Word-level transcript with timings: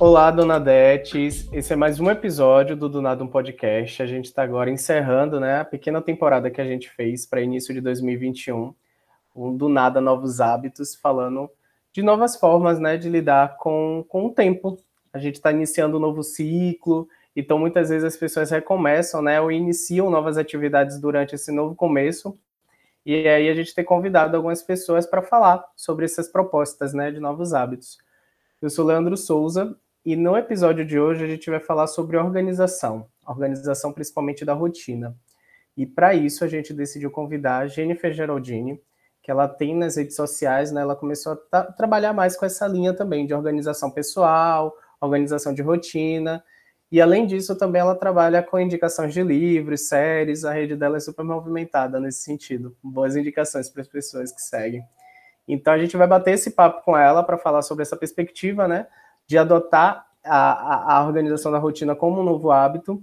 Olá, 0.00 0.30
Dona 0.30 0.58
Detes. 0.58 1.46
Esse 1.52 1.74
é 1.74 1.76
mais 1.76 2.00
um 2.00 2.08
episódio 2.10 2.74
do 2.74 2.88
Do 2.88 3.02
Nada 3.02 3.22
um 3.22 3.26
Podcast. 3.28 4.02
A 4.02 4.06
gente 4.06 4.24
está 4.24 4.42
agora 4.42 4.70
encerrando 4.70 5.38
né, 5.38 5.60
a 5.60 5.64
pequena 5.64 6.00
temporada 6.00 6.50
que 6.50 6.58
a 6.58 6.64
gente 6.64 6.88
fez 6.88 7.26
para 7.26 7.42
início 7.42 7.74
de 7.74 7.82
2021. 7.82 8.74
Um 9.36 9.54
Do 9.54 9.68
Nada 9.68 10.00
Novos 10.00 10.40
Hábitos, 10.40 10.94
falando 10.94 11.50
de 11.92 12.02
novas 12.02 12.34
formas 12.34 12.80
né, 12.80 12.96
de 12.96 13.10
lidar 13.10 13.58
com, 13.58 14.02
com 14.08 14.24
o 14.24 14.32
tempo. 14.32 14.78
A 15.12 15.18
gente 15.18 15.34
está 15.34 15.52
iniciando 15.52 15.98
um 15.98 16.00
novo 16.00 16.22
ciclo, 16.22 17.06
então 17.36 17.58
muitas 17.58 17.90
vezes 17.90 18.04
as 18.04 18.16
pessoas 18.16 18.50
recomeçam 18.50 19.20
né, 19.20 19.38
ou 19.38 19.52
iniciam 19.52 20.08
novas 20.08 20.38
atividades 20.38 20.98
durante 20.98 21.34
esse 21.34 21.52
novo 21.52 21.74
começo. 21.74 22.34
E 23.04 23.28
aí 23.28 23.50
a 23.50 23.54
gente 23.54 23.74
tem 23.74 23.84
convidado 23.84 24.34
algumas 24.34 24.62
pessoas 24.62 25.04
para 25.04 25.20
falar 25.20 25.62
sobre 25.76 26.06
essas 26.06 26.26
propostas 26.26 26.94
né, 26.94 27.10
de 27.10 27.20
novos 27.20 27.52
hábitos. 27.52 27.98
Eu 28.62 28.70
sou 28.70 28.86
Leandro 28.86 29.14
Souza 29.14 29.76
e 30.04 30.16
no 30.16 30.36
episódio 30.36 30.84
de 30.84 30.98
hoje 30.98 31.24
a 31.24 31.28
gente 31.28 31.50
vai 31.50 31.60
falar 31.60 31.86
sobre 31.86 32.16
organização, 32.16 33.06
organização 33.26 33.92
principalmente 33.92 34.44
da 34.44 34.54
rotina. 34.54 35.14
E 35.76 35.86
para 35.86 36.14
isso 36.14 36.44
a 36.44 36.48
gente 36.48 36.72
decidiu 36.72 37.10
convidar 37.10 37.58
a 37.58 37.66
Jennifer 37.66 38.12
Geraldini, 38.12 38.80
que 39.22 39.30
ela 39.30 39.46
tem 39.46 39.76
nas 39.76 39.96
redes 39.96 40.16
sociais, 40.16 40.72
né? 40.72 40.80
Ela 40.80 40.96
começou 40.96 41.38
a 41.52 41.62
trabalhar 41.64 42.12
mais 42.12 42.36
com 42.36 42.46
essa 42.46 42.66
linha 42.66 42.94
também 42.94 43.26
de 43.26 43.34
organização 43.34 43.90
pessoal, 43.90 44.74
organização 45.00 45.52
de 45.52 45.62
rotina. 45.62 46.42
E 46.90 47.00
além 47.00 47.26
disso, 47.26 47.56
também 47.56 47.80
ela 47.80 47.94
trabalha 47.94 48.42
com 48.42 48.58
indicações 48.58 49.12
de 49.12 49.22
livros, 49.22 49.88
séries. 49.88 50.44
A 50.44 50.52
rede 50.52 50.74
dela 50.74 50.96
é 50.96 51.00
super 51.00 51.24
movimentada 51.24 52.00
nesse 52.00 52.22
sentido. 52.22 52.76
Boas 52.82 53.14
indicações 53.16 53.68
para 53.68 53.82
as 53.82 53.88
pessoas 53.88 54.32
que 54.32 54.40
seguem. 54.40 54.82
Então 55.46 55.72
a 55.72 55.78
gente 55.78 55.96
vai 55.96 56.06
bater 56.06 56.34
esse 56.34 56.50
papo 56.50 56.82
com 56.84 56.96
ela 56.96 57.22
para 57.22 57.38
falar 57.38 57.62
sobre 57.62 57.82
essa 57.82 57.96
perspectiva, 57.96 58.66
né? 58.66 58.86
De 59.30 59.38
adotar 59.38 60.04
a, 60.24 60.50
a, 60.50 60.96
a 60.96 61.06
organização 61.06 61.52
da 61.52 61.58
rotina 61.58 61.94
como 61.94 62.20
um 62.20 62.24
novo 62.24 62.50
hábito. 62.50 63.00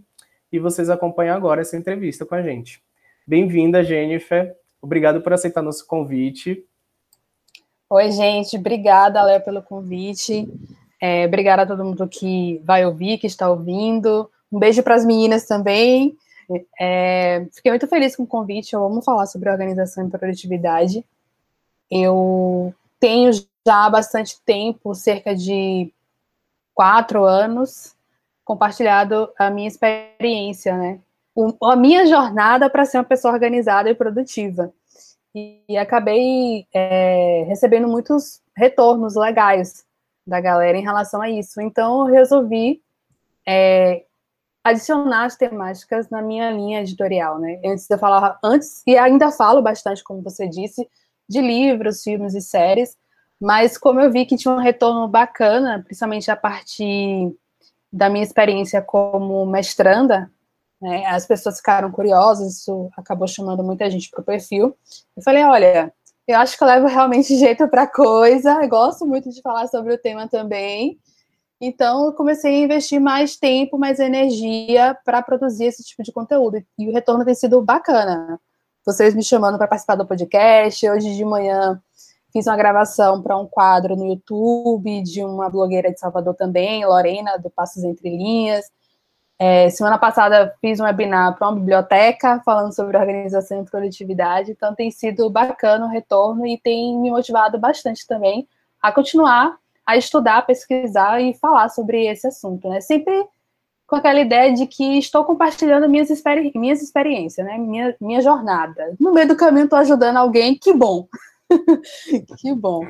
E 0.51 0.59
vocês 0.59 0.89
acompanham 0.89 1.33
agora 1.33 1.61
essa 1.61 1.77
entrevista 1.77 2.25
com 2.25 2.35
a 2.35 2.41
gente. 2.41 2.83
Bem-vinda, 3.25 3.81
Jennifer. 3.81 4.53
Obrigado 4.81 5.21
por 5.21 5.31
aceitar 5.31 5.61
nosso 5.61 5.87
convite. 5.87 6.65
Oi, 7.89 8.11
gente. 8.11 8.57
Obrigada, 8.57 9.23
Léo, 9.23 9.41
pelo 9.41 9.61
convite. 9.61 10.49
É, 10.99 11.25
obrigada 11.25 11.61
a 11.61 11.65
todo 11.65 11.85
mundo 11.85 12.05
que 12.09 12.61
vai 12.65 12.85
ouvir, 12.85 13.19
que 13.19 13.27
está 13.27 13.49
ouvindo. 13.49 14.29
Um 14.51 14.59
beijo 14.59 14.83
para 14.83 14.95
as 14.95 15.05
meninas 15.05 15.45
também. 15.45 16.13
É, 16.77 17.47
fiquei 17.53 17.71
muito 17.71 17.87
feliz 17.87 18.17
com 18.17 18.23
o 18.23 18.27
convite. 18.27 18.73
Eu 18.73 18.83
amo 18.83 19.01
falar 19.01 19.27
sobre 19.27 19.49
organização 19.49 20.05
e 20.05 20.11
produtividade. 20.11 21.05
Eu 21.89 22.73
tenho 22.99 23.31
já 23.31 23.85
há 23.85 23.89
bastante 23.89 24.41
tempo, 24.45 24.93
cerca 24.93 25.33
de 25.33 25.89
quatro 26.77 27.25
anos, 27.25 27.95
compartilhado 28.45 29.33
a 29.35 29.49
minha 29.49 29.67
experiência, 29.67 30.77
né? 30.77 30.99
O, 31.33 31.51
a 31.65 31.75
minha 31.75 32.05
jornada 32.05 32.69
para 32.69 32.85
ser 32.85 32.99
uma 32.99 33.03
pessoa 33.03 33.33
organizada 33.33 33.89
e 33.89 33.95
produtiva. 33.95 34.71
E, 35.33 35.59
e 35.67 35.75
acabei 35.75 36.67
é, 36.71 37.45
recebendo 37.47 37.87
muitos 37.87 38.43
retornos 38.55 39.15
legais 39.15 39.83
da 40.25 40.39
galera 40.39 40.77
em 40.77 40.83
relação 40.83 41.19
a 41.19 41.27
isso. 41.27 41.59
Então, 41.59 42.07
eu 42.07 42.13
resolvi 42.13 42.79
é, 43.43 44.03
adicionar 44.63 45.25
as 45.25 45.35
temáticas 45.35 46.11
na 46.11 46.21
minha 46.21 46.51
linha 46.51 46.81
editorial, 46.81 47.39
né? 47.39 47.59
Antes 47.65 47.89
eu 47.89 47.97
falava 47.97 48.37
antes 48.43 48.83
e 48.85 48.95
ainda 48.95 49.31
falo 49.31 49.63
bastante, 49.63 50.03
como 50.03 50.21
você 50.21 50.47
disse, 50.47 50.87
de 51.27 51.41
livros, 51.41 52.03
filmes 52.03 52.35
e 52.35 52.41
séries, 52.41 52.95
mas 53.39 53.77
como 53.77 53.99
eu 53.99 54.11
vi 54.11 54.25
que 54.25 54.37
tinha 54.37 54.53
um 54.53 54.59
retorno 54.59 55.07
bacana, 55.07 55.81
principalmente 55.83 56.29
a 56.31 56.35
partir 56.35 57.35
da 57.91 58.09
minha 58.09 58.23
experiência 58.23 58.81
como 58.81 59.45
mestranda, 59.45 60.29
né, 60.81 61.05
as 61.07 61.25
pessoas 61.25 61.57
ficaram 61.57 61.91
curiosas, 61.91 62.59
isso 62.59 62.89
acabou 62.97 63.27
chamando 63.27 63.63
muita 63.63 63.89
gente 63.89 64.09
para 64.09 64.21
o 64.21 64.23
perfil. 64.23 64.75
Eu 65.15 65.23
falei, 65.23 65.43
olha, 65.43 65.93
eu 66.27 66.37
acho 66.37 66.57
que 66.57 66.63
eu 66.63 66.67
levo 66.67 66.87
realmente 66.87 67.35
jeito 67.37 67.67
para 67.67 67.87
coisa, 67.87 68.61
eu 68.61 68.69
gosto 68.69 69.05
muito 69.05 69.29
de 69.29 69.41
falar 69.41 69.67
sobre 69.67 69.93
o 69.93 69.97
tema 69.97 70.27
também. 70.27 70.99
Então, 71.59 72.05
eu 72.05 72.13
comecei 72.13 72.53
a 72.53 72.65
investir 72.65 72.99
mais 72.99 73.35
tempo, 73.35 73.79
mais 73.79 73.99
energia 73.99 74.95
para 75.03 75.23
produzir 75.23 75.65
esse 75.65 75.83
tipo 75.83 76.03
de 76.03 76.11
conteúdo. 76.11 76.63
E 76.77 76.87
o 76.87 76.93
retorno 76.93 77.25
tem 77.25 77.33
sido 77.33 77.59
bacana. 77.63 78.39
Vocês 78.85 79.15
me 79.15 79.23
chamando 79.23 79.57
para 79.57 79.67
participar 79.67 79.95
do 79.95 80.05
podcast. 80.05 80.87
Hoje 80.87 81.15
de 81.15 81.25
manhã 81.25 81.81
Fiz 82.31 82.45
uma 82.47 82.57
gravação 82.57 83.21
para 83.21 83.37
um 83.37 83.47
quadro 83.47 83.95
no 83.95 84.05
YouTube 84.05 85.01
de 85.01 85.23
uma 85.23 85.49
blogueira 85.49 85.91
de 85.91 85.99
Salvador 85.99 86.35
também, 86.35 86.85
Lorena, 86.85 87.37
do 87.37 87.49
Passos 87.49 87.83
Entre 87.83 88.09
Linhas. 88.09 88.65
É, 89.39 89.69
semana 89.69 89.97
passada 89.99 90.55
fiz 90.59 90.79
um 90.79 90.83
webinar 90.83 91.37
para 91.37 91.47
uma 91.47 91.55
biblioteca 91.55 92.41
falando 92.43 92.73
sobre 92.73 92.97
organização 92.97 93.61
e 93.61 93.65
produtividade, 93.65 94.51
então 94.51 94.73
tem 94.73 94.89
sido 94.89 95.29
bacana 95.29 95.85
o 95.85 95.89
retorno 95.89 96.45
e 96.45 96.57
tem 96.57 96.97
me 96.97 97.11
motivado 97.11 97.59
bastante 97.59 98.05
também 98.07 98.47
a 98.81 98.91
continuar 98.91 99.57
a 99.87 99.95
estudar, 99.95 100.45
pesquisar 100.45 101.21
e 101.21 101.33
falar 101.33 101.69
sobre 101.69 102.07
esse 102.07 102.27
assunto, 102.27 102.67
né? 102.67 102.81
Sempre 102.81 103.25
com 103.87 103.95
aquela 103.95 104.19
ideia 104.19 104.53
de 104.53 104.67
que 104.67 104.99
estou 104.99 105.23
compartilhando 105.23 105.87
minhas, 105.87 106.09
experi 106.09 106.51
minhas 106.55 106.81
experiências, 106.81 107.47
né? 107.47 107.57
Minha, 107.57 107.95
minha 108.01 108.21
jornada. 108.21 108.93
No 108.99 109.13
meio 109.13 109.29
do 109.29 109.37
caminho 109.37 109.63
estou 109.63 109.79
ajudando 109.79 110.17
alguém, 110.17 110.55
que 110.55 110.73
bom! 110.73 111.07
que 112.39 112.53
bom. 112.53 112.87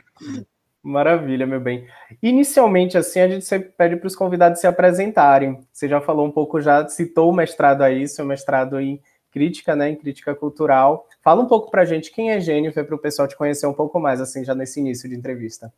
Maravilha, 0.82 1.46
meu 1.46 1.60
bem. 1.60 1.86
Inicialmente, 2.22 2.98
assim, 2.98 3.20
a 3.20 3.28
gente 3.28 3.46
sempre 3.46 3.70
pede 3.70 3.98
para 3.98 4.08
os 4.08 4.16
convidados 4.16 4.62
se 4.62 4.68
apresentarem. 4.68 5.60
Você 5.72 5.88
já 5.88 6.00
falou 6.00 6.26
um 6.26 6.32
pouco, 6.32 6.62
já 6.62 6.88
citou 6.88 7.30
o 7.30 7.36
mestrado 7.36 7.82
aí, 7.82 8.08
seu 8.08 8.26
mestrado 8.26 8.80
em 8.80 9.02
crítica, 9.32 9.76
né, 9.76 9.90
em 9.90 9.96
crítica 9.96 10.34
cultural. 10.34 11.06
Fala 11.22 11.44
um 11.44 11.48
pouco 11.48 11.70
para 11.70 11.82
a 11.82 11.86
gente 11.86 12.12
quem 12.12 12.32
é 12.32 12.40
Jennifer, 12.40 12.86
para 12.86 12.96
o 12.96 13.00
pessoal 13.00 13.28
te 13.28 13.36
conhecer 13.36 13.68
um 13.68 13.74
pouco 13.74 14.00
mais, 14.00 14.22
assim, 14.22 14.44
já 14.46 14.56
nesse 14.56 14.80
início 14.80 15.10
de 15.10 15.16
entrevista. 15.16 15.74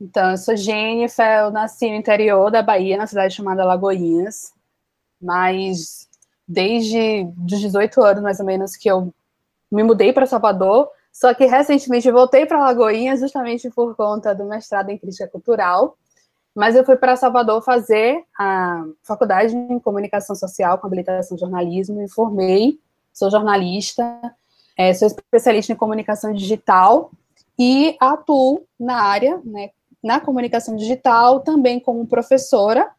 Então, 0.00 0.30
eu 0.30 0.36
sou 0.36 0.56
Jennifer, 0.56 1.40
eu 1.40 1.50
nasci 1.50 1.88
no 1.88 1.96
interior 1.96 2.50
da 2.50 2.62
Bahia, 2.62 2.96
na 2.96 3.06
cidade 3.06 3.34
chamada 3.34 3.64
Lagoinhas, 3.64 4.52
mas 5.20 6.08
desde 6.46 7.26
os 7.38 7.60
18 7.60 8.02
anos, 8.02 8.22
mais 8.22 8.40
ou 8.40 8.46
menos, 8.46 8.76
que 8.76 8.90
eu 8.90 9.12
me 9.70 9.82
mudei 9.82 10.12
para 10.12 10.26
Salvador, 10.26 10.88
só 11.16 11.32
que 11.32 11.46
recentemente 11.46 12.10
voltei 12.10 12.44
para 12.44 12.60
Lagoinha 12.60 13.16
justamente 13.16 13.70
por 13.70 13.96
conta 13.96 14.34
do 14.34 14.44
mestrado 14.44 14.90
em 14.90 14.98
crítica 14.98 15.26
cultural. 15.26 15.96
Mas 16.54 16.76
eu 16.76 16.84
fui 16.84 16.94
para 16.94 17.16
Salvador 17.16 17.62
fazer 17.62 18.22
a 18.38 18.84
faculdade 19.02 19.56
em 19.56 19.78
comunicação 19.78 20.36
social 20.36 20.76
com 20.76 20.86
habilitação 20.86 21.34
em 21.34 21.40
jornalismo 21.40 22.02
e 22.02 22.08
formei. 22.08 22.78
Sou 23.14 23.30
jornalista, 23.30 24.04
é, 24.76 24.92
sou 24.92 25.08
especialista 25.08 25.72
em 25.72 25.76
comunicação 25.76 26.34
digital 26.34 27.10
e 27.58 27.96
atuo 27.98 28.66
na 28.78 29.00
área, 29.00 29.40
né, 29.42 29.70
na 30.04 30.20
comunicação 30.20 30.76
digital, 30.76 31.40
também 31.40 31.80
como 31.80 32.06
professora 32.06 32.90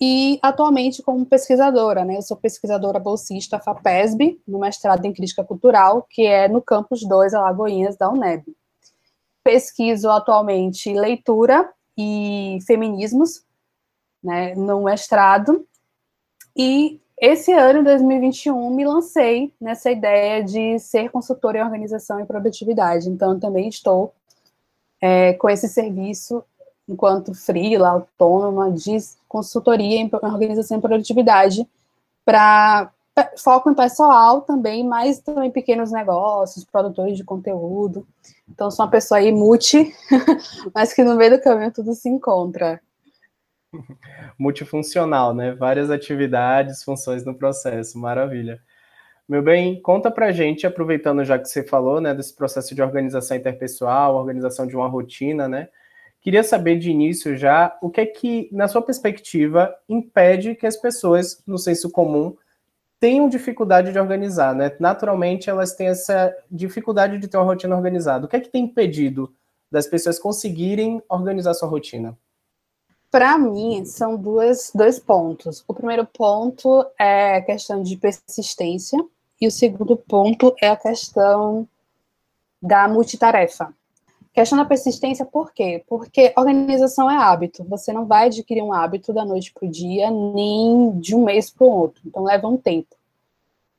e 0.00 0.38
atualmente 0.42 1.02
como 1.02 1.26
pesquisadora, 1.26 2.04
né? 2.04 2.16
Eu 2.16 2.22
sou 2.22 2.36
pesquisadora 2.36 2.98
bolsista 2.98 3.58
FAPESB, 3.58 4.40
no 4.46 4.58
mestrado 4.58 5.04
em 5.04 5.12
Crítica 5.12 5.44
Cultural, 5.44 6.06
que 6.08 6.24
é 6.24 6.48
no 6.48 6.62
campus 6.62 7.02
2 7.02 7.34
Alagoinhas 7.34 7.96
da 7.96 8.08
UNEB. 8.08 8.44
Pesquiso 9.42 10.08
atualmente 10.10 10.92
leitura 10.92 11.68
e 11.96 12.58
feminismos, 12.66 13.44
né, 14.22 14.54
no 14.54 14.84
mestrado, 14.84 15.66
e 16.56 17.00
esse 17.20 17.52
ano, 17.52 17.84
2021, 17.84 18.70
me 18.70 18.84
lancei 18.84 19.52
nessa 19.60 19.90
ideia 19.90 20.42
de 20.42 20.78
ser 20.80 21.10
consultora 21.10 21.58
em 21.58 21.62
organização 21.62 22.20
e 22.20 22.24
produtividade, 22.24 23.08
então 23.08 23.38
também 23.38 23.68
estou 23.68 24.12
é, 25.00 25.32
com 25.34 25.48
esse 25.48 25.68
serviço 25.68 26.44
enquanto 26.88 27.34
freela, 27.34 27.90
autônoma, 27.90 28.72
de 28.72 28.96
consultoria 29.28 29.98
em 29.98 30.10
organização 30.12 30.78
e 30.78 30.80
produtividade, 30.80 31.68
para 32.24 32.90
foco 33.36 33.70
em 33.70 33.74
pessoal 33.74 34.42
também, 34.42 34.86
mas 34.86 35.18
também 35.18 35.50
pequenos 35.50 35.90
negócios, 35.90 36.64
produtores 36.64 37.16
de 37.16 37.24
conteúdo. 37.24 38.06
Então, 38.48 38.70
sou 38.70 38.84
uma 38.84 38.90
pessoa 38.90 39.18
aí 39.18 39.32
multi, 39.32 39.92
mas 40.74 40.92
que 40.92 41.02
no 41.02 41.16
meio 41.16 41.32
do 41.36 41.42
caminho 41.42 41.72
tudo 41.72 41.94
se 41.94 42.08
encontra. 42.08 42.80
Multifuncional, 44.38 45.34
né? 45.34 45.52
Várias 45.54 45.90
atividades, 45.90 46.82
funções 46.82 47.24
no 47.24 47.34
processo, 47.34 47.98
maravilha. 47.98 48.60
Meu 49.28 49.42
bem, 49.42 49.80
conta 49.82 50.10
pra 50.10 50.32
gente, 50.32 50.66
aproveitando 50.66 51.22
já 51.22 51.38
que 51.38 51.46
você 51.46 51.62
falou, 51.62 52.00
né, 52.00 52.14
desse 52.14 52.34
processo 52.34 52.74
de 52.74 52.80
organização 52.80 53.36
interpessoal, 53.36 54.16
organização 54.16 54.66
de 54.66 54.74
uma 54.74 54.88
rotina, 54.88 55.46
né? 55.46 55.68
Queria 56.20 56.42
saber 56.42 56.78
de 56.78 56.90
início 56.90 57.36
já 57.36 57.76
o 57.80 57.88
que 57.88 58.00
é 58.00 58.06
que, 58.06 58.48
na 58.52 58.66
sua 58.68 58.82
perspectiva, 58.82 59.74
impede 59.88 60.54
que 60.54 60.66
as 60.66 60.76
pessoas, 60.76 61.42
no 61.46 61.56
senso 61.58 61.90
comum, 61.90 62.36
tenham 63.00 63.28
dificuldade 63.28 63.92
de 63.92 63.98
organizar, 63.98 64.54
né? 64.54 64.74
Naturalmente, 64.80 65.48
elas 65.48 65.74
têm 65.74 65.88
essa 65.88 66.34
dificuldade 66.50 67.18
de 67.18 67.28
ter 67.28 67.36
uma 67.36 67.46
rotina 67.46 67.76
organizada. 67.76 68.26
O 68.26 68.28
que 68.28 68.36
é 68.36 68.40
que 68.40 68.48
tem 68.48 68.64
impedido 68.64 69.32
das 69.70 69.86
pessoas 69.86 70.18
conseguirem 70.18 71.00
organizar 71.08 71.54
sua 71.54 71.68
rotina? 71.68 72.18
Para 73.10 73.38
mim, 73.38 73.84
são 73.84 74.16
duas, 74.16 74.70
dois 74.74 74.98
pontos. 74.98 75.64
O 75.66 75.72
primeiro 75.72 76.04
ponto 76.04 76.84
é 76.98 77.36
a 77.36 77.42
questão 77.42 77.82
de 77.82 77.96
persistência, 77.96 78.98
e 79.40 79.46
o 79.46 79.50
segundo 79.50 79.96
ponto 79.96 80.54
é 80.60 80.68
a 80.68 80.76
questão 80.76 81.66
da 82.60 82.88
multitarefa. 82.88 83.72
Questão 84.38 84.56
da 84.56 84.64
persistência, 84.64 85.26
por 85.26 85.52
quê? 85.52 85.82
Porque 85.88 86.32
organização 86.36 87.10
é 87.10 87.16
hábito. 87.16 87.64
Você 87.64 87.92
não 87.92 88.06
vai 88.06 88.26
adquirir 88.26 88.62
um 88.62 88.72
hábito 88.72 89.12
da 89.12 89.24
noite 89.24 89.52
para 89.52 89.66
o 89.66 89.68
dia, 89.68 90.12
nem 90.12 90.96
de 91.00 91.12
um 91.12 91.24
mês 91.24 91.50
para 91.50 91.66
o 91.66 91.70
outro. 91.70 92.00
Então, 92.06 92.22
leva 92.22 92.46
um 92.46 92.56
tempo. 92.56 92.94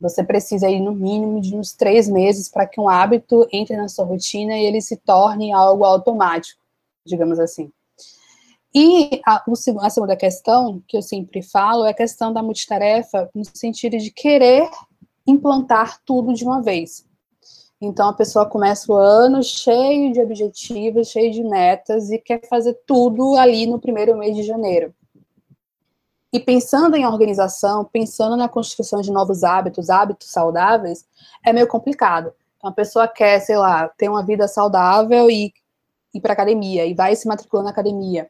Você 0.02 0.22
precisa 0.22 0.70
ir 0.70 0.82
no 0.82 0.92
mínimo 0.92 1.40
de 1.40 1.56
uns 1.56 1.72
três 1.72 2.10
meses 2.10 2.50
para 2.50 2.68
que 2.68 2.78
um 2.78 2.90
hábito 2.90 3.48
entre 3.54 3.78
na 3.78 3.88
sua 3.88 4.04
rotina 4.04 4.58
e 4.58 4.66
ele 4.66 4.82
se 4.82 4.98
torne 4.98 5.54
algo 5.54 5.86
automático, 5.86 6.62
digamos 7.06 7.40
assim. 7.40 7.72
E 8.76 9.22
a, 9.26 9.42
a, 9.82 9.90
segunda 9.90 10.18
questão, 10.18 10.84
que 10.86 10.98
eu 10.98 11.02
sempre 11.02 11.42
falo, 11.42 11.86
é 11.86 11.92
a 11.92 11.94
questão 11.94 12.34
da 12.34 12.44
multitarefa, 12.44 13.30
no 13.34 13.46
sentido 13.46 13.98
de 13.98 14.12
querer 14.12 14.70
implantar 15.26 16.02
tudo 16.06 16.34
de 16.34 16.44
uma 16.44 16.62
vez. 16.62 17.08
Então, 17.82 18.10
a 18.10 18.14
pessoa 18.14 18.46
começa 18.46 18.92
o 18.92 18.96
ano 18.96 19.42
cheio 19.42 20.12
de 20.12 20.22
objetivos, 20.22 21.08
cheio 21.08 21.32
de 21.32 21.44
metas, 21.44 22.12
e 22.12 22.18
quer 22.18 22.42
fazer 22.48 22.78
tudo 22.86 23.36
ali 23.36 23.66
no 23.66 23.80
primeiro 23.80 24.18
mês 24.18 24.36
de 24.36 24.44
janeiro. 24.44 24.94
E 26.32 26.40
pensando 26.40 26.96
em 26.96 27.06
organização, 27.06 27.86
pensando 27.86 28.36
na 28.36 28.50
construção 28.50 29.02
de 29.02 29.12
novos 29.12 29.44
hábitos, 29.44 29.90
hábitos 29.90 30.30
saudáveis, 30.30 31.06
é 31.46 31.54
meio 31.54 31.68
complicado. 31.68 32.34
Então, 32.58 32.70
a 32.70 32.74
pessoa 32.74 33.08
quer, 33.08 33.40
sei 33.40 33.58
lá, 33.58 33.88
ter 33.88 34.10
uma 34.10 34.24
vida 34.24 34.48
saudável 34.48 35.30
e 35.30 35.54
ir 36.14 36.20
para 36.20 36.34
academia, 36.34 36.86
e 36.86 36.94
vai 36.94 37.16
se 37.16 37.28
matricular 37.28 37.64
na 37.64 37.72
academia 37.72 38.30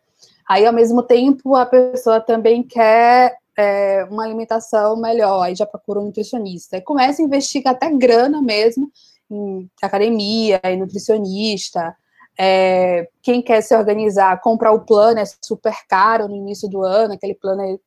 Aí, 0.50 0.66
ao 0.66 0.74
mesmo 0.74 1.04
tempo, 1.04 1.56
a 1.56 1.64
pessoa 1.64 2.20
também 2.20 2.64
quer 2.64 3.38
é, 3.56 4.04
uma 4.10 4.24
alimentação 4.24 4.96
melhor, 4.98 5.44
aí 5.44 5.54
já 5.54 5.64
procura 5.64 6.00
um 6.00 6.06
nutricionista. 6.06 6.76
Aí 6.76 6.82
começa 6.82 7.22
a 7.22 7.26
investir 7.26 7.62
até 7.68 7.88
grana 7.92 8.42
mesmo 8.42 8.92
em 9.30 9.70
academia, 9.82 10.60
em 10.64 10.78
nutricionista. 10.78 11.96
É, 12.38 13.10
quem 13.22 13.42
quer 13.42 13.62
se 13.62 13.76
organizar, 13.76 14.40
comprar 14.42 14.72
o 14.72 14.86
plano 14.86 15.20
é 15.20 15.26
super 15.42 15.76
caro 15.88 16.28
no 16.28 16.36
início 16.36 16.70
do 16.70 16.84
ano, 16.84 17.14
aquele 17.14 17.36
plano 17.36 17.62
é 17.62 17.78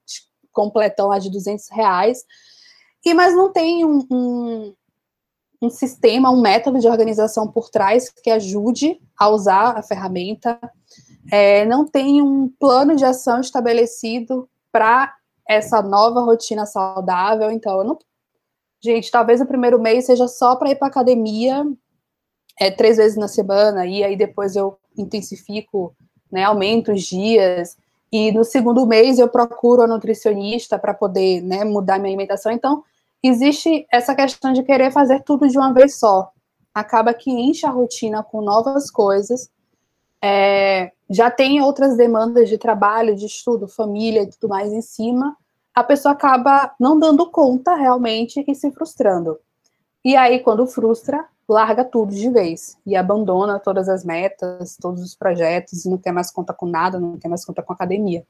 completão 0.53 1.09
lá 1.09 1.19
de 1.19 1.31
200 1.31 1.69
reais. 1.71 2.25
E, 3.05 3.15
mas 3.15 3.35
não 3.35 3.51
tem 3.51 3.85
um, 3.85 4.07
um, 4.11 4.75
um 5.63 5.71
sistema, 5.71 6.31
um 6.31 6.41
método 6.41 6.79
de 6.79 6.87
organização 6.87 7.49
por 7.49 7.71
trás 7.71 8.11
que 8.11 8.31
ajude 8.31 9.01
a 9.19 9.29
usar 9.29 9.79
a 9.79 9.83
ferramenta 9.83 10.61
é, 11.31 11.65
não 11.65 11.87
tem 11.87 12.21
um 12.21 12.49
plano 12.49 12.97
de 12.97 13.05
ação 13.05 13.41
estabelecido 13.41 14.49
para 14.73 15.15
essa 15.49 15.83
nova 15.83 16.21
rotina 16.23 16.67
saudável. 16.67 17.51
Então, 17.51 17.79
eu 17.79 17.85
não. 17.85 17.99
Gente, 18.83 19.11
talvez 19.11 19.41
o 19.41 19.47
primeiro 19.47 19.81
mês 19.81 20.07
seja 20.07 20.27
só 20.27 20.57
para 20.57 20.71
ir 20.71 20.77
para 20.77 20.89
academia 20.89 21.65
é, 22.59 22.71
três 22.71 22.97
vezes 22.97 23.17
na 23.17 23.29
semana, 23.29 23.87
e 23.87 24.03
aí 24.03 24.17
depois 24.17 24.57
eu 24.57 24.79
intensifico, 24.97 25.95
né, 26.31 26.45
aumento 26.45 26.93
os 26.93 27.03
dias. 27.03 27.77
E 28.11 28.33
no 28.33 28.45
segundo 28.45 28.87
mês 28.87 29.19
eu 29.19 29.29
procuro 29.29 29.83
a 29.83 29.87
nutricionista 29.87 30.79
para 30.79 30.93
poder 30.93 31.41
né, 31.43 31.65
mudar 31.65 31.99
minha 31.99 32.11
alimentação. 32.11 32.53
Então, 32.53 32.83
existe 33.23 33.87
essa 33.91 34.15
questão 34.15 34.53
de 34.53 34.63
querer 34.63 34.91
fazer 34.91 35.23
tudo 35.23 35.49
de 35.49 35.57
uma 35.57 35.73
vez 35.73 35.99
só. 35.99 36.31
Acaba 36.75 37.15
que 37.15 37.31
enche 37.31 37.67
a 37.67 37.71
rotina 37.71 38.23
com 38.23 38.41
novas 38.43 38.91
coisas 38.91 39.51
é, 40.23 40.93
já 41.11 41.31
tem 41.31 41.61
outras 41.61 41.97
demandas 41.97 42.49
de 42.49 42.57
trabalho, 42.57 43.17
de 43.17 43.27
estudo, 43.27 43.67
família 43.67 44.23
e 44.23 44.31
tudo 44.31 44.49
mais 44.49 44.73
em 44.73 44.81
cima, 44.81 45.37
a 45.75 45.83
pessoa 45.83 46.13
acaba 46.13 46.75
não 46.79 46.99
dando 46.99 47.31
conta 47.31 47.75
realmente 47.75 48.45
e 48.47 48.55
se 48.55 48.71
frustrando. 48.73 49.39
E 50.05 50.17
aí, 50.17 50.41
quando 50.41 50.67
frustra, 50.67 51.25
larga 51.49 51.85
tudo 51.85 52.15
de 52.15 52.29
vez 52.31 52.77
e 52.85 52.97
abandona 52.97 53.59
todas 53.59 53.89
as 53.89 54.05
metas, 54.05 54.77
todos 54.81 55.03
os 55.03 55.15
projetos, 55.15 55.85
não 55.85 55.99
quer 55.99 56.13
mais 56.13 56.31
conta 56.31 56.53
com 56.53 56.67
nada, 56.67 56.99
não 56.99 57.19
quer 57.19 57.29
mais 57.29 57.45
conta 57.45 57.63
com 57.63 57.73
academia. 57.73 58.25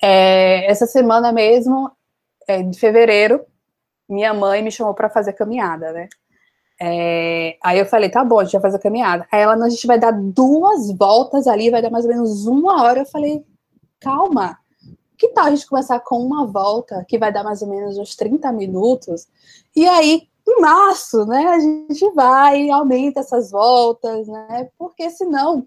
É, 0.00 0.70
essa 0.70 0.86
semana 0.86 1.32
mesmo, 1.32 1.90
é, 2.46 2.62
de 2.62 2.78
fevereiro, 2.78 3.44
minha 4.08 4.32
mãe 4.32 4.62
me 4.62 4.70
chamou 4.70 4.94
para 4.94 5.10
fazer 5.10 5.32
caminhada, 5.32 5.92
né? 5.92 6.08
É, 6.80 7.56
aí 7.62 7.78
eu 7.78 7.86
falei, 7.86 8.10
tá 8.10 8.22
bom, 8.22 8.38
a 8.38 8.44
gente 8.44 8.52
vai 8.52 8.62
fazer 8.62 8.78
caminhada. 8.78 9.26
Aí 9.32 9.40
ela, 9.40 9.54
a 9.54 9.68
gente 9.68 9.86
vai 9.86 9.98
dar 9.98 10.12
duas 10.12 10.90
voltas 10.92 11.46
ali, 11.46 11.70
vai 11.70 11.80
dar 11.82 11.90
mais 11.90 12.04
ou 12.04 12.10
menos 12.10 12.46
uma 12.46 12.82
hora. 12.82 13.00
Eu 13.00 13.06
falei, 13.06 13.44
calma, 14.00 14.58
que 15.16 15.28
tal 15.28 15.46
a 15.46 15.50
gente 15.50 15.66
começar 15.66 16.00
com 16.00 16.18
uma 16.18 16.46
volta, 16.46 17.04
que 17.08 17.18
vai 17.18 17.32
dar 17.32 17.44
mais 17.44 17.62
ou 17.62 17.68
menos 17.68 17.98
uns 17.98 18.14
30 18.14 18.52
minutos? 18.52 19.26
E 19.74 19.86
aí, 19.86 20.28
em 20.46 20.60
março, 20.60 21.24
né, 21.26 21.46
a 21.48 21.58
gente 21.58 22.10
vai 22.12 22.70
aumenta 22.70 23.20
essas 23.20 23.50
voltas, 23.50 24.28
né? 24.28 24.70
Porque 24.78 25.10
senão 25.10 25.66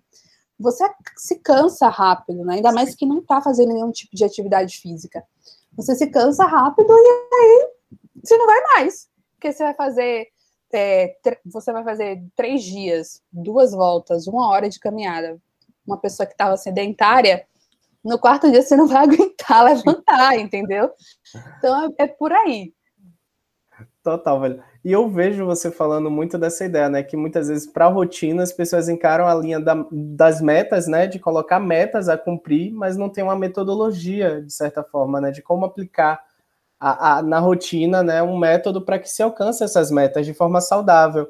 você 0.59 0.85
se 1.17 1.35
cansa 1.39 1.87
rápido, 1.87 2.43
né? 2.45 2.55
Ainda 2.55 2.71
mais 2.71 2.95
que 2.95 3.05
não 3.05 3.21
tá 3.21 3.41
fazendo 3.41 3.73
nenhum 3.73 3.91
tipo 3.91 4.15
de 4.15 4.25
atividade 4.25 4.77
física. 4.77 5.23
Você 5.75 5.95
se 5.95 6.07
cansa 6.07 6.45
rápido 6.45 6.91
e 6.91 7.29
aí 7.33 7.69
você 8.23 8.37
não 8.37 8.45
vai 8.45 8.61
mais. 8.75 9.09
Porque 9.35 9.53
você 9.53 9.63
vai 9.63 9.73
fazer 9.73 10.27
é, 10.71 11.15
você 11.45 11.71
vai 11.71 11.83
fazer 11.83 12.21
três 12.35 12.63
dias, 12.63 13.21
duas 13.31 13.71
voltas, 13.71 14.27
uma 14.27 14.49
hora 14.49 14.69
de 14.69 14.79
caminhada, 14.79 15.41
uma 15.85 15.97
pessoa 15.97 16.27
que 16.27 16.33
estava 16.33 16.55
sedentária, 16.57 17.45
no 18.03 18.19
quarto 18.19 18.51
dia 18.51 18.61
você 18.61 18.75
não 18.75 18.87
vai 18.87 19.03
aguentar 19.03 19.38
levantar, 19.63 20.37
entendeu? 20.37 20.91
Então 21.57 21.93
é, 21.99 22.03
é 22.03 22.07
por 22.07 22.31
aí. 22.31 22.73
Total, 24.03 24.39
velho. 24.39 24.63
E 24.83 24.91
eu 24.91 25.09
vejo 25.09 25.45
você 25.45 25.69
falando 25.69 26.09
muito 26.09 26.37
dessa 26.37 26.65
ideia, 26.65 26.89
né? 26.89 27.03
Que 27.03 27.17
muitas 27.17 27.47
vezes, 27.47 27.67
para 27.67 27.85
a 27.85 27.89
rotina, 27.89 28.43
as 28.43 28.51
pessoas 28.51 28.89
encaram 28.89 29.27
a 29.27 29.35
linha 29.35 29.59
da, 29.59 29.85
das 29.91 30.41
metas, 30.41 30.87
né? 30.87 31.05
De 31.05 31.19
colocar 31.19 31.59
metas 31.59 32.09
a 32.09 32.17
cumprir, 32.17 32.71
mas 32.71 32.97
não 32.97 33.09
tem 33.09 33.23
uma 33.23 33.35
metodologia, 33.35 34.41
de 34.41 34.53
certa 34.53 34.83
forma, 34.83 35.19
né? 35.19 35.31
De 35.31 35.41
como 35.41 35.65
aplicar 35.65 36.21
a, 36.79 37.17
a, 37.17 37.21
na 37.21 37.39
rotina, 37.39 38.01
né, 38.01 38.23
um 38.23 38.37
método 38.37 38.81
para 38.81 38.97
que 38.97 39.09
se 39.09 39.21
alcance 39.21 39.63
essas 39.63 39.91
metas 39.91 40.25
de 40.25 40.33
forma 40.33 40.61
saudável. 40.61 41.27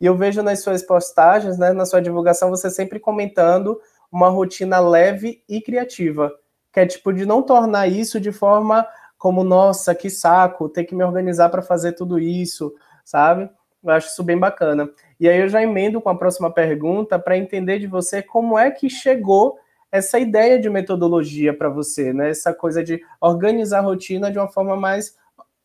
E 0.00 0.06
eu 0.06 0.16
vejo 0.16 0.42
nas 0.42 0.62
suas 0.62 0.82
postagens, 0.82 1.58
né, 1.58 1.72
na 1.72 1.86
sua 1.86 2.02
divulgação, 2.02 2.50
você 2.50 2.70
sempre 2.70 3.00
comentando 3.00 3.80
uma 4.12 4.28
rotina 4.28 4.78
leve 4.78 5.42
e 5.48 5.60
criativa, 5.60 6.32
que 6.72 6.80
é 6.80 6.86
tipo 6.86 7.12
de 7.12 7.26
não 7.26 7.42
tornar 7.42 7.88
isso 7.88 8.20
de 8.20 8.32
forma 8.32 8.86
como, 9.18 9.44
nossa, 9.44 9.94
que 9.94 10.08
saco, 10.08 10.68
ter 10.68 10.84
que 10.84 10.94
me 10.94 11.04
organizar 11.04 11.50
para 11.50 11.60
fazer 11.60 11.92
tudo 11.92 12.18
isso, 12.18 12.74
sabe? 13.04 13.50
Eu 13.82 13.90
acho 13.90 14.08
isso 14.08 14.22
bem 14.22 14.38
bacana. 14.38 14.90
E 15.18 15.28
aí 15.28 15.40
eu 15.40 15.48
já 15.48 15.62
emendo 15.62 16.00
com 16.00 16.08
a 16.08 16.16
próxima 16.16 16.50
pergunta 16.52 17.18
para 17.18 17.36
entender 17.36 17.78
de 17.78 17.86
você 17.86 18.22
como 18.22 18.58
é 18.58 18.70
que 18.70 18.88
chegou 18.88 19.58
essa 19.92 20.18
ideia 20.18 20.58
de 20.58 20.70
metodologia 20.70 21.56
para 21.56 21.68
você, 21.68 22.12
né? 22.12 22.30
Essa 22.30 22.54
coisa 22.54 22.82
de 22.82 23.02
organizar 23.20 23.80
a 23.80 23.82
rotina 23.82 24.30
de 24.30 24.38
uma 24.38 24.48
forma 24.48 24.76
mais 24.76 25.16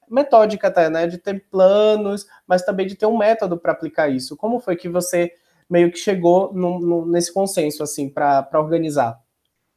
metódica 0.10 0.68
até, 0.68 0.90
né? 0.90 1.08
De 1.08 1.18
ter 1.18 1.46
planos, 1.50 2.28
mas 2.48 2.64
também 2.64 2.88
de 2.88 2.96
ter 2.96 3.06
um 3.06 3.18
método 3.18 3.58
para 3.58 3.72
aplicar 3.72 4.10
isso. 4.10 4.36
Como 4.36 4.60
foi 4.60 4.76
que 4.76 4.90
você 4.90 5.32
meio 5.70 5.92
que 5.92 5.98
chegou 5.98 6.54
no, 6.54 6.80
no, 6.80 7.06
nesse 7.06 7.34
consenso, 7.34 7.84
assim, 7.84 8.10
para 8.10 8.50
organizar? 8.56 9.20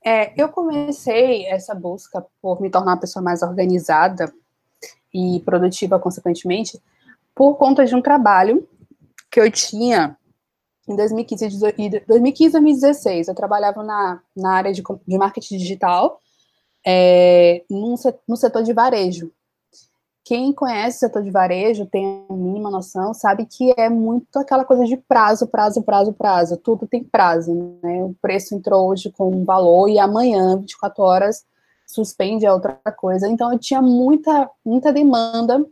É, 0.05 0.33
eu 0.40 0.49
comecei 0.49 1.47
essa 1.47 1.75
busca 1.75 2.25
por 2.40 2.61
me 2.61 2.71
tornar 2.71 2.93
uma 2.93 3.00
pessoa 3.00 3.23
mais 3.23 3.43
organizada 3.43 4.33
e 5.12 5.40
produtiva, 5.45 5.99
consequentemente, 5.99 6.81
por 7.35 7.57
conta 7.57 7.85
de 7.85 7.95
um 7.95 8.02
trabalho 8.02 8.67
que 9.31 9.40
eu 9.40 9.50
tinha 9.50 10.17
em 10.88 10.97
2015 10.97 11.75
e 11.76 12.00
2016, 12.07 13.28
eu 13.28 13.35
trabalhava 13.35 13.83
na, 13.83 14.23
na 14.35 14.55
área 14.55 14.73
de, 14.73 14.83
de 15.07 15.19
marketing 15.19 15.59
digital, 15.59 16.19
é, 16.87 17.62
num, 17.69 17.95
no 18.26 18.37
setor 18.37 18.62
de 18.62 18.73
varejo. 18.73 19.31
Quem 20.28 20.52
conhece 20.52 20.99
o 20.99 21.00
setor 21.00 21.23
de 21.23 21.30
varejo, 21.30 21.87
tem 21.87 22.26
a 22.28 22.35
mínima 22.35 22.70
noção, 22.70 23.14
sabe 23.14 23.47
que 23.47 23.73
é 23.78 23.88
muito 23.88 24.38
aquela 24.38 24.62
coisa 24.62 24.85
de 24.85 24.94
prazo, 24.94 25.47
prazo, 25.47 25.82
prazo, 25.82 26.12
prazo. 26.12 26.58
Tudo 26.58 26.87
tem 26.87 27.02
prazo, 27.02 27.78
né? 27.82 28.04
O 28.04 28.14
preço 28.20 28.54
entrou 28.54 28.90
hoje 28.90 29.11
com 29.11 29.30
um 29.30 29.42
valor 29.42 29.88
e 29.88 29.99
amanhã, 29.99 30.58
24 30.58 31.02
horas, 31.02 31.47
suspende 31.87 32.44
a 32.44 32.52
outra 32.52 32.78
coisa. 32.94 33.26
Então, 33.26 33.50
eu 33.50 33.58
tinha 33.58 33.80
muita, 33.80 34.50
muita 34.62 34.92
demanda 34.92 35.64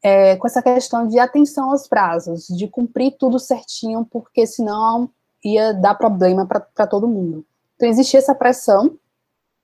é, 0.00 0.36
com 0.36 0.46
essa 0.46 0.62
questão 0.62 1.08
de 1.08 1.18
atenção 1.18 1.72
aos 1.72 1.88
prazos, 1.88 2.46
de 2.46 2.68
cumprir 2.68 3.16
tudo 3.18 3.40
certinho, 3.40 4.06
porque 4.08 4.46
senão 4.46 5.10
ia 5.44 5.74
dar 5.74 5.96
problema 5.96 6.46
para 6.46 6.86
todo 6.86 7.08
mundo. 7.08 7.44
Então, 7.74 7.88
existia 7.88 8.20
essa 8.20 8.36
pressão 8.36 8.96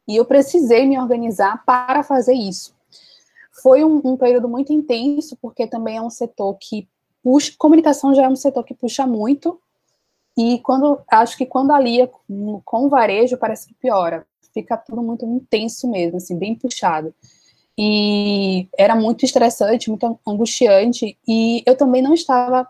e 0.09 0.17
eu 0.17 0.25
precisei 0.25 0.85
me 0.85 0.99
organizar 0.99 1.64
para 1.64 2.02
fazer 2.02 2.35
isso. 2.35 2.80
Foi 3.50 3.85
um, 3.85 4.00
um 4.04 4.16
período 4.16 4.49
muito 4.49 4.73
intenso, 4.73 5.37
porque 5.40 5.66
também 5.66 5.97
é 5.97 6.02
um 6.02 6.11
setor 6.11 6.54
que 6.54 6.88
puxa, 7.23 7.52
comunicação 7.59 8.14
já 8.14 8.25
é 8.25 8.28
um 8.28 8.37
setor 8.37 8.64
que 8.64 8.75
puxa 8.75 9.07
muito, 9.07 9.61
e 10.37 10.59
quando 10.61 11.00
acho 11.09 11.37
que 11.37 11.47
quando 11.47 11.73
alia 11.73 12.07
com, 12.07 12.61
com 12.64 12.87
o 12.87 12.88
varejo 12.88 13.37
parece 13.37 13.69
que 13.69 13.75
piora. 13.75 14.26
fica 14.52 14.76
tudo 14.76 15.02
muito 15.02 15.25
intenso 15.25 15.88
mesmo, 15.88 16.16
assim, 16.16 16.37
bem 16.37 16.54
puxado. 16.54 17.14
E 17.78 18.69
era 18.76 18.97
muito 18.97 19.25
estressante, 19.25 19.88
muito 19.88 20.19
angustiante, 20.26 21.16
e 21.26 21.62
eu 21.66 21.76
também 21.76 22.02
não 22.02 22.14
estava 22.14 22.66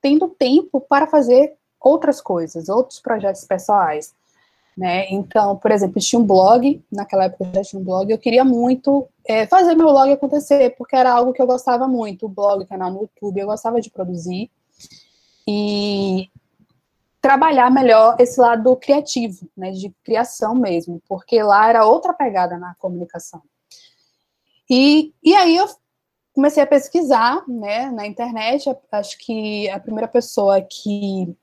tendo 0.00 0.28
tempo 0.28 0.80
para 0.80 1.06
fazer 1.06 1.56
outras 1.80 2.20
coisas, 2.20 2.68
outros 2.68 3.00
projetos 3.00 3.44
pessoais. 3.44 4.14
Né? 4.78 5.10
Então, 5.10 5.56
por 5.56 5.72
exemplo, 5.72 6.00
tinha 6.00 6.20
um 6.20 6.24
blog, 6.24 6.80
naquela 6.88 7.24
época 7.24 7.42
eu 7.46 7.52
já 7.52 7.62
tinha 7.62 7.82
um 7.82 7.84
blog, 7.84 8.08
eu 8.08 8.16
queria 8.16 8.44
muito 8.44 9.08
é, 9.26 9.44
fazer 9.44 9.74
meu 9.74 9.88
blog 9.88 10.08
acontecer, 10.12 10.76
porque 10.78 10.94
era 10.94 11.12
algo 11.12 11.32
que 11.32 11.42
eu 11.42 11.48
gostava 11.48 11.88
muito, 11.88 12.26
o 12.26 12.28
blog, 12.28 12.64
canal 12.64 12.92
no 12.92 13.00
YouTube, 13.00 13.40
eu 13.40 13.48
gostava 13.48 13.80
de 13.80 13.90
produzir, 13.90 14.48
e 15.48 16.30
trabalhar 17.20 17.72
melhor 17.72 18.14
esse 18.20 18.40
lado 18.40 18.76
criativo, 18.76 19.48
né, 19.56 19.72
de 19.72 19.92
criação 20.04 20.54
mesmo, 20.54 21.02
porque 21.08 21.42
lá 21.42 21.68
era 21.68 21.84
outra 21.84 22.14
pegada 22.14 22.56
na 22.56 22.76
comunicação. 22.76 23.42
E, 24.70 25.12
e 25.24 25.34
aí 25.34 25.56
eu 25.56 25.66
comecei 26.32 26.62
a 26.62 26.66
pesquisar, 26.68 27.42
né, 27.48 27.90
na 27.90 28.06
internet, 28.06 28.72
acho 28.92 29.18
que 29.18 29.68
a 29.70 29.80
primeira 29.80 30.06
pessoa 30.06 30.62
que 30.62 31.36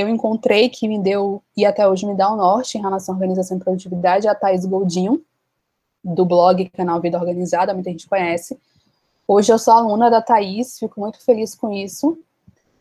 eu 0.00 0.08
encontrei 0.08 0.68
que 0.68 0.88
me 0.88 0.98
deu, 0.98 1.42
e 1.56 1.64
até 1.64 1.86
hoje 1.86 2.06
me 2.06 2.14
dá 2.14 2.32
o 2.32 2.36
norte 2.36 2.76
em 2.76 2.80
relação 2.80 3.14
à 3.14 3.16
organização 3.16 3.56
e 3.56 3.60
produtividade, 3.60 4.26
é 4.26 4.30
a 4.30 4.34
Thais 4.34 4.64
Goldinho, 4.64 5.22
do 6.02 6.24
blog 6.24 6.68
Canal 6.70 7.00
Vida 7.00 7.18
Organizada, 7.18 7.74
muita 7.74 7.90
gente 7.90 8.08
conhece. 8.08 8.58
Hoje 9.28 9.52
eu 9.52 9.58
sou 9.58 9.74
aluna 9.74 10.10
da 10.10 10.20
Thais, 10.20 10.78
fico 10.78 11.00
muito 11.00 11.24
feliz 11.24 11.54
com 11.54 11.70
isso, 11.72 12.18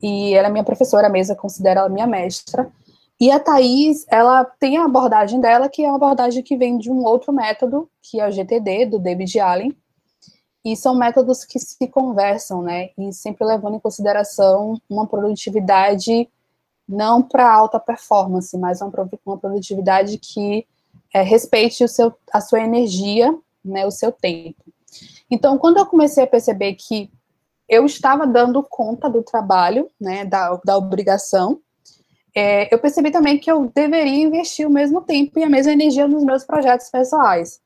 e 0.01 0.33
ela 0.33 0.47
é 0.47 0.51
minha 0.51 0.63
professora 0.63 1.09
mesmo, 1.09 1.35
considero 1.35 1.81
ela 1.81 1.89
minha 1.89 2.07
mestra. 2.07 2.71
E 3.19 3.29
a 3.29 3.39
Thais, 3.39 4.05
ela 4.09 4.45
tem 4.45 4.77
a 4.77 4.85
abordagem 4.85 5.41
dela, 5.41 5.67
que 5.67 5.83
é 5.83 5.87
uma 5.87 5.97
abordagem 5.97 6.41
que 6.41 6.55
vem 6.55 6.77
de 6.77 6.89
um 6.89 7.03
outro 7.03 7.33
método, 7.33 7.89
que 8.01 8.19
é 8.19 8.27
o 8.27 8.31
GTD, 8.31 8.85
do 8.85 8.97
David 8.99 9.39
Allen, 9.39 9.75
e 10.63 10.75
são 10.75 10.95
métodos 10.95 11.43
que 11.43 11.59
se 11.59 11.87
conversam, 11.87 12.61
né, 12.61 12.89
e 12.97 13.13
sempre 13.13 13.45
levando 13.45 13.75
em 13.75 13.79
consideração 13.79 14.79
uma 14.89 15.05
produtividade 15.05 16.29
não 16.89 17.21
para 17.21 17.53
alta 17.53 17.79
performance, 17.79 18.57
mas 18.57 18.81
uma, 18.81 18.91
uma 19.23 19.37
produtividade 19.37 20.17
que 20.17 20.65
é, 21.13 21.21
respeite 21.21 21.83
o 21.83 21.87
seu, 21.87 22.11
a 22.33 22.41
sua 22.41 22.61
energia, 22.61 23.37
né, 23.63 23.85
o 23.85 23.91
seu 23.91 24.11
tempo. 24.11 24.63
Então, 25.29 25.59
quando 25.59 25.77
eu 25.77 25.85
comecei 25.85 26.23
a 26.23 26.27
perceber 26.27 26.73
que 26.73 27.11
eu 27.67 27.85
estava 27.85 28.25
dando 28.25 28.63
conta 28.63 29.07
do 29.07 29.21
trabalho, 29.21 29.87
né, 30.01 30.25
da, 30.25 30.59
da 30.65 30.75
obrigação, 30.75 31.59
é, 32.35 32.73
eu 32.73 32.79
percebi 32.79 33.11
também 33.11 33.37
que 33.37 33.51
eu 33.51 33.71
deveria 33.73 34.23
investir 34.23 34.67
o 34.67 34.71
mesmo 34.71 35.01
tempo 35.01 35.37
e 35.37 35.43
a 35.43 35.49
mesma 35.49 35.71
energia 35.71 36.07
nos 36.07 36.23
meus 36.23 36.43
projetos 36.43 36.89
pessoais. 36.89 37.61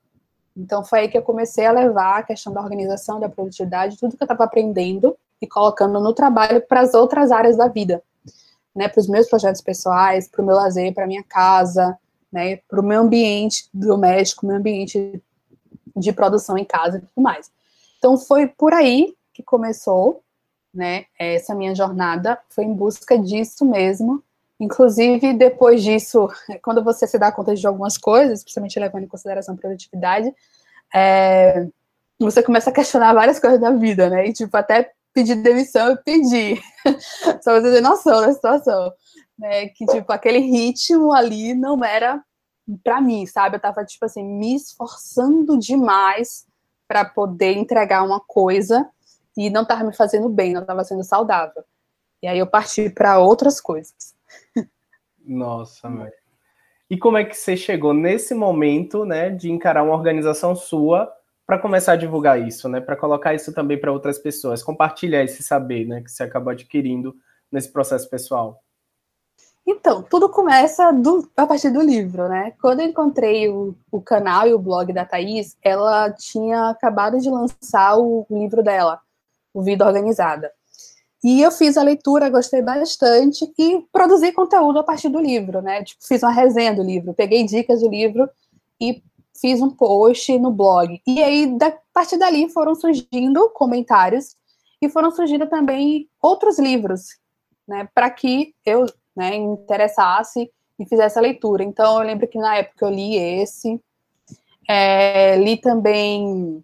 Então, 0.56 0.84
foi 0.84 1.00
aí 1.00 1.08
que 1.08 1.18
eu 1.18 1.24
comecei 1.24 1.66
a 1.66 1.72
levar 1.72 2.18
a 2.18 2.24
questão 2.24 2.52
da 2.52 2.62
organização, 2.62 3.22
da 3.22 3.30
produtividade, 3.30 3.98
tudo 3.98 4.18
que 4.18 4.24
eu 4.24 4.26
estava 4.26 4.44
aprendendo 4.44 5.16
e 5.42 5.48
colocando 5.48 5.98
no 6.02 6.14
trabalho 6.14 6.62
para 6.68 6.82
as 6.82 6.94
outras 6.94 7.32
áreas 7.32 7.56
da 7.56 7.70
vida 7.70 8.04
né, 8.76 8.88
para 8.88 9.00
os 9.00 9.08
meus 9.08 9.28
projetos 9.28 9.62
pessoais, 9.62 10.28
para 10.28 10.42
o 10.42 10.46
meu 10.46 10.56
lazer, 10.56 10.94
para 10.94 11.08
minha 11.08 11.24
casa, 11.24 11.98
né, 12.32 12.58
para 12.68 12.80
o 12.80 12.84
meu 12.84 13.02
ambiente 13.02 13.70
doméstico, 13.74 14.46
meu 14.46 14.56
ambiente 14.56 15.22
de 15.96 16.12
produção 16.12 16.58
em 16.58 16.66
casa 16.66 16.98
e 16.98 17.02
tudo 17.02 17.22
mais. 17.22 17.52
Então 17.98 18.18
foi 18.18 18.48
por 18.48 18.74
aí 18.74 19.16
que 19.34 19.44
começou, 19.44 20.24
né, 20.74 21.06
essa 21.18 21.54
minha 21.54 21.76
jornada, 21.76 22.40
foi 22.50 22.64
em 22.64 22.74
busca 22.74 23.18
disso 23.18 23.66
mesmo. 23.66 24.24
Inclusive, 24.60 25.34
depois 25.34 25.84
disso, 25.84 26.28
quando 26.64 26.84
você 26.84 27.06
se 27.06 27.18
dá 27.18 27.32
conta 27.32 27.54
de 27.56 27.66
algumas 27.66 27.98
coisas, 27.98 28.44
principalmente 28.44 28.80
levando 28.80 29.04
em 29.04 29.08
consideração 29.08 29.54
a 29.54 29.58
produtividade, 29.58 30.34
é, 30.94 31.68
você 32.20 32.42
começa 32.42 32.70
a 32.70 32.74
questionar 32.74 33.14
várias 33.14 33.40
coisas 33.40 33.60
da 33.60 33.72
vida, 33.72 34.10
né? 34.10 34.28
E, 34.28 34.34
tipo, 34.34 34.56
até 34.56 34.92
pedir 35.14 35.36
demissão, 35.36 35.90
eu 35.90 35.98
pedi. 35.98 36.62
Só 37.42 37.60
você 37.60 37.72
ter 37.72 37.82
noção 37.82 38.22
da 38.22 38.34
situação. 38.34 38.92
Né? 39.38 39.68
Que, 39.70 39.86
tipo, 39.86 40.12
aquele 40.12 40.40
ritmo 40.40 41.14
ali 41.14 41.54
não 41.54 41.84
era 41.84 42.24
para 42.84 43.02
mim, 43.02 43.26
sabe? 43.26 43.58
Eu 43.58 43.62
tava, 43.62 43.84
tipo 43.86 44.06
assim, 44.06 44.24
me 44.24 44.56
esforçando 44.56 45.58
demais 45.58 46.46
para 46.88 47.06
poder 47.06 47.58
entregar 47.58 48.04
uma 48.04 48.20
coisa 48.20 48.90
e 49.38 49.50
não 49.50 49.66
tava 49.66 49.84
me 49.84 49.96
fazendo 49.96 50.30
bem, 50.30 50.54
não 50.54 50.66
tava 50.66 50.84
sendo 50.84 51.04
saudável. 51.04 51.64
E 52.22 52.28
aí 52.28 52.40
eu 52.40 52.48
parti 52.48 52.90
para 52.90 53.20
outras 53.20 53.60
coisas. 53.60 54.16
Nossa, 55.26 55.90
velho. 55.90 56.14
E 56.90 56.98
como 56.98 57.18
é 57.18 57.24
que 57.24 57.36
você 57.36 57.58
chegou 57.58 57.94
nesse 57.94 58.34
momento, 58.36 59.06
né, 59.06 59.30
de 59.30 59.52
encarar 59.52 59.84
uma 59.84 59.96
organização 59.96 60.56
sua 60.56 61.12
para 61.46 61.60
começar 61.60 61.94
a 61.94 61.98
divulgar 61.98 62.42
isso, 62.42 62.70
né? 62.70 62.80
Para 62.80 62.96
colocar 62.96 63.34
isso 63.34 63.54
também 63.54 63.80
para 63.80 63.92
outras 63.92 64.18
pessoas, 64.18 64.64
compartilhar 64.64 65.24
esse 65.24 65.44
saber, 65.44 65.86
né? 65.86 66.02
Que 66.02 66.12
você 66.12 66.24
acabou 66.24 66.52
adquirindo 66.52 67.16
nesse 67.52 67.72
processo 67.72 68.10
pessoal. 68.10 68.64
Então, 69.66 70.04
tudo 70.04 70.28
começa 70.28 70.92
do, 70.92 71.30
a 71.38 71.48
partir 71.48 71.70
do 71.70 71.82
livro, 71.82 72.28
né? 72.28 72.52
Quando 72.62 72.82
eu 72.82 72.88
encontrei 72.88 73.48
o, 73.48 73.74
o 73.90 74.02
canal 74.02 74.46
e 74.48 74.54
o 74.54 74.60
blog 74.60 74.92
da 74.92 75.06
Thaís, 75.06 75.56
ela 75.62 76.12
tinha 76.12 76.70
acabado 76.70 77.18
de 77.18 77.30
lançar 77.30 77.98
o, 77.98 78.26
livro 78.30 78.62
dela, 78.62 79.00
o 79.54 79.62
Vida 79.62 79.86
Organizada. 79.86 80.52
E 81.24 81.42
eu 81.42 81.50
fiz 81.52 81.78
a 81.78 81.84
leitura, 81.84 82.30
gostei 82.30 82.62
bastante 82.62 83.50
e 83.58 83.86
produzi 83.94 84.34
conteúdo 84.34 84.80
a 84.80 84.84
partir 84.84 85.08
do 85.08 85.22
livro, 85.22 85.62
né? 85.62 85.82
Tipo, 85.82 86.06
fiz 86.06 86.22
uma 86.22 86.34
resenha 86.34 86.76
do 86.76 86.84
livro, 86.84 87.14
peguei 87.14 87.46
dicas 87.46 87.80
do 87.80 87.90
livro 87.90 88.30
e 88.82 89.02
fiz 89.36 89.62
um 89.62 89.70
post 89.70 90.38
no 90.40 90.52
blog. 90.52 91.02
E 91.06 91.22
aí, 91.22 91.58
da 91.58 91.72
partir 91.94 92.18
dali, 92.18 92.50
foram 92.50 92.76
surgindo 92.76 93.50
comentários 93.50 94.36
e 94.82 94.90
foram 94.90 95.12
surgindo 95.12 95.48
também 95.48 96.10
outros 96.22 96.60
livros, 96.60 97.18
né, 97.68 97.88
para 97.94 98.10
que 98.10 98.54
eu 98.66 98.86
né, 99.16 99.36
interessasse 99.36 100.52
e 100.80 100.86
fizesse 100.86 101.18
a 101.18 101.22
leitura. 101.22 101.64
Então, 101.64 102.00
eu 102.00 102.06
lembro 102.06 102.28
que 102.28 102.38
na 102.38 102.58
época 102.58 102.86
eu 102.86 102.90
li 102.90 103.16
esse, 103.16 103.80
é, 104.68 105.36
li 105.38 105.58
também 105.58 106.64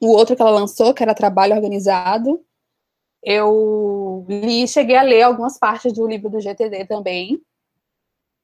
o 0.00 0.08
outro 0.08 0.36
que 0.36 0.42
ela 0.42 0.50
lançou, 0.50 0.92
que 0.92 1.02
era 1.02 1.14
Trabalho 1.14 1.54
Organizado. 1.54 2.40
Eu 3.22 4.24
li, 4.28 4.68
cheguei 4.68 4.96
a 4.96 5.02
ler 5.02 5.22
algumas 5.22 5.58
partes 5.58 5.92
do 5.92 6.06
livro 6.06 6.30
do 6.30 6.40
GTD 6.40 6.84
também. 6.86 7.40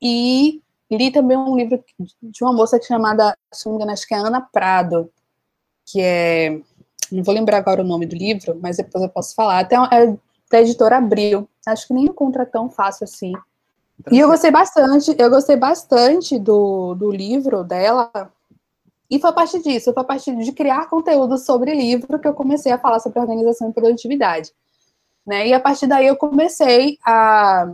E 0.01 0.61
Li 0.93 1.11
também 1.11 1.37
um 1.37 1.57
livro 1.57 1.83
de 1.99 2.45
uma 2.45 2.53
moça 2.53 2.81
chamada, 2.81 3.37
se 3.53 3.65
não 3.65 3.73
me 3.73 3.77
engano, 3.79 3.93
acho 3.93 4.07
que 4.07 4.15
é 4.15 4.19
Ana 4.19 4.41
Prado, 4.41 5.11
que 5.87 6.01
é. 6.01 6.61
Não 7.11 7.23
vou 7.23 7.35
lembrar 7.35 7.59
agora 7.59 7.83
o 7.83 7.87
nome 7.87 8.07
do 8.07 8.15
livro, 8.15 8.59
mas 8.61 8.77
depois 8.77 9.03
eu 9.03 9.11
posso 9.11 9.35
falar. 9.35 9.61
Até 9.61 9.77
é 9.77 10.17
da 10.51 10.61
editora 10.61 10.99
Abril. 10.99 11.49
Acho 11.67 11.87
que 11.87 11.95
nem 11.95 12.05
encontra 12.05 12.45
tão 12.45 12.71
fácil 12.71 13.05
assim. 13.05 13.33
E 14.11 14.19
eu 14.19 14.29
gostei 14.29 14.51
bastante, 14.51 15.15
eu 15.19 15.31
gostei 15.31 15.57
bastante 15.57 16.39
do, 16.39 16.95
do 16.95 17.11
livro 17.11 17.63
dela. 17.63 18.11
E 19.11 19.19
foi 19.19 19.31
a 19.31 19.33
partir 19.33 19.63
disso, 19.63 19.93
foi 19.93 20.03
a 20.03 20.07
partir 20.07 20.37
de 20.37 20.53
criar 20.53 20.89
conteúdo 20.89 21.39
sobre 21.39 21.75
livro 21.75 22.19
que 22.19 22.27
eu 22.27 22.35
comecei 22.35 22.73
a 22.73 22.79
falar 22.79 22.99
sobre 22.99 23.21
organização 23.21 23.69
e 23.69 23.73
produtividade. 23.73 24.51
Né? 25.27 25.49
E 25.49 25.55
a 25.55 25.61
partir 25.61 25.87
daí 25.87 26.07
eu 26.07 26.17
comecei 26.17 26.99
a 27.05 27.73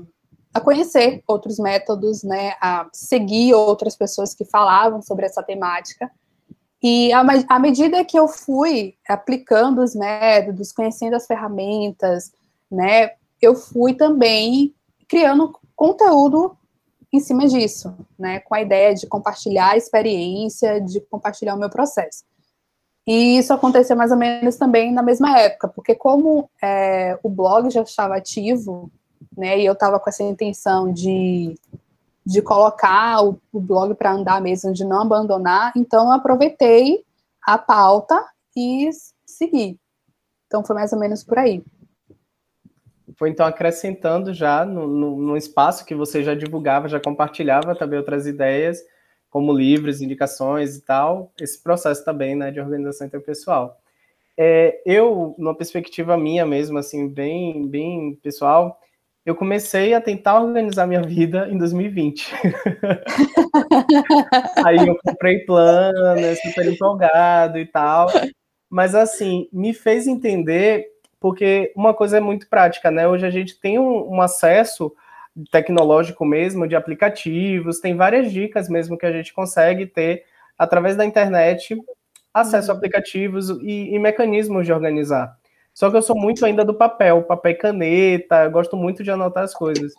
a 0.58 0.60
conhecer 0.60 1.22
outros 1.26 1.58
métodos, 1.58 2.22
né, 2.22 2.54
a 2.60 2.88
seguir 2.92 3.54
outras 3.54 3.96
pessoas 3.96 4.34
que 4.34 4.44
falavam 4.44 5.00
sobre 5.00 5.26
essa 5.26 5.42
temática. 5.42 6.10
E 6.82 7.10
à 7.12 7.58
medida 7.58 8.04
que 8.04 8.18
eu 8.18 8.28
fui 8.28 8.94
aplicando 9.08 9.82
os 9.82 9.94
métodos, 9.94 10.72
conhecendo 10.72 11.14
as 11.14 11.26
ferramentas, 11.26 12.32
né, 12.70 13.12
eu 13.40 13.54
fui 13.54 13.94
também 13.94 14.74
criando 15.08 15.52
conteúdo 15.74 16.56
em 17.12 17.20
cima 17.20 17.46
disso, 17.48 17.94
né, 18.18 18.40
com 18.40 18.54
a 18.54 18.60
ideia 18.60 18.94
de 18.94 19.06
compartilhar 19.06 19.70
a 19.70 19.76
experiência, 19.76 20.80
de 20.80 21.00
compartilhar 21.00 21.54
o 21.54 21.58
meu 21.58 21.70
processo. 21.70 22.22
E 23.06 23.38
isso 23.38 23.54
aconteceu 23.54 23.96
mais 23.96 24.10
ou 24.10 24.18
menos 24.18 24.56
também 24.56 24.92
na 24.92 25.02
mesma 25.02 25.38
época, 25.38 25.66
porque 25.68 25.94
como 25.94 26.50
é, 26.62 27.18
o 27.22 27.30
blog 27.30 27.70
já 27.70 27.80
estava 27.80 28.16
ativo 28.16 28.90
né? 29.36 29.58
E 29.58 29.66
eu 29.66 29.72
estava 29.72 29.98
com 29.98 30.08
essa 30.08 30.22
intenção 30.22 30.92
de, 30.92 31.54
de 32.24 32.42
colocar 32.42 33.24
o, 33.24 33.40
o 33.52 33.60
blog 33.60 33.94
para 33.94 34.12
andar 34.12 34.40
mesmo, 34.40 34.72
de 34.72 34.84
não 34.84 35.02
abandonar. 35.02 35.72
Então, 35.76 36.06
eu 36.06 36.12
aproveitei 36.12 37.04
a 37.46 37.56
pauta 37.56 38.22
e 38.56 38.90
segui. 39.26 39.78
Então, 40.46 40.64
foi 40.64 40.74
mais 40.74 40.92
ou 40.92 40.98
menos 40.98 41.22
por 41.22 41.38
aí. 41.38 41.62
Foi 43.16 43.30
então 43.30 43.44
acrescentando 43.44 44.32
já 44.32 44.64
no, 44.64 44.86
no, 44.86 45.16
no 45.16 45.36
espaço 45.36 45.84
que 45.84 45.94
você 45.94 46.22
já 46.22 46.34
divulgava, 46.34 46.88
já 46.88 47.00
compartilhava 47.00 47.74
também 47.74 47.98
outras 47.98 48.28
ideias, 48.28 48.80
como 49.28 49.52
livros, 49.52 50.00
indicações 50.00 50.76
e 50.76 50.82
tal, 50.82 51.32
esse 51.40 51.60
processo 51.60 52.04
também, 52.04 52.36
né, 52.36 52.50
de 52.50 52.60
organização 52.60 53.06
interpessoal. 53.06 53.78
É, 54.36 54.80
eu, 54.86 55.34
numa 55.36 55.54
perspectiva 55.54 56.16
minha 56.16 56.46
mesmo, 56.46 56.78
assim, 56.78 57.08
bem, 57.08 57.66
bem 57.66 58.14
pessoal, 58.22 58.80
eu 59.24 59.34
comecei 59.34 59.92
a 59.92 60.00
tentar 60.00 60.40
organizar 60.40 60.86
minha 60.86 61.02
vida 61.02 61.48
em 61.50 61.58
2020. 61.58 62.32
Aí 64.64 64.86
eu 64.86 64.96
comprei 65.04 65.40
plano, 65.40 66.36
super 66.42 66.66
empolgado 66.66 67.58
e 67.58 67.66
tal. 67.66 68.08
Mas 68.70 68.94
assim, 68.94 69.48
me 69.52 69.74
fez 69.74 70.06
entender, 70.06 70.86
porque 71.20 71.72
uma 71.76 71.92
coisa 71.92 72.18
é 72.18 72.20
muito 72.20 72.48
prática, 72.48 72.90
né? 72.90 73.06
Hoje 73.06 73.26
a 73.26 73.30
gente 73.30 73.60
tem 73.60 73.78
um, 73.78 74.14
um 74.14 74.22
acesso 74.22 74.94
tecnológico 75.50 76.24
mesmo, 76.24 76.66
de 76.66 76.74
aplicativos, 76.74 77.80
tem 77.80 77.96
várias 77.96 78.32
dicas 78.32 78.68
mesmo 78.68 78.98
que 78.98 79.06
a 79.06 79.12
gente 79.12 79.32
consegue 79.32 79.86
ter 79.86 80.24
através 80.58 80.96
da 80.96 81.04
internet, 81.04 81.76
acesso 82.34 82.70
a 82.70 82.74
uhum. 82.74 82.78
aplicativos 82.78 83.50
e, 83.62 83.94
e 83.94 83.98
mecanismos 83.98 84.66
de 84.66 84.72
organizar. 84.72 85.36
Só 85.78 85.88
que 85.92 85.96
eu 85.96 86.02
sou 86.02 86.16
muito 86.18 86.44
ainda 86.44 86.64
do 86.64 86.74
papel, 86.74 87.22
papel 87.22 87.52
e 87.52 87.54
caneta, 87.54 88.42
eu 88.42 88.50
gosto 88.50 88.76
muito 88.76 89.04
de 89.04 89.12
anotar 89.12 89.44
as 89.44 89.54
coisas. 89.54 89.94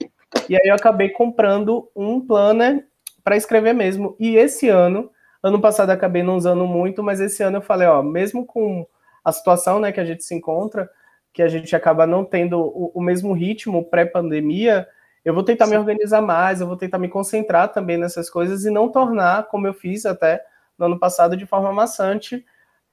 E 0.49 0.53
aí 0.53 0.67
eu 0.67 0.75
acabei 0.75 1.07
comprando 1.07 1.89
um 1.95 2.19
planner 2.19 2.85
para 3.23 3.37
escrever 3.37 3.71
mesmo. 3.71 4.13
E 4.19 4.35
esse 4.35 4.67
ano, 4.67 5.09
ano 5.41 5.61
passado 5.61 5.89
acabei 5.91 6.21
não 6.21 6.35
usando 6.35 6.67
muito, 6.67 7.01
mas 7.01 7.21
esse 7.21 7.41
ano 7.41 7.59
eu 7.59 7.61
falei, 7.61 7.87
ó, 7.87 8.03
mesmo 8.03 8.45
com 8.45 8.85
a 9.23 9.31
situação, 9.31 9.79
né, 9.79 9.93
que 9.93 10.01
a 10.01 10.03
gente 10.03 10.21
se 10.21 10.35
encontra, 10.35 10.89
que 11.31 11.41
a 11.41 11.47
gente 11.47 11.73
acaba 11.73 12.05
não 12.05 12.25
tendo 12.25 12.59
o, 12.59 12.91
o 12.93 13.01
mesmo 13.01 13.31
ritmo 13.31 13.85
pré-pandemia, 13.85 14.85
eu 15.23 15.33
vou 15.33 15.43
tentar 15.43 15.63
Sim. 15.63 15.71
me 15.71 15.77
organizar 15.77 16.21
mais, 16.21 16.59
eu 16.59 16.67
vou 16.67 16.75
tentar 16.75 16.99
me 16.99 17.07
concentrar 17.07 17.71
também 17.71 17.97
nessas 17.97 18.29
coisas 18.29 18.65
e 18.65 18.69
não 18.69 18.89
tornar, 18.89 19.47
como 19.47 19.65
eu 19.65 19.73
fiz 19.73 20.05
até 20.05 20.43
no 20.77 20.87
ano 20.87 20.99
passado, 20.99 21.37
de 21.37 21.45
forma 21.45 21.71
maçante, 21.71 22.45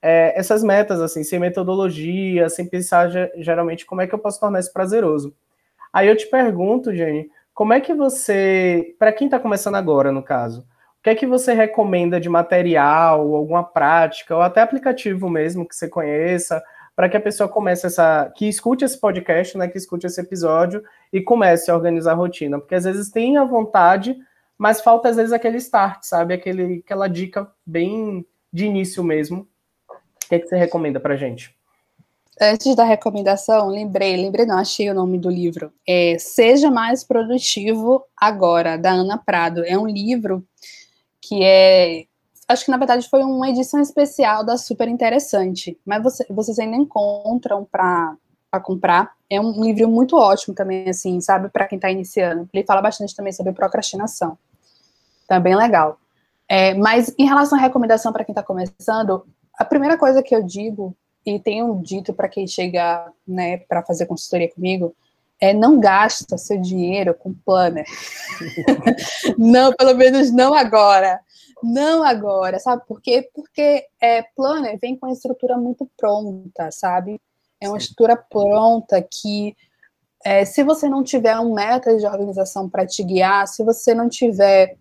é, 0.02 0.38
essas 0.38 0.62
metas, 0.62 1.00
assim, 1.00 1.24
sem 1.24 1.38
metodologia, 1.38 2.48
sem 2.48 2.66
pensar 2.68 3.10
geralmente 3.36 3.86
como 3.86 4.00
é 4.00 4.06
que 4.06 4.14
eu 4.14 4.18
posso 4.18 4.38
tornar 4.40 4.60
isso 4.60 4.72
prazeroso. 4.72 5.34
Aí 5.92 6.08
eu 6.08 6.16
te 6.16 6.26
pergunto, 6.26 6.94
Jenny, 6.94 7.30
como 7.54 7.72
é 7.72 7.80
que 7.80 7.94
você, 7.94 8.94
para 8.98 9.12
quem 9.12 9.26
está 9.26 9.38
começando 9.38 9.76
agora, 9.76 10.12
no 10.12 10.22
caso, 10.22 10.60
o 10.60 11.02
que 11.02 11.10
é 11.10 11.14
que 11.14 11.26
você 11.26 11.54
recomenda 11.54 12.20
de 12.20 12.28
material, 12.28 13.34
alguma 13.34 13.64
prática, 13.64 14.36
ou 14.36 14.42
até 14.42 14.60
aplicativo 14.60 15.30
mesmo 15.30 15.66
que 15.66 15.74
você 15.74 15.88
conheça, 15.88 16.62
para 16.94 17.08
que 17.08 17.16
a 17.16 17.20
pessoa 17.20 17.48
comece 17.48 17.86
essa, 17.86 18.30
que 18.36 18.48
escute 18.48 18.84
esse 18.84 18.98
podcast, 18.98 19.56
né, 19.56 19.68
que 19.68 19.78
escute 19.78 20.06
esse 20.06 20.20
episódio 20.20 20.82
e 21.12 21.20
comece 21.20 21.70
a 21.70 21.74
organizar 21.74 22.12
a 22.12 22.14
rotina, 22.14 22.58
porque 22.58 22.74
às 22.74 22.84
vezes 22.84 23.10
tem 23.10 23.36
a 23.36 23.44
vontade, 23.44 24.16
mas 24.58 24.80
falta 24.80 25.08
às 25.08 25.16
vezes 25.16 25.32
aquele 25.32 25.58
start, 25.58 26.02
sabe, 26.02 26.34
aquele, 26.34 26.82
aquela 26.84 27.08
dica 27.08 27.50
bem 27.64 28.26
de 28.52 28.66
início 28.66 29.04
mesmo 29.04 29.48
o 30.26 30.28
que, 30.28 30.34
é 30.34 30.38
que 30.40 30.48
você 30.48 30.56
recomenda 30.56 30.98
para 30.98 31.16
gente? 31.16 31.54
Antes 32.38 32.76
da 32.76 32.84
recomendação, 32.84 33.68
lembrei, 33.68 34.14
lembrei 34.14 34.44
não, 34.44 34.58
achei 34.58 34.90
o 34.90 34.94
nome 34.94 35.18
do 35.18 35.30
livro. 35.30 35.72
É 35.88 36.18
Seja 36.18 36.70
Mais 36.70 37.02
Produtivo 37.02 38.04
Agora, 38.14 38.76
da 38.76 38.90
Ana 38.90 39.16
Prado. 39.16 39.64
É 39.64 39.78
um 39.78 39.86
livro 39.86 40.46
que 41.22 41.42
é. 41.42 42.04
Acho 42.46 42.64
que 42.64 42.70
na 42.70 42.76
verdade 42.76 43.08
foi 43.08 43.22
uma 43.22 43.48
edição 43.48 43.80
especial 43.80 44.44
da 44.44 44.56
Super 44.56 44.86
Interessante, 44.86 45.78
mas 45.84 46.02
você, 46.02 46.26
vocês 46.28 46.58
ainda 46.58 46.76
encontram 46.76 47.64
para 47.64 48.16
comprar. 48.62 49.12
É 49.30 49.40
um 49.40 49.64
livro 49.64 49.88
muito 49.88 50.16
ótimo 50.16 50.54
também, 50.54 50.88
assim, 50.88 51.20
sabe, 51.20 51.48
para 51.48 51.66
quem 51.66 51.76
está 51.76 51.90
iniciando. 51.90 52.48
Ele 52.52 52.64
fala 52.64 52.82
bastante 52.82 53.16
também 53.16 53.32
sobre 53.32 53.52
procrastinação. 53.52 54.38
Tá 55.26 55.40
bem 55.40 55.56
legal. 55.56 55.98
É, 56.48 56.74
mas 56.74 57.12
em 57.18 57.26
relação 57.26 57.58
à 57.58 57.60
recomendação 57.60 58.12
para 58.12 58.24
quem 58.24 58.32
está 58.32 58.42
começando, 58.42 59.26
a 59.58 59.64
primeira 59.64 59.96
coisa 59.96 60.22
que 60.22 60.34
eu 60.34 60.42
digo, 60.42 60.96
e 61.24 61.40
tenho 61.40 61.80
dito 61.82 62.12
para 62.14 62.28
quem 62.28 62.46
chega 62.46 63.10
né, 63.26 63.58
para 63.58 63.82
fazer 63.82 64.06
consultoria 64.06 64.52
comigo, 64.52 64.94
é 65.40 65.52
não 65.52 65.78
gasta 65.78 66.38
seu 66.38 66.60
dinheiro 66.60 67.14
com 67.14 67.34
planner. 67.34 67.84
não, 69.36 69.72
pelo 69.72 69.94
menos 69.94 70.30
não 70.30 70.54
agora. 70.54 71.20
Não 71.62 72.02
agora, 72.04 72.58
sabe 72.58 72.82
por 72.86 73.00
quê? 73.00 73.28
Porque 73.34 73.86
é, 74.00 74.22
planner 74.36 74.78
vem 74.78 74.96
com 74.96 75.06
uma 75.06 75.12
estrutura 75.12 75.56
muito 75.56 75.88
pronta, 75.96 76.70
sabe? 76.70 77.20
É 77.60 77.68
uma 77.68 77.80
Sim. 77.80 77.84
estrutura 77.84 78.16
pronta 78.16 79.02
que, 79.02 79.56
é, 80.24 80.44
se 80.44 80.62
você 80.62 80.88
não 80.88 81.02
tiver 81.02 81.38
um 81.38 81.54
método 81.54 81.98
de 81.98 82.06
organização 82.06 82.68
para 82.68 82.86
te 82.86 83.02
guiar, 83.02 83.48
se 83.48 83.64
você 83.64 83.94
não 83.94 84.08
tiver 84.08 84.76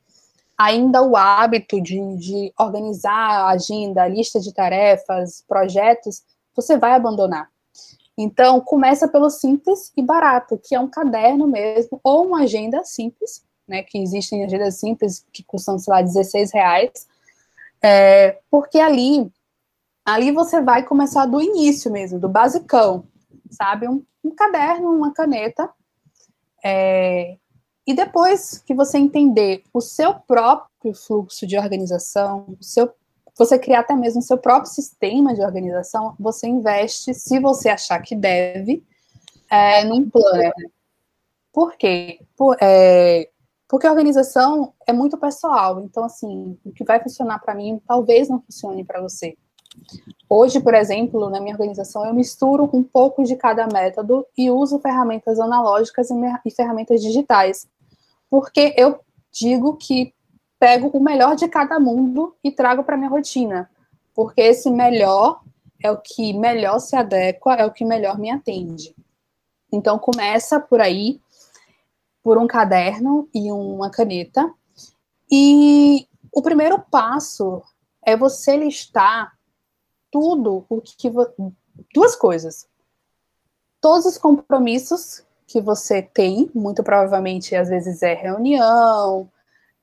ainda 0.58 1.02
o 1.02 1.16
hábito 1.16 1.82
de, 1.82 2.00
de 2.18 2.54
organizar 2.60 3.12
a 3.12 3.50
agenda, 3.50 4.08
lista 4.08 4.40
de 4.40 4.54
tarefas, 4.54 5.44
projetos, 5.48 6.24
você 6.56 6.78
vai 6.78 6.94
abandonar. 6.94 7.50
Então, 8.18 8.62
começa 8.62 9.08
pelo 9.08 9.30
simples 9.30 9.92
e 9.98 10.02
barato, 10.02 10.58
que 10.58 10.74
é 10.74 10.80
um 10.80 10.88
caderno 10.88 11.48
mesmo, 11.48 12.00
ou 12.02 12.26
uma 12.28 12.44
agenda 12.44 12.84
simples, 12.84 13.44
né, 13.68 13.84
que 13.84 13.98
existem 13.98 14.46
agendas 14.46 14.76
simples 14.76 15.26
que 15.34 15.44
custam, 15.44 15.78
sei 15.78 15.92
lá, 15.92 16.02
16 16.02 16.54
reais, 16.54 17.08
é, 17.82 18.40
porque 18.50 18.80
ali, 18.80 19.30
ali 20.06 20.32
você 20.32 20.62
vai 20.62 20.84
começar 20.84 21.26
do 21.26 21.42
início 21.42 21.92
mesmo, 21.92 22.20
do 22.20 22.30
basicão, 22.30 23.06
sabe? 23.52 23.88
Um, 23.88 24.02
um 24.24 24.32
caderno, 24.32 24.92
uma 24.92 25.14
caneta, 25.14 25.70
é, 26.64 27.38
e 27.88 27.94
depois 27.94 28.58
que 28.66 28.74
você 28.74 28.98
entender 28.98 29.64
o 29.72 29.80
seu 29.80 30.16
próprio 30.16 30.94
fluxo 30.94 31.46
de 31.46 31.58
organização, 31.58 32.58
o 32.60 32.64
seu, 32.64 32.92
você 33.38 33.60
criar 33.60 33.82
até 33.82 33.96
mesmo 33.96 34.20
o 34.20 34.24
seu 34.24 34.38
próprio 34.40 34.72
sistema 34.72 35.36
de 35.36 35.42
organização, 35.42 36.16
você 36.20 36.48
investe, 36.48 37.14
se 37.14 37.40
você 37.40 37.70
achar 37.70 38.02
que 38.02 38.16
deve, 38.16 38.84
é, 39.52 39.84
num 39.84 40.10
planner. 40.10 40.52
Por 41.54 41.78
quê? 41.78 42.20
Por, 42.36 42.58
é, 42.60 43.30
porque 43.68 43.86
a 43.86 43.92
organização 43.92 44.74
é 44.88 44.92
muito 44.92 45.16
pessoal. 45.18 45.82
Então, 45.82 46.04
assim, 46.04 46.58
o 46.66 46.72
que 46.72 46.84
vai 46.84 47.00
funcionar 47.02 47.38
para 47.40 47.54
mim 47.54 47.80
talvez 47.88 48.28
não 48.28 48.42
funcione 48.42 48.84
para 48.84 49.00
você. 49.00 49.38
Hoje, 50.28 50.60
por 50.60 50.74
exemplo, 50.74 51.30
na 51.30 51.40
minha 51.40 51.54
organização, 51.54 52.06
eu 52.06 52.14
misturo 52.14 52.68
um 52.74 52.82
pouco 52.82 53.24
de 53.24 53.36
cada 53.36 53.68
método 53.68 54.26
e 54.36 54.50
uso 54.50 54.80
ferramentas 54.80 55.40
analógicas 55.40 56.10
e 56.46 56.52
ferramentas 56.52 57.02
digitais 57.02 57.68
porque 58.30 58.74
eu 58.78 59.00
digo 59.32 59.76
que 59.76 60.14
pego 60.60 60.88
o 60.88 61.04
melhor 61.04 61.36
de 61.36 61.48
cada 61.48 61.80
mundo 61.80 62.36
e 62.44 62.52
trago 62.52 62.84
para 62.84 62.98
minha 62.98 63.10
rotina, 63.10 63.70
porque 64.14 64.42
esse 64.42 64.70
melhor 64.70 65.42
é 65.84 65.92
o 65.92 65.98
que 65.98 66.34
melhor 66.34 66.80
se 66.80 66.96
adequa, 66.96 67.54
é 67.56 67.66
o 67.66 67.72
que 67.72 67.84
melhor 67.84 68.18
me 68.18 68.32
atende. 68.32 68.96
Então 69.72 70.00
começa 70.00 70.60
por 70.60 70.80
aí, 70.80 71.20
por 72.24 72.38
um 72.38 72.48
caderno 72.48 73.30
e 73.34 73.52
uma 73.52 73.90
caneta. 73.90 74.52
E 75.30 76.08
o 76.32 76.42
primeiro 76.42 76.80
passo 76.80 77.62
é 78.06 78.16
você 78.16 78.56
listar 78.56 79.38
tudo 80.12 80.66
o 80.70 80.82
que 80.82 81.12
duas 81.94 82.16
coisas. 82.16 82.68
Todos 83.82 84.06
os 84.06 84.18
compromissos 84.18 85.25
que 85.48 85.62
você 85.62 86.02
tem, 86.02 86.50
muito 86.54 86.84
provavelmente 86.84 87.56
às 87.56 87.70
vezes 87.70 88.02
é 88.02 88.14
reunião, 88.14 89.30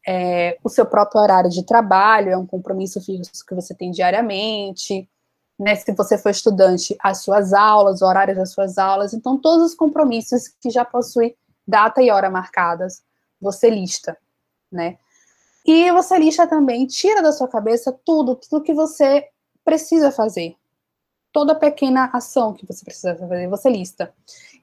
é, 0.06 0.58
o 0.62 0.68
seu 0.68 0.84
próprio 0.84 1.20
horário 1.20 1.50
de 1.50 1.64
trabalho, 1.64 2.30
é 2.30 2.36
um 2.36 2.46
compromisso 2.46 3.00
fixo 3.00 3.44
que 3.46 3.54
você 3.54 3.74
tem 3.74 3.90
diariamente, 3.90 5.08
né, 5.58 5.76
se 5.76 5.92
você 5.92 6.18
for 6.18 6.30
estudante, 6.30 6.96
as 7.00 7.22
suas 7.22 7.52
aulas, 7.52 8.02
o 8.02 8.06
horário 8.06 8.34
das 8.34 8.50
suas 8.52 8.78
aulas, 8.78 9.14
então 9.14 9.38
todos 9.38 9.66
os 9.66 9.74
compromissos 9.74 10.48
que 10.48 10.70
já 10.70 10.84
possuem 10.84 11.36
data 11.66 12.02
e 12.02 12.10
hora 12.10 12.28
marcadas, 12.28 13.02
você 13.40 13.70
lista, 13.70 14.16
né? 14.70 14.98
E 15.64 15.90
você 15.92 16.18
lista 16.18 16.46
também, 16.46 16.86
tira 16.86 17.22
da 17.22 17.30
sua 17.30 17.46
cabeça 17.46 17.96
tudo, 18.04 18.34
tudo 18.34 18.64
que 18.64 18.74
você 18.74 19.28
precisa 19.64 20.10
fazer, 20.10 20.56
toda 21.32 21.54
pequena 21.54 22.10
ação 22.12 22.52
que 22.52 22.66
você 22.66 22.84
precisa 22.84 23.16
fazer, 23.16 23.48
você 23.48 23.70
lista. 23.70 24.12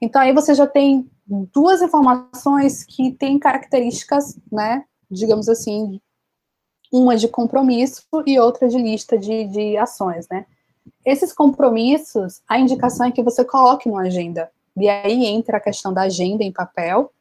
Então 0.00 0.22
aí 0.22 0.32
você 0.32 0.54
já 0.54 0.66
tem 0.66 1.10
duas 1.26 1.82
informações 1.82 2.84
que 2.84 3.10
têm 3.12 3.38
características, 3.38 4.38
né, 4.50 4.84
digamos 5.10 5.48
assim, 5.48 6.00
uma 6.92 7.16
de 7.16 7.28
compromisso 7.28 8.02
e 8.26 8.38
outra 8.38 8.68
de 8.68 8.78
lista 8.78 9.18
de, 9.18 9.44
de 9.46 9.76
ações, 9.76 10.26
né. 10.28 10.46
Esses 11.04 11.32
compromissos, 11.32 12.42
a 12.48 12.58
indicação 12.58 13.06
é 13.06 13.12
que 13.12 13.22
você 13.22 13.44
coloque 13.44 13.88
numa 13.88 14.02
agenda. 14.02 14.50
E 14.76 14.88
aí 14.88 15.26
entra 15.26 15.56
a 15.56 15.60
questão 15.60 15.92
da 15.92 16.02
agenda 16.02 16.44
em 16.44 16.52
papel, 16.52 17.12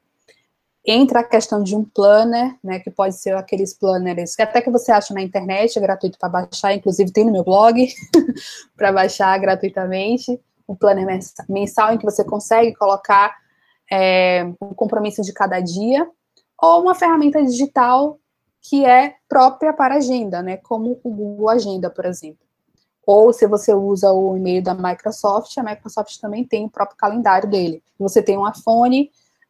entra 0.89 1.19
a 1.19 1.23
questão 1.23 1.62
de 1.62 1.75
um 1.75 1.84
planner, 1.84 2.58
né, 2.63 2.80
que 2.80 2.89
pode 2.89 3.15
ser 3.15 3.36
aqueles 3.36 3.73
planners 3.73 4.36
que 4.36 4.41
até 4.41 4.60
que 4.60 4.71
você 4.71 4.91
acha 4.91 5.13
na 5.13 5.21
internet, 5.21 5.78
é 5.78 5.82
gratuito 5.82 6.17
para 6.17 6.30
baixar, 6.30 6.73
inclusive 6.73 7.12
tem 7.12 7.25
no 7.25 7.32
meu 7.32 7.43
blog 7.43 7.88
para 8.75 8.91
baixar 8.91 9.38
gratuitamente, 9.39 10.39
um 10.67 10.75
planner 10.75 11.06
mensal 11.47 11.93
em 11.93 11.97
que 11.97 12.06
você 12.06 12.23
consegue 12.23 12.73
colocar 12.75 13.36
é, 13.91 14.43
um 14.62 14.73
compromisso 14.73 15.21
de 15.21 15.32
cada 15.32 15.60
dia, 15.60 16.08
ou 16.60 16.82
uma 16.82 16.95
ferramenta 16.95 17.43
digital 17.43 18.19
que 18.62 18.84
é 18.86 19.15
própria 19.28 19.71
para 19.71 19.95
agenda, 19.95 20.41
né, 20.41 20.58
como 20.58 20.99
o 21.04 21.12
Google 21.12 21.49
Agenda, 21.49 21.89
por 21.89 22.06
exemplo. 22.06 22.45
Ou 23.06 23.32
se 23.32 23.47
você 23.47 23.73
usa 23.73 24.12
o 24.12 24.38
e-mail 24.38 24.62
da 24.62 24.73
Microsoft, 24.73 25.58
a 25.58 25.63
Microsoft 25.63 26.19
também 26.19 26.43
tem 26.43 26.65
o 26.65 26.69
próprio 26.69 26.97
calendário 26.97 27.49
dele. 27.49 27.82
Você 27.97 28.21
tem 28.21 28.38
um 28.38 28.47
iPhone, 28.47 29.10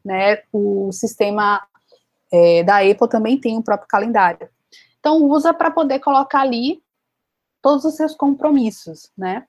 né, 0.10 0.42
o 0.52 0.92
sistema 0.92 1.62
é, 2.32 2.64
da 2.64 2.80
Apple 2.80 3.08
também 3.08 3.40
tem 3.40 3.60
o 3.60 3.64
próprio 3.64 3.88
calendário. 3.88 4.50
Então, 5.00 5.24
usa 5.24 5.54
para 5.54 5.70
poder 5.70 6.00
colocar 6.00 6.42
ali 6.42 6.82
todos 7.62 7.86
os 7.86 7.96
seus 7.96 8.16
compromissos, 8.16 9.12
né? 9.16 9.46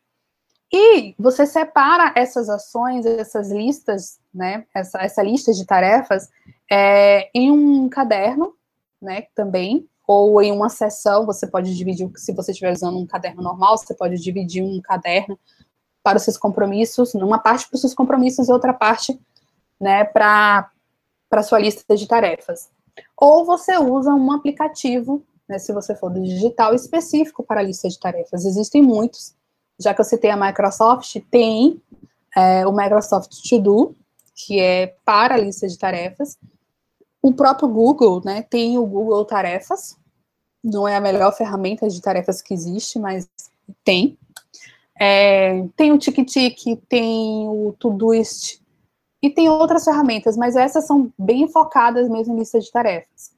E 0.71 1.15
você 1.19 1.47
separa 1.47 2.13
essas 2.15 2.51
ações, 2.51 3.07
essas 3.07 3.51
listas, 3.51 4.21
né? 4.35 4.67
Essa, 4.75 4.99
essa 4.99 5.23
lista 5.23 5.51
de 5.53 5.65
tarefas 5.65 6.29
é, 6.71 7.31
em 7.35 7.51
um 7.51 7.89
caderno, 7.89 8.55
né? 9.01 9.23
Também, 9.35 9.89
ou 10.07 10.43
em 10.43 10.53
uma 10.53 10.69
sessão, 10.69 11.25
você 11.25 11.47
pode 11.47 11.75
dividir, 11.75 12.11
se 12.17 12.35
você 12.35 12.51
estiver 12.51 12.73
usando 12.73 12.99
um 12.99 13.07
caderno 13.07 13.43
normal, 13.43 13.79
você 13.79 13.95
pode 13.95 14.17
dividir 14.17 14.63
um 14.63 14.79
caderno 14.83 15.39
para 16.03 16.19
os 16.19 16.23
seus 16.23 16.37
compromissos, 16.37 17.15
uma 17.15 17.39
parte 17.39 17.67
para 17.67 17.77
os 17.77 17.81
seus 17.81 17.95
compromissos 17.95 18.49
e 18.49 18.53
outra 18.53 18.75
parte, 18.75 19.19
né, 19.81 20.05
para 20.05 20.71
a 21.31 21.43
sua 21.43 21.59
lista 21.59 21.97
de 21.97 22.07
tarefas. 22.07 22.69
Ou 23.17 23.45
você 23.45 23.79
usa 23.79 24.13
um 24.13 24.33
aplicativo, 24.33 25.25
né, 25.49 25.59
se 25.59 25.73
você 25.73 25.95
for 25.95 26.11
do 26.11 26.23
digital, 26.23 26.75
específico 26.75 27.43
para 27.43 27.61
a 27.61 27.63
lista 27.63 27.89
de 27.89 27.99
tarefas. 27.99 28.45
Existem 28.45 28.83
muitos, 28.83 29.35
já 29.79 29.95
que 29.95 30.01
eu 30.01 30.05
citei 30.05 30.31
a 30.31 30.37
Microsoft, 30.37 31.17
tem 31.31 31.81
é, 32.37 32.67
o 32.67 32.73
Microsoft 32.73 33.31
To 33.49 33.59
Do, 33.59 33.97
que 34.35 34.61
é 34.61 34.95
para 35.05 35.35
a 35.35 35.39
lista 35.39 35.67
de 35.67 35.79
tarefas. 35.79 36.39
O 37.23 37.33
próprio 37.33 37.69
Google, 37.69 38.23
né, 38.25 38.43
tem 38.43 38.79
o 38.79 38.87
Google 38.87 39.25
Tarefas, 39.25 39.99
não 40.63 40.87
é 40.87 40.97
a 40.97 41.01
melhor 41.01 41.33
ferramenta 41.33 41.89
de 41.89 42.01
tarefas 42.01 42.43
que 42.43 42.53
existe, 42.53 42.99
mas 42.99 43.29
tem. 43.83 44.19
É, 44.99 45.67
tem 45.77 45.93
o 45.93 45.99
TikTok, 45.99 46.77
tem 46.89 47.49
o 47.49 47.75
Todoist, 47.79 48.60
e 49.23 49.29
tem 49.29 49.49
outras 49.49 49.85
ferramentas, 49.85 50.37
mas 50.37 50.57
essas 50.57 50.87
são 50.87 51.13
bem 51.19 51.49
focadas 51.49 52.09
mesmo 52.09 52.35
em 52.35 52.39
lista 52.39 52.59
de 52.59 52.71
tarefas. 52.71 53.33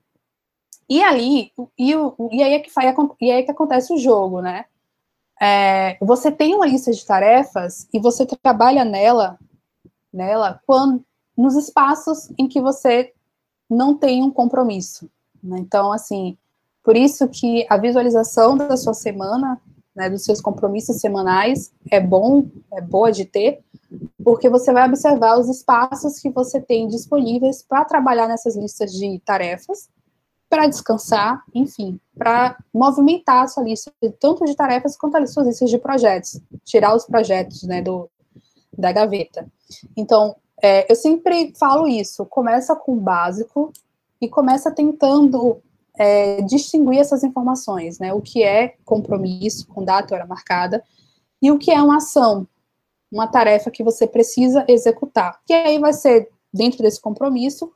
E 0.88 1.02
ali, 1.02 1.52
e, 1.78 1.92
e, 2.30 2.42
aí, 2.42 2.54
é 2.54 2.58
que, 2.58 2.70
e 3.20 3.30
aí 3.30 3.40
é 3.40 3.42
que 3.42 3.50
acontece 3.50 3.92
o 3.92 3.98
jogo, 3.98 4.40
né? 4.40 4.66
É, 5.40 5.96
você 6.00 6.30
tem 6.30 6.54
uma 6.54 6.66
lista 6.66 6.92
de 6.92 7.04
tarefas 7.04 7.88
e 7.92 7.98
você 7.98 8.24
trabalha 8.24 8.84
nela, 8.84 9.38
nela 10.12 10.60
quando, 10.66 11.04
nos 11.36 11.56
espaços 11.56 12.30
em 12.38 12.46
que 12.46 12.60
você 12.60 13.12
não 13.68 13.96
tem 13.96 14.22
um 14.22 14.30
compromisso. 14.30 15.10
Né? 15.42 15.58
Então, 15.58 15.90
assim, 15.90 16.36
por 16.82 16.96
isso 16.96 17.28
que 17.28 17.66
a 17.68 17.76
visualização 17.76 18.56
da 18.56 18.76
sua 18.76 18.94
semana, 18.94 19.60
né, 19.94 20.08
dos 20.10 20.24
seus 20.24 20.40
compromissos 20.40 21.00
semanais, 21.00 21.72
é 21.90 21.98
bom, 21.98 22.46
é 22.72 22.80
boa 22.80 23.10
de 23.10 23.24
ter, 23.24 23.64
porque 24.24 24.48
você 24.48 24.72
vai 24.72 24.86
observar 24.86 25.38
os 25.38 25.48
espaços 25.48 26.18
que 26.18 26.30
você 26.30 26.60
tem 26.60 26.88
disponíveis 26.88 27.62
para 27.62 27.84
trabalhar 27.84 28.28
nessas 28.28 28.56
listas 28.56 28.92
de 28.92 29.20
tarefas, 29.24 29.88
para 30.48 30.66
descansar, 30.66 31.42
enfim, 31.54 31.98
para 32.16 32.58
movimentar 32.72 33.44
a 33.44 33.48
sua 33.48 33.62
lista 33.62 33.90
tanto 34.20 34.44
de 34.44 34.54
tarefas 34.54 34.96
quanto 34.96 35.16
as 35.16 35.32
suas 35.32 35.46
listas 35.46 35.70
de 35.70 35.78
projetos, 35.78 36.40
tirar 36.64 36.94
os 36.94 37.06
projetos 37.06 37.62
né, 37.62 37.80
do, 37.80 38.10
da 38.76 38.92
gaveta. 38.92 39.46
Então, 39.96 40.36
é, 40.62 40.90
eu 40.90 40.94
sempre 40.94 41.52
falo 41.58 41.88
isso, 41.88 42.26
começa 42.26 42.76
com 42.76 42.92
o 42.92 43.00
básico 43.00 43.72
e 44.20 44.28
começa 44.28 44.70
tentando 44.70 45.60
é, 45.98 46.42
distinguir 46.42 47.00
essas 47.00 47.24
informações, 47.24 47.98
né? 47.98 48.12
O 48.12 48.20
que 48.20 48.42
é 48.42 48.76
compromisso 48.84 49.66
com 49.66 49.84
data 49.84 50.12
e 50.12 50.16
hora 50.16 50.26
marcada 50.26 50.82
e 51.40 51.50
o 51.50 51.58
que 51.58 51.70
é 51.70 51.82
uma 51.82 51.96
ação, 51.96 52.46
uma 53.12 53.26
tarefa 53.26 53.70
que 53.70 53.84
você 53.84 54.06
precisa 54.06 54.64
executar. 54.66 55.38
Que 55.46 55.52
aí 55.52 55.78
vai 55.78 55.92
ser 55.92 56.28
dentro 56.52 56.82
desse 56.82 57.00
compromisso 57.00 57.70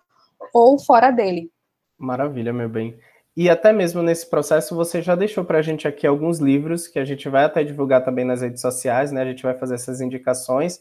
ou 0.53 0.79
fora 0.79 1.11
dele. 1.11 1.51
Maravilha, 1.99 2.53
meu 2.53 2.69
bem. 2.69 2.99
E 3.37 3.51
até 3.51 3.71
mesmo 3.71 4.03
nesse 4.03 4.29
processo, 4.31 4.75
você 4.75 5.03
já 5.03 5.15
deixou 5.15 5.45
para 5.45 5.59
a 5.59 5.63
gente 5.63 5.87
aqui 5.87 6.07
alguns 6.07 6.39
livros 6.39 6.89
que 6.89 6.99
a 6.99 7.05
gente 7.05 7.29
vai 7.29 7.45
até 7.45 7.63
divulgar 7.63 8.03
também 8.03 8.25
nas 8.25 8.41
redes 8.41 8.63
sociais, 8.63 9.13
né? 9.13 9.21
A 9.21 9.27
gente 9.27 9.43
vai 9.43 9.55
fazer 9.55 9.75
essas 9.75 10.01
indicações. 10.01 10.81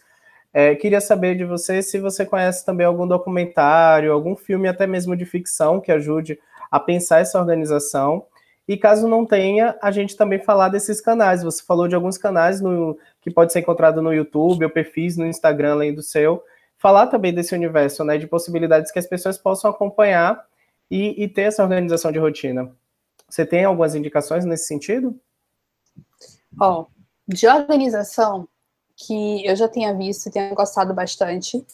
É, 0.53 0.73
queria 0.73 1.01
saber 1.01 1.35
de 1.35 1.43
você 1.43 1.81
se 1.81 1.99
você 1.99 2.25
conhece 2.25 2.65
também 2.65 2.85
algum 2.85 3.05
documentário, 3.05 4.13
algum 4.13 4.37
filme, 4.37 4.69
até 4.69 4.87
mesmo 4.87 5.13
de 5.17 5.25
ficção, 5.25 5.81
que 5.81 5.91
ajude 5.91 6.39
a 6.71 6.79
pensar 6.79 7.19
essa 7.19 7.37
organização. 7.37 8.25
E 8.67 8.75
caso 8.75 9.07
não 9.07 9.25
tenha, 9.25 9.77
a 9.81 9.91
gente 9.91 10.17
também 10.17 10.39
falar 10.39 10.69
desses 10.69 10.99
canais. 10.99 11.43
Você 11.43 11.63
falou 11.63 11.87
de 11.87 11.93
alguns 11.93 12.17
canais 12.17 12.59
no, 12.59 12.97
que 13.21 13.29
pode 13.29 13.53
ser 13.53 13.59
encontrado 13.59 14.01
no 14.01 14.13
YouTube, 14.13 14.63
eu 14.63 14.69
perfis 14.69 15.17
no 15.17 15.25
Instagram 15.25 15.73
além 15.73 15.93
do 15.93 16.01
seu. 16.01 16.43
Falar 16.77 17.07
também 17.07 17.33
desse 17.33 17.53
universo, 17.53 18.03
né, 18.03 18.17
de 18.17 18.27
possibilidades 18.27 18.91
que 18.91 18.99
as 18.99 19.07
pessoas 19.07 19.37
possam 19.37 19.69
acompanhar 19.69 20.43
e, 20.89 21.23
e 21.23 21.27
ter 21.27 21.43
essa 21.43 21.63
organização 21.63 22.11
de 22.11 22.19
rotina. 22.19 22.75
Você 23.29 23.45
tem 23.45 23.63
algumas 23.63 23.95
indicações 23.95 24.45
nesse 24.45 24.65
sentido? 24.65 25.19
Ó, 26.59 26.81
oh, 26.81 26.87
de 27.27 27.47
organização 27.47 28.47
que 28.95 29.45
eu 29.45 29.55
já 29.55 29.67
tinha 29.67 29.93
visto 29.93 30.27
e 30.27 30.31
tenho 30.31 30.55
gostado 30.55 30.93
bastante, 30.93 31.65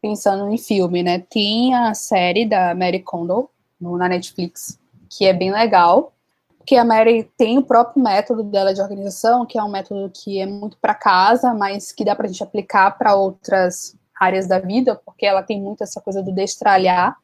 pensando 0.00 0.48
em 0.50 0.58
filme, 0.58 1.02
né? 1.02 1.18
Tem 1.18 1.74
a 1.74 1.94
série 1.94 2.46
da 2.46 2.74
Mary 2.74 3.00
Kondo, 3.00 3.48
no, 3.80 3.96
na 3.96 4.08
Netflix, 4.08 4.78
que 5.16 5.26
é 5.26 5.32
bem 5.32 5.52
legal. 5.52 6.12
Porque 6.58 6.76
a 6.76 6.84
Mary 6.84 7.30
tem 7.36 7.58
o 7.58 7.62
próprio 7.62 8.02
método 8.02 8.42
dela 8.42 8.72
de 8.72 8.80
organização, 8.80 9.44
que 9.44 9.58
é 9.58 9.62
um 9.62 9.70
método 9.70 10.10
que 10.10 10.40
é 10.40 10.46
muito 10.46 10.78
para 10.78 10.94
casa, 10.94 11.52
mas 11.52 11.92
que 11.92 12.04
dá 12.04 12.16
para 12.16 12.24
a 12.24 12.28
gente 12.28 12.42
aplicar 12.42 12.90
para 12.92 13.14
outras 13.14 13.94
áreas 14.18 14.46
da 14.48 14.58
vida, 14.58 14.98
porque 15.04 15.26
ela 15.26 15.42
tem 15.42 15.60
muito 15.60 15.84
essa 15.84 16.00
coisa 16.00 16.22
do 16.22 16.32
destralhar, 16.32 17.16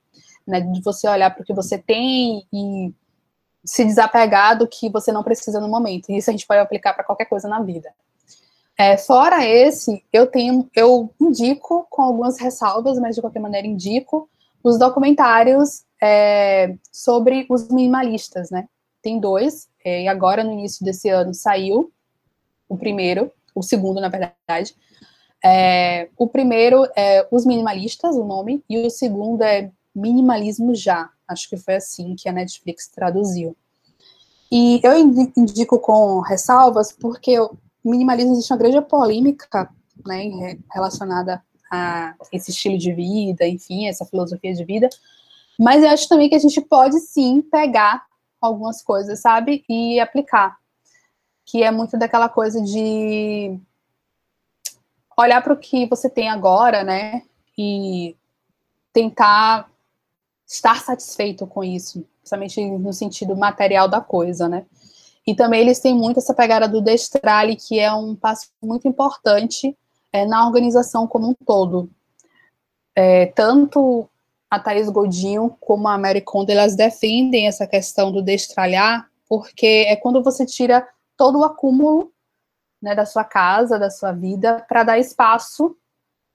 né, 0.46 0.60
de 0.60 0.82
você 0.82 1.08
olhar 1.08 1.30
para 1.30 1.42
o 1.42 1.44
que 1.44 1.54
você 1.54 1.78
tem 1.78 2.46
e 2.52 2.92
se 3.64 3.84
desapegar 3.84 4.58
do 4.58 4.68
que 4.68 4.90
você 4.90 5.10
não 5.10 5.22
precisa 5.22 5.58
no 5.58 5.68
momento. 5.68 6.10
E 6.10 6.18
isso 6.18 6.28
a 6.28 6.32
gente 6.32 6.46
pode 6.46 6.60
aplicar 6.60 6.92
para 6.92 7.04
qualquer 7.04 7.24
coisa 7.24 7.48
na 7.48 7.62
vida. 7.62 7.90
É, 8.76 8.98
fora 8.98 9.44
esse, 9.44 10.04
eu 10.12 10.26
tenho, 10.26 10.68
eu 10.74 11.10
indico 11.18 11.86
com 11.88 12.02
algumas 12.02 12.38
ressalvas, 12.38 12.98
mas 12.98 13.14
de 13.14 13.20
qualquer 13.22 13.40
maneira 13.40 13.66
indico 13.66 14.28
os 14.62 14.78
documentários 14.78 15.84
é, 16.02 16.74
sobre 16.92 17.46
os 17.48 17.68
minimalistas, 17.68 18.50
né? 18.50 18.68
Tem 19.02 19.18
dois, 19.18 19.68
é, 19.84 20.02
e 20.04 20.08
agora 20.08 20.44
no 20.44 20.52
início 20.52 20.84
desse 20.84 21.08
ano 21.08 21.32
saiu 21.32 21.92
o 22.68 22.76
primeiro, 22.76 23.32
o 23.54 23.62
segundo, 23.62 24.00
na 24.00 24.08
verdade. 24.08 24.74
É, 25.42 26.08
o 26.18 26.26
primeiro 26.26 26.86
é 26.94 27.26
Os 27.30 27.46
Minimalistas, 27.46 28.14
o 28.14 28.24
nome, 28.24 28.62
e 28.68 28.78
o 28.78 28.90
segundo 28.90 29.42
é 29.42 29.72
Minimalismo 29.94 30.74
Já. 30.74 31.10
Acho 31.26 31.48
que 31.48 31.56
foi 31.56 31.76
assim 31.76 32.14
que 32.14 32.28
a 32.28 32.32
Netflix 32.32 32.88
traduziu. 32.88 33.56
E 34.52 34.80
eu 34.82 34.98
indico 35.36 35.78
com 35.78 36.20
ressalvas 36.20 36.92
porque 36.92 37.38
o 37.38 37.56
minimalismo 37.84 38.32
existe 38.32 38.52
uma 38.52 38.58
grande 38.58 38.80
polêmica 38.82 39.70
né, 40.04 40.58
relacionada 40.72 41.40
a 41.70 42.14
esse 42.32 42.50
estilo 42.50 42.76
de 42.76 42.92
vida, 42.92 43.46
enfim, 43.46 43.86
essa 43.86 44.04
filosofia 44.04 44.52
de 44.52 44.64
vida, 44.64 44.88
mas 45.58 45.82
eu 45.82 45.90
acho 45.90 46.08
também 46.08 46.28
que 46.28 46.34
a 46.34 46.38
gente 46.38 46.60
pode 46.60 46.98
sim 47.00 47.42
pegar 47.42 48.06
algumas 48.40 48.82
coisas, 48.82 49.20
sabe? 49.20 49.62
E 49.68 50.00
aplicar. 50.00 50.56
Que 51.44 51.62
é 51.62 51.70
muito 51.70 51.98
daquela 51.98 52.28
coisa 52.28 52.62
de 52.62 53.58
olhar 55.16 55.42
para 55.42 55.52
o 55.52 55.58
que 55.58 55.86
você 55.86 56.08
tem 56.08 56.30
agora, 56.30 56.82
né? 56.82 57.22
E 57.58 58.16
tentar 58.90 59.70
estar 60.46 60.80
satisfeito 60.80 61.46
com 61.46 61.62
isso, 61.62 62.06
principalmente 62.20 62.64
no 62.78 62.92
sentido 62.92 63.36
material 63.36 63.86
da 63.86 64.00
coisa, 64.00 64.48
né? 64.48 64.64
E 65.26 65.34
também 65.34 65.60
eles 65.60 65.78
têm 65.78 65.94
muito 65.94 66.18
essa 66.18 66.32
pegada 66.32 66.66
do 66.66 66.80
destrale, 66.80 67.54
que 67.54 67.78
é 67.78 67.92
um 67.92 68.16
passo 68.16 68.48
muito 68.62 68.88
importante 68.88 69.76
é, 70.12 70.24
na 70.24 70.46
organização 70.46 71.06
como 71.06 71.28
um 71.28 71.34
todo. 71.44 71.90
É, 72.94 73.26
tanto 73.26 74.08
a 74.50 74.58
Thais 74.58 74.88
Godinho 74.88 75.56
como 75.60 75.86
a 75.86 75.96
Mary 75.96 76.20
Kondo, 76.20 76.50
elas 76.50 76.74
defendem 76.74 77.46
essa 77.46 77.66
questão 77.66 78.10
do 78.10 78.20
destralhar, 78.20 79.08
porque 79.28 79.86
é 79.88 79.94
quando 79.94 80.22
você 80.22 80.44
tira 80.44 80.86
todo 81.16 81.38
o 81.38 81.44
acúmulo 81.44 82.12
né, 82.82 82.94
da 82.94 83.06
sua 83.06 83.22
casa, 83.22 83.78
da 83.78 83.90
sua 83.90 84.10
vida, 84.10 84.64
para 84.68 84.82
dar 84.82 84.98
espaço 84.98 85.76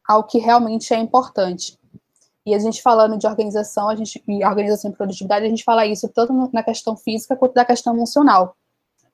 ao 0.07 0.23
que 0.23 0.37
realmente 0.37 0.93
é 0.93 0.97
importante. 0.97 1.77
E 2.45 2.53
a 2.53 2.59
gente 2.59 2.81
falando 2.81 3.17
de 3.17 3.25
organização, 3.25 3.89
a 3.89 3.95
gente, 3.95 4.23
e 4.27 4.45
organização 4.45 4.91
e 4.91 4.93
produtividade, 4.93 5.45
a 5.45 5.49
gente 5.49 5.63
fala 5.63 5.85
isso 5.85 6.07
tanto 6.07 6.31
na 6.53 6.61
questão 6.61 6.95
física 6.95 7.35
quanto 7.35 7.55
na 7.55 7.65
questão 7.65 7.93
emocional. 7.93 8.55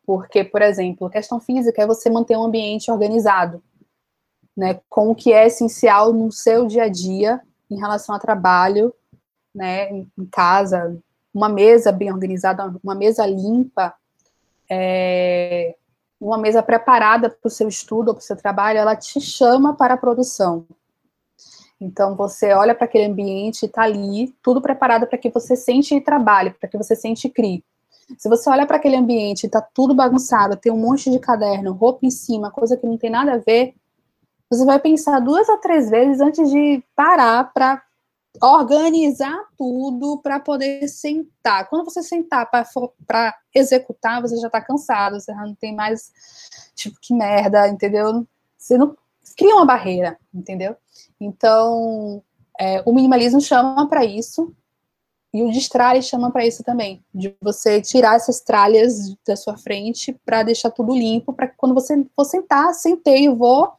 Porque, 0.06 0.44
por 0.44 0.62
exemplo, 0.62 1.10
questão 1.10 1.40
física 1.40 1.82
é 1.82 1.88
você 1.88 2.10
manter 2.10 2.36
um 2.36 2.44
ambiente 2.44 2.92
organizado, 2.92 3.64
né, 4.56 4.80
com 4.90 5.10
o 5.10 5.16
que 5.16 5.32
é 5.32 5.48
essencial 5.48 6.14
no 6.14 6.32
seu 6.32 6.68
dia 6.68 6.84
a 6.84 6.90
dia, 6.90 7.42
em 7.70 7.78
relação 7.78 8.14
a 8.14 8.20
trabalho, 8.20 8.94
né, 9.54 9.90
em 9.92 10.26
casa, 10.32 10.98
uma 11.34 11.50
mesa 11.50 11.92
bem 11.92 12.12
organizada, 12.12 12.74
uma 12.84 12.96
mesa 12.96 13.26
limpa, 13.26 13.94
é, 14.70 15.76
uma 16.20 16.38
mesa 16.38 16.62
preparada 16.62 17.30
para 17.30 17.48
o 17.48 17.52
seu 17.52 17.68
estudo 17.68 18.14
para 18.14 18.20
o 18.20 18.24
seu 18.24 18.36
trabalho, 18.36 18.80
ela 18.80 18.96
te 18.96 19.20
chama 19.20 19.74
para 19.74 19.96
a 19.96 19.98
produção. 19.98 20.66
Então 21.80 22.16
você 22.16 22.54
olha 22.54 22.76
para 22.76 22.86
aquele 22.86 23.06
ambiente, 23.06 23.66
está 23.66 23.82
ali, 23.82 24.36
tudo 24.42 24.62
preparado 24.62 25.08
para 25.08 25.18
que 25.18 25.30
você 25.30 25.56
sente 25.56 25.96
e 25.96 26.02
trabalhe, 26.02 26.52
para 26.52 26.70
que 26.70 26.78
você 26.78 26.96
sente 26.96 27.28
e 27.28 27.30
crie. 27.30 27.64
Se 28.18 28.30
você 28.30 28.50
olha 28.50 28.68
para 28.68 28.78
aquele 28.78 28.96
ambiente, 28.96 29.46
está 29.46 29.62
tudo 29.62 29.96
bagunçado, 29.96 30.58
tem 30.58 30.72
um 30.72 30.78
monte 30.78 31.10
de 31.10 31.18
caderno, 31.18 31.74
roupa 31.74 32.06
em 32.06 32.12
cima, 32.12 32.52
coisa 32.52 32.78
que 32.78 32.86
não 32.86 32.98
tem 32.98 33.10
nada 33.10 33.34
a 33.34 33.38
ver, 33.38 33.74
você 34.52 34.66
vai 34.66 34.78
pensar 34.80 35.22
duas 35.22 35.48
ou 35.48 35.58
três 35.58 35.90
vezes 35.90 36.20
antes 36.20 36.50
de 36.50 36.84
parar 36.94 37.54
para 37.54 37.82
organizar 38.44 39.38
tudo 39.58 40.20
para 40.22 40.42
poder 40.42 40.90
sentar. 40.90 41.70
Quando 41.70 41.86
você 41.86 42.04
sentar 42.04 42.50
para 42.50 43.34
executar, 43.56 44.22
você 44.22 44.36
já 44.36 44.48
está 44.48 44.60
cansado, 44.60 45.18
você 45.18 45.34
já 45.34 45.46
não 45.46 45.56
tem 45.56 45.74
mais, 45.74 46.12
tipo, 46.76 46.98
que 47.02 47.14
merda, 47.14 47.70
entendeu? 47.70 48.28
Você 48.58 48.78
não 48.78 48.94
cria 49.38 49.56
uma 49.56 49.66
barreira, 49.66 50.20
entendeu? 50.34 50.76
Então, 51.20 52.22
é, 52.60 52.84
o 52.86 52.92
minimalismo 52.92 53.40
chama 53.40 53.88
para 53.88 54.04
isso, 54.04 54.54
e 55.34 55.42
o 55.44 55.50
distrai 55.50 56.02
chama 56.02 56.30
para 56.30 56.46
isso 56.46 56.62
também, 56.62 57.02
de 57.16 57.34
você 57.42 57.82
tirar 57.82 58.18
essas 58.18 58.42
tralhas 58.42 59.16
da 59.26 59.38
sua 59.38 59.58
frente 59.58 60.14
para 60.26 60.44
deixar 60.44 60.72
tudo 60.72 60.94
limpo, 60.94 61.32
para 61.32 61.48
que 61.48 61.56
quando 61.56 61.74
você 61.74 62.06
for 62.14 62.26
sentar, 62.26 62.74
sentei, 62.74 63.30
eu 63.30 63.36
vou 63.38 63.72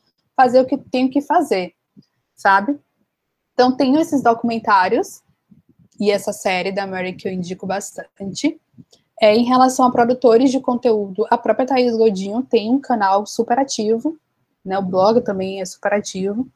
fazer 0.43 0.61
o 0.61 0.67
que 0.67 0.77
tenho 0.77 1.09
que 1.09 1.21
fazer, 1.21 1.73
sabe? 2.35 2.77
Então, 3.53 3.77
tenho 3.77 4.01
esses 4.01 4.23
documentários 4.23 5.23
e 6.01 6.11
essa 6.11 6.33
série 6.33 6.73
da 6.73 6.85
Mary 6.85 7.13
que 7.13 7.29
eu 7.29 7.33
indico 7.33 7.65
bastante. 7.65 8.61
É, 9.21 9.37
em 9.37 9.45
relação 9.45 9.87
a 9.87 9.93
produtores 9.93 10.51
de 10.51 10.59
conteúdo, 10.59 11.25
a 11.31 11.39
própria 11.39 11.67
Thaís 11.67 11.97
Godinho 11.97 12.43
tem 12.43 12.71
um 12.71 12.81
canal 12.81 13.25
super 13.25 13.57
ativo, 13.57 14.19
né? 14.65 14.77
O 14.77 14.83
blog 14.83 15.21
também 15.21 15.61
é 15.61 15.65
super 15.65 15.93
ativo. 15.93 16.49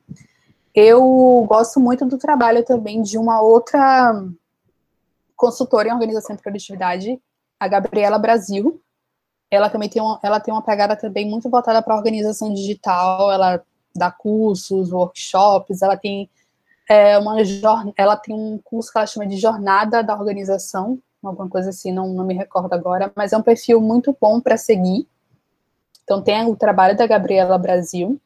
Eu 0.75 1.45
gosto 1.49 1.79
muito 1.79 2.05
do 2.05 2.19
trabalho 2.19 2.65
também 2.65 3.03
de 3.03 3.17
uma 3.17 3.41
outra 3.41 4.21
consultora 5.37 5.89
em 5.89 5.93
organização 5.93 6.35
e 6.35 6.43
produtividade, 6.43 7.23
a 7.61 7.69
Gabriela 7.69 8.19
Brasil. 8.19 8.83
Ela 9.49 9.71
também 9.71 9.89
tem 9.89 10.03
uma, 10.03 10.19
ela 10.25 10.41
tem 10.41 10.53
uma 10.53 10.63
pegada 10.63 10.97
também 10.97 11.31
muito 11.31 11.49
voltada 11.49 11.81
para 11.81 11.95
organização 11.95 12.53
digital. 12.53 13.31
Ela 13.31 13.65
dá 13.97 14.11
cursos, 14.11 14.93
workshops. 14.93 15.83
Ela 15.83 15.97
tem 15.97 16.29
é, 16.89 17.19
uma 17.19 17.37
ela 17.97 18.17
tem 18.17 18.35
um 18.35 18.59
curso 18.63 18.93
que 18.93 18.99
ela 18.99 19.07
chama 19.07 19.27
de 19.27 19.37
Jornada 19.37 20.03
da 20.03 20.15
Organização, 20.15 20.99
alguma 21.23 21.49
coisa 21.49 21.71
assim, 21.71 21.93
não, 21.93 22.09
não 22.09 22.25
me 22.25 22.35
recordo 22.35 22.73
agora, 22.73 23.13
mas 23.17 23.33
é 23.33 23.37
um 23.37 23.43
perfil 23.43 23.81
muito 23.81 24.17
bom 24.21 24.41
para 24.41 24.57
seguir. 24.57 25.09
Então 26.05 26.23
tem 26.23 26.49
o 26.49 26.55
trabalho 26.55 26.97
da 26.97 27.07
Gabriela 27.07 27.59
Brasil. 27.59 28.21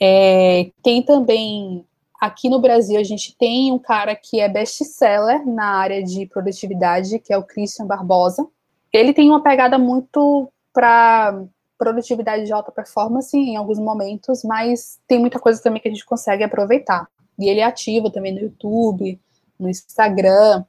É, 0.00 0.70
tem 0.82 1.02
também 1.02 1.86
aqui 2.20 2.48
no 2.48 2.60
Brasil 2.60 2.98
a 2.98 3.02
gente 3.02 3.36
tem 3.36 3.70
um 3.70 3.78
cara 3.78 4.16
que 4.16 4.40
é 4.40 4.48
best-seller 4.48 5.46
na 5.46 5.76
área 5.76 6.02
de 6.02 6.26
produtividade, 6.26 7.18
que 7.18 7.32
é 7.32 7.36
o 7.36 7.44
Christian 7.44 7.86
Barbosa. 7.86 8.46
Ele 8.90 9.12
tem 9.12 9.28
uma 9.28 9.42
pegada 9.42 9.78
muito 9.78 10.50
para 10.72 11.44
produtividade 11.78 12.44
de 12.44 12.52
alta 12.52 12.70
performance 12.70 13.36
em 13.36 13.56
alguns 13.56 13.78
momentos, 13.78 14.42
mas 14.44 14.98
tem 15.06 15.18
muita 15.18 15.38
coisa 15.38 15.62
também 15.62 15.80
que 15.80 15.88
a 15.88 15.90
gente 15.90 16.04
consegue 16.04 16.44
aproveitar. 16.44 17.08
E 17.38 17.48
ele 17.48 17.60
é 17.60 17.64
ativo 17.64 18.10
também 18.10 18.32
no 18.32 18.40
YouTube, 18.40 19.20
no 19.58 19.68
Instagram. 19.68 20.64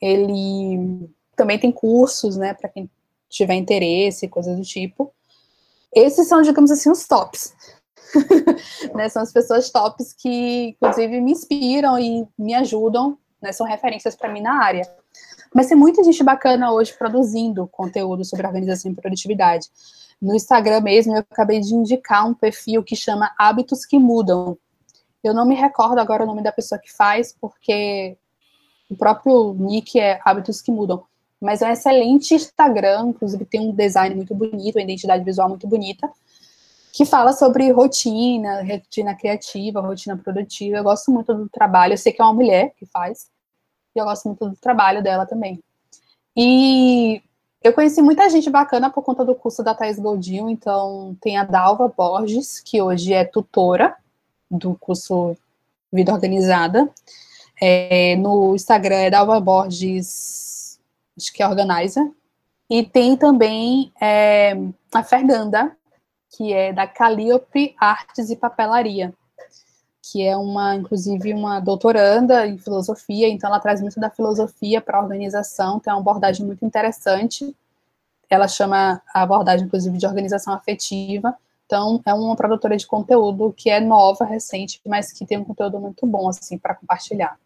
Ele 0.00 1.08
também 1.36 1.58
tem 1.58 1.70
cursos, 1.70 2.36
né, 2.36 2.54
para 2.54 2.68
quem 2.68 2.90
tiver 3.28 3.54
interesse, 3.54 4.28
coisas 4.28 4.56
do 4.56 4.64
tipo. 4.64 5.12
Esses 5.94 6.28
são, 6.28 6.42
digamos 6.42 6.70
assim, 6.70 6.90
os 6.90 7.06
tops. 7.06 7.54
né, 8.94 9.08
são 9.08 9.22
as 9.22 9.32
pessoas 9.32 9.70
tops 9.70 10.12
que, 10.12 10.70
inclusive, 10.70 11.20
me 11.20 11.32
inspiram 11.32 11.98
e 11.98 12.26
me 12.38 12.54
ajudam, 12.54 13.18
né, 13.40 13.52
são 13.52 13.66
referências 13.66 14.16
para 14.16 14.32
mim 14.32 14.40
na 14.40 14.62
área. 14.62 14.82
Mas 15.54 15.68
tem 15.68 15.76
muita 15.76 16.02
gente 16.04 16.22
bacana 16.22 16.72
hoje 16.72 16.92
produzindo 16.92 17.66
conteúdo 17.68 18.24
sobre 18.24 18.46
organização 18.46 18.90
e 18.90 18.94
produtividade. 18.94 19.68
No 20.20 20.34
Instagram 20.34 20.80
mesmo, 20.80 21.14
eu 21.14 21.20
acabei 21.20 21.60
de 21.60 21.74
indicar 21.74 22.26
um 22.26 22.34
perfil 22.34 22.82
que 22.82 22.96
chama 22.96 23.32
Hábitos 23.38 23.86
que 23.86 23.98
Mudam. 23.98 24.58
Eu 25.22 25.32
não 25.32 25.46
me 25.46 25.54
recordo 25.54 25.98
agora 25.98 26.24
o 26.24 26.26
nome 26.26 26.42
da 26.42 26.52
pessoa 26.52 26.78
que 26.78 26.92
faz, 26.92 27.34
porque 27.40 28.16
o 28.90 28.96
próprio 28.96 29.54
nick 29.54 29.98
é 29.98 30.20
Hábitos 30.24 30.60
que 30.60 30.72
Mudam. 30.72 31.04
Mas 31.40 31.62
é 31.62 31.68
um 31.68 31.72
excelente 31.72 32.34
Instagram, 32.34 33.10
inclusive 33.10 33.44
tem 33.44 33.60
um 33.60 33.72
design 33.72 34.14
muito 34.14 34.34
bonito, 34.34 34.76
uma 34.76 34.82
identidade 34.82 35.22
visual 35.22 35.48
muito 35.48 35.68
bonita, 35.68 36.10
que 36.92 37.04
fala 37.04 37.32
sobre 37.32 37.70
rotina, 37.70 38.62
rotina 38.62 39.14
criativa, 39.14 39.80
rotina 39.80 40.16
produtiva. 40.16 40.78
Eu 40.78 40.84
gosto 40.84 41.12
muito 41.12 41.32
do 41.32 41.48
trabalho, 41.48 41.92
eu 41.92 41.98
sei 41.98 42.12
que 42.12 42.20
é 42.20 42.24
uma 42.24 42.34
mulher 42.34 42.74
que 42.76 42.86
faz, 42.86 43.30
e 43.94 44.00
eu 44.00 44.04
gosto 44.04 44.26
muito 44.26 44.48
do 44.48 44.56
trabalho 44.56 45.00
dela 45.00 45.26
também. 45.26 45.62
E 46.36 47.22
eu 47.62 47.72
conheci 47.72 48.00
muita 48.00 48.30
gente 48.30 48.48
bacana 48.48 48.90
por 48.90 49.02
conta 49.02 49.24
do 49.24 49.34
curso 49.34 49.62
da 49.62 49.74
Thais 49.74 49.98
Goldinho, 49.98 50.48
então 50.48 51.16
tem 51.20 51.36
a 51.36 51.44
Dalva 51.44 51.88
Borges, 51.88 52.60
que 52.60 52.80
hoje 52.80 53.12
é 53.12 53.24
tutora 53.24 53.96
do 54.50 54.76
curso 54.76 55.36
Vida 55.92 56.12
Organizada. 56.12 56.88
É, 57.60 58.14
no 58.16 58.54
Instagram 58.54 58.96
é 58.96 59.10
Dalva 59.10 59.40
Borges, 59.40 60.78
acho 61.16 61.32
que 61.32 61.42
é 61.42 61.48
organizer. 61.48 62.08
E 62.70 62.84
tem 62.84 63.16
também 63.16 63.92
é, 64.00 64.56
a 64.94 65.02
Fernanda, 65.02 65.76
que 66.30 66.52
é 66.52 66.72
da 66.72 66.86
Calliope 66.86 67.74
Artes 67.78 68.30
e 68.30 68.36
Papelaria, 68.36 69.12
que 70.10 70.26
é 70.26 70.36
uma, 70.36 70.74
inclusive, 70.74 71.32
uma 71.32 71.60
doutoranda 71.60 72.46
em 72.46 72.58
filosofia, 72.58 73.28
então 73.28 73.48
ela 73.50 73.60
traz 73.60 73.80
muito 73.80 74.00
da 74.00 74.10
filosofia 74.10 74.80
para 74.80 74.98
a 74.98 75.02
organização, 75.02 75.78
tem 75.78 75.92
uma 75.92 76.00
abordagem 76.00 76.46
muito 76.46 76.64
interessante. 76.64 77.54
Ela 78.30 78.48
chama 78.48 79.02
a 79.14 79.22
abordagem, 79.22 79.66
inclusive, 79.66 79.96
de 79.98 80.06
organização 80.06 80.52
afetiva, 80.52 81.34
então, 81.68 82.00
é 82.06 82.14
uma 82.14 82.34
produtora 82.34 82.78
de 82.78 82.86
conteúdo 82.86 83.52
que 83.54 83.68
é 83.68 83.78
nova, 83.78 84.24
recente, 84.24 84.80
mas 84.86 85.12
que 85.12 85.26
tem 85.26 85.36
um 85.36 85.44
conteúdo 85.44 85.78
muito 85.78 86.06
bom, 86.06 86.26
assim, 86.26 86.56
para 86.56 86.74
compartilhar. 86.74 87.36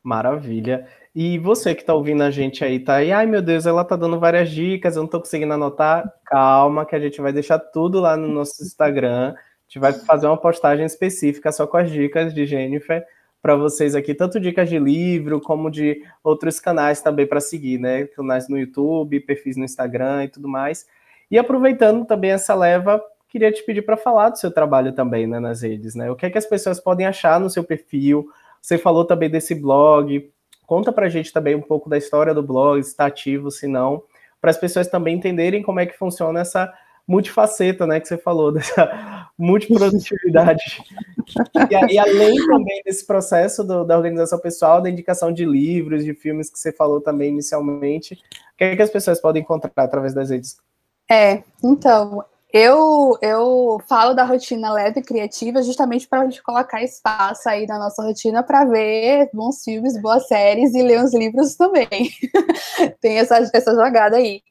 Maravilha. 0.00 0.86
E 1.12 1.40
você 1.40 1.74
que 1.74 1.80
está 1.80 1.92
ouvindo 1.92 2.22
a 2.22 2.30
gente 2.30 2.64
aí, 2.64 2.78
tá 2.78 2.94
aí, 2.94 3.10
ai 3.10 3.26
meu 3.26 3.42
Deus, 3.42 3.66
ela 3.66 3.84
tá 3.84 3.96
dando 3.96 4.20
várias 4.20 4.48
dicas, 4.48 4.94
eu 4.94 5.00
não 5.00 5.06
estou 5.06 5.18
conseguindo 5.18 5.52
anotar. 5.52 6.08
Calma, 6.24 6.86
que 6.86 6.94
a 6.94 7.00
gente 7.00 7.20
vai 7.20 7.32
deixar 7.32 7.58
tudo 7.58 7.98
lá 7.98 8.16
no 8.16 8.28
nosso 8.28 8.62
Instagram. 8.62 9.34
Gente 9.68 9.80
vai 9.80 9.92
fazer 9.92 10.26
uma 10.26 10.36
postagem 10.38 10.86
específica 10.86 11.52
só 11.52 11.66
com 11.66 11.76
as 11.76 11.90
dicas 11.90 12.32
de 12.32 12.46
Jennifer 12.46 13.04
para 13.42 13.54
vocês 13.54 13.94
aqui, 13.94 14.14
tanto 14.14 14.40
dicas 14.40 14.66
de 14.66 14.78
livro 14.78 15.42
como 15.42 15.70
de 15.70 16.02
outros 16.24 16.58
canais 16.58 17.02
também 17.02 17.26
para 17.26 17.38
seguir, 17.38 17.78
né? 17.78 18.06
Canais 18.06 18.48
no 18.48 18.58
YouTube, 18.58 19.20
perfis 19.20 19.58
no 19.58 19.64
Instagram 19.64 20.24
e 20.24 20.28
tudo 20.28 20.48
mais. 20.48 20.86
E 21.30 21.38
aproveitando 21.38 22.06
também 22.06 22.30
essa 22.30 22.54
leva, 22.54 22.98
queria 23.28 23.52
te 23.52 23.62
pedir 23.62 23.82
para 23.82 23.98
falar 23.98 24.30
do 24.30 24.38
seu 24.38 24.50
trabalho 24.50 24.92
também 24.92 25.26
né, 25.26 25.38
nas 25.38 25.60
redes, 25.60 25.94
né? 25.94 26.10
O 26.10 26.16
que 26.16 26.24
é 26.24 26.30
que 26.30 26.38
as 26.38 26.46
pessoas 26.46 26.80
podem 26.80 27.06
achar 27.06 27.38
no 27.38 27.50
seu 27.50 27.62
perfil? 27.62 28.26
Você 28.62 28.78
falou 28.78 29.04
também 29.04 29.28
desse 29.28 29.54
blog. 29.54 30.30
Conta 30.66 30.90
para 30.90 31.06
a 31.06 31.08
gente 31.10 31.30
também 31.30 31.54
um 31.54 31.60
pouco 31.60 31.90
da 31.90 31.98
história 31.98 32.32
do 32.32 32.42
blog, 32.42 32.82
se 32.82 32.88
está 32.88 33.04
ativo, 33.04 33.50
se 33.50 33.66
não, 33.66 34.02
para 34.40 34.50
as 34.50 34.56
pessoas 34.56 34.88
também 34.88 35.16
entenderem 35.16 35.62
como 35.62 35.78
é 35.78 35.84
que 35.84 35.96
funciona 35.96 36.40
essa 36.40 36.72
multifaceta, 37.06 37.86
né, 37.86 38.00
que 38.00 38.08
você 38.08 38.18
falou, 38.18 38.52
dessa 38.52 39.17
multiprodutividade. 39.38 40.82
e, 41.70 41.94
e, 41.94 41.98
além 41.98 42.34
também 42.46 42.82
desse 42.84 43.06
processo 43.06 43.62
do, 43.62 43.84
da 43.84 43.96
organização 43.96 44.38
pessoal, 44.38 44.82
da 44.82 44.90
indicação 44.90 45.32
de 45.32 45.44
livros, 45.44 46.04
de 46.04 46.12
filmes 46.12 46.50
que 46.50 46.58
você 46.58 46.72
falou 46.72 47.00
também 47.00 47.30
inicialmente, 47.30 48.14
o 48.14 48.56
que 48.58 48.64
é 48.64 48.76
que 48.76 48.82
as 48.82 48.90
pessoas 48.90 49.20
podem 49.20 49.42
encontrar 49.42 49.70
através 49.76 50.12
das 50.12 50.30
redes? 50.30 50.56
É, 51.10 51.42
então, 51.62 52.24
eu, 52.52 53.16
eu 53.20 53.80
falo 53.86 54.14
da 54.14 54.24
rotina 54.24 54.72
leve 54.72 55.00
e 55.00 55.02
criativa 55.02 55.62
justamente 55.62 56.08
para 56.08 56.22
a 56.22 56.24
gente 56.24 56.42
colocar 56.42 56.82
espaço 56.82 57.48
aí 57.48 57.66
na 57.66 57.78
nossa 57.78 58.02
rotina 58.02 58.42
para 58.42 58.64
ver 58.64 59.28
bons 59.34 59.62
filmes, 59.62 60.00
boas 60.00 60.26
séries 60.26 60.74
e 60.74 60.82
ler 60.82 61.04
os 61.04 61.14
livros 61.14 61.54
também. 61.56 61.88
Tem 63.00 63.18
essa, 63.18 63.38
essa 63.52 63.74
jogada 63.74 64.16
aí. 64.16 64.42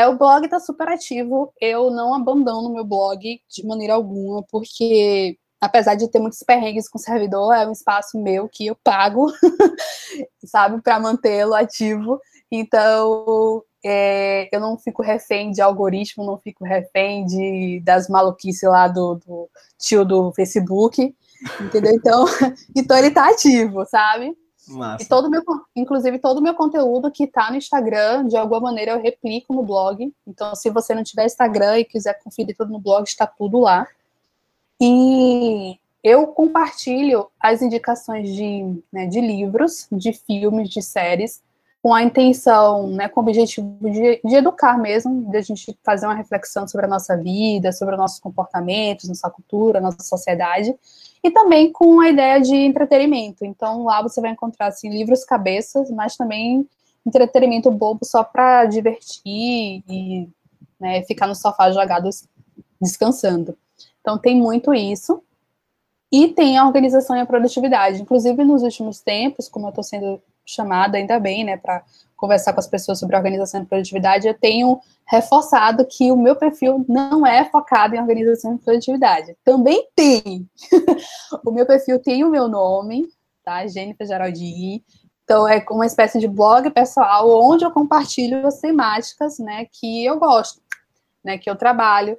É, 0.00 0.08
o 0.08 0.16
blog 0.16 0.46
está 0.46 0.58
super 0.58 0.88
ativo. 0.88 1.52
Eu 1.60 1.90
não 1.90 2.14
abandono 2.14 2.72
meu 2.72 2.84
blog 2.84 3.38
de 3.50 3.66
maneira 3.66 3.92
alguma, 3.92 4.42
porque 4.50 5.36
apesar 5.60 5.94
de 5.94 6.08
ter 6.08 6.18
muitos 6.18 6.42
perrengues 6.42 6.88
com 6.88 6.96
o 6.96 7.00
servidor, 7.00 7.52
é 7.52 7.68
um 7.68 7.72
espaço 7.72 8.18
meu 8.18 8.48
que 8.48 8.68
eu 8.68 8.76
pago, 8.82 9.30
sabe, 10.46 10.80
para 10.80 10.98
mantê-lo 10.98 11.52
ativo. 11.52 12.18
Então, 12.50 13.62
é, 13.84 14.48
eu 14.50 14.58
não 14.58 14.78
fico 14.78 15.02
refém 15.02 15.50
de 15.50 15.60
algoritmo, 15.60 16.24
não 16.24 16.38
fico 16.38 16.64
refém 16.64 17.26
de, 17.26 17.82
das 17.84 18.08
maluquices 18.08 18.62
lá 18.62 18.88
do, 18.88 19.16
do 19.16 19.50
tio 19.78 20.02
do 20.02 20.32
Facebook, 20.32 21.14
entendeu? 21.60 21.92
Então, 21.92 22.24
então 22.74 22.96
ele 22.96 23.10
tá 23.10 23.28
ativo, 23.28 23.84
sabe? 23.84 24.34
Massa. 24.70 25.04
E 25.04 25.08
todo 25.08 25.30
meu, 25.30 25.42
inclusive 25.74 26.18
todo 26.18 26.38
o 26.38 26.42
meu 26.42 26.54
conteúdo 26.54 27.10
que 27.10 27.26
tá 27.26 27.50
no 27.50 27.56
Instagram, 27.56 28.26
de 28.26 28.36
alguma 28.36 28.60
maneira 28.60 28.92
eu 28.92 29.00
replico 29.00 29.54
no 29.54 29.62
blog. 29.62 30.12
Então, 30.26 30.54
se 30.54 30.70
você 30.70 30.94
não 30.94 31.02
tiver 31.02 31.26
Instagram 31.26 31.78
e 31.78 31.84
quiser 31.84 32.18
conferir 32.22 32.56
tudo 32.56 32.72
no 32.72 32.78
blog, 32.78 33.04
está 33.04 33.26
tudo 33.26 33.58
lá. 33.60 33.86
E 34.80 35.78
eu 36.02 36.26
compartilho 36.28 37.26
as 37.38 37.60
indicações 37.60 38.34
de, 38.34 38.82
né, 38.92 39.06
de 39.06 39.20
livros, 39.20 39.86
de 39.92 40.12
filmes, 40.12 40.70
de 40.70 40.80
séries, 40.80 41.42
com 41.82 41.94
a 41.94 42.02
intenção, 42.02 42.88
né, 42.88 43.08
com 43.08 43.20
o 43.20 43.22
objetivo 43.22 43.78
de, 43.82 44.20
de 44.22 44.34
educar 44.34 44.78
mesmo, 44.78 45.30
de 45.30 45.36
a 45.36 45.40
gente 45.40 45.78
fazer 45.82 46.06
uma 46.06 46.14
reflexão 46.14 46.68
sobre 46.68 46.86
a 46.86 46.88
nossa 46.88 47.16
vida, 47.16 47.72
sobre 47.72 47.94
os 47.94 48.00
nossos 48.00 48.20
comportamentos, 48.20 49.08
nossa 49.08 49.30
cultura, 49.30 49.80
nossa 49.80 50.02
sociedade, 50.02 50.74
e 51.22 51.30
também 51.30 51.70
com 51.70 52.00
a 52.00 52.08
ideia 52.08 52.40
de 52.40 52.54
entretenimento. 52.54 53.44
Então, 53.44 53.84
lá 53.84 54.02
você 54.02 54.20
vai 54.20 54.30
encontrar 54.30 54.68
assim, 54.68 54.88
livros 54.88 55.24
cabeças, 55.24 55.90
mas 55.90 56.16
também 56.16 56.66
entretenimento 57.06 57.70
bobo 57.70 58.04
só 58.04 58.22
para 58.24 58.66
divertir 58.66 59.82
e 59.88 60.28
né, 60.78 61.02
ficar 61.02 61.26
no 61.26 61.34
sofá 61.34 61.70
jogados 61.70 62.26
descansando. 62.80 63.56
Então, 64.00 64.18
tem 64.18 64.36
muito 64.36 64.72
isso. 64.72 65.22
E 66.12 66.28
tem 66.28 66.58
a 66.58 66.66
organização 66.66 67.16
e 67.16 67.20
a 67.20 67.26
produtividade. 67.26 68.02
Inclusive, 68.02 68.42
nos 68.42 68.62
últimos 68.62 69.00
tempos, 69.00 69.48
como 69.48 69.66
eu 69.66 69.70
estou 69.70 69.84
sendo 69.84 70.20
chamada, 70.44 70.98
ainda 70.98 71.18
bem, 71.18 71.44
né, 71.44 71.56
para 71.56 71.82
conversar 72.16 72.52
com 72.52 72.60
as 72.60 72.66
pessoas 72.66 72.98
sobre 72.98 73.16
organização 73.16 73.62
e 73.62 73.66
produtividade, 73.66 74.28
eu 74.28 74.34
tenho 74.34 74.80
reforçado 75.06 75.86
que 75.86 76.12
o 76.12 76.16
meu 76.16 76.36
perfil 76.36 76.84
não 76.88 77.26
é 77.26 77.44
focado 77.44 77.94
em 77.94 78.00
organização 78.00 78.54
e 78.54 78.58
produtividade. 78.58 79.36
Também 79.42 79.88
tem. 79.96 80.48
o 81.44 81.50
meu 81.50 81.66
perfil 81.66 81.98
tem 81.98 82.22
o 82.22 82.30
meu 82.30 82.46
nome, 82.46 83.08
tá? 83.42 83.66
Jennifer 83.66 84.06
Geraldi. 84.06 84.84
Então, 85.24 85.48
é 85.48 85.64
uma 85.70 85.86
espécie 85.86 86.18
de 86.18 86.28
blog 86.28 86.68
pessoal 86.70 87.30
onde 87.42 87.64
eu 87.64 87.70
compartilho 87.70 88.46
as 88.46 88.58
temáticas, 88.58 89.38
né, 89.38 89.66
que 89.72 90.04
eu 90.04 90.18
gosto, 90.18 90.60
né, 91.24 91.38
que 91.38 91.48
eu 91.48 91.56
trabalho. 91.56 92.18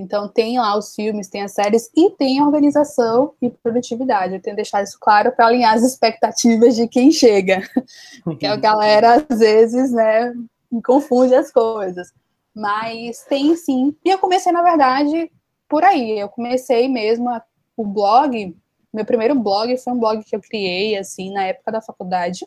Então, 0.00 0.26
tem 0.26 0.58
lá 0.58 0.76
os 0.78 0.94
filmes, 0.94 1.28
tem 1.28 1.42
as 1.42 1.52
séries 1.52 1.90
e 1.94 2.10
tem 2.10 2.42
organização 2.42 3.34
e 3.40 3.50
produtividade. 3.50 4.34
Eu 4.34 4.40
tenho 4.40 4.56
deixado 4.56 4.84
isso 4.84 4.98
claro 4.98 5.30
para 5.30 5.46
alinhar 5.46 5.74
as 5.74 5.82
expectativas 5.82 6.74
de 6.74 6.88
quem 6.88 7.10
chega. 7.10 7.62
que 8.38 8.46
a 8.46 8.56
galera, 8.56 9.26
às 9.28 9.38
vezes, 9.38 9.92
né, 9.92 10.32
confunde 10.82 11.34
as 11.34 11.52
coisas. 11.52 12.12
Mas 12.54 13.22
tem 13.28 13.54
sim. 13.54 13.94
E 14.02 14.08
eu 14.08 14.18
comecei, 14.18 14.50
na 14.50 14.62
verdade, 14.62 15.30
por 15.68 15.84
aí. 15.84 16.18
Eu 16.18 16.30
comecei 16.30 16.88
mesmo 16.88 17.28
a, 17.28 17.42
o 17.76 17.84
blog. 17.84 18.56
Meu 18.92 19.04
primeiro 19.04 19.34
blog 19.34 19.76
foi 19.76 19.92
um 19.92 19.98
blog 19.98 20.24
que 20.24 20.34
eu 20.34 20.40
criei, 20.40 20.96
assim, 20.96 21.30
na 21.30 21.44
época 21.44 21.70
da 21.70 21.82
faculdade, 21.82 22.46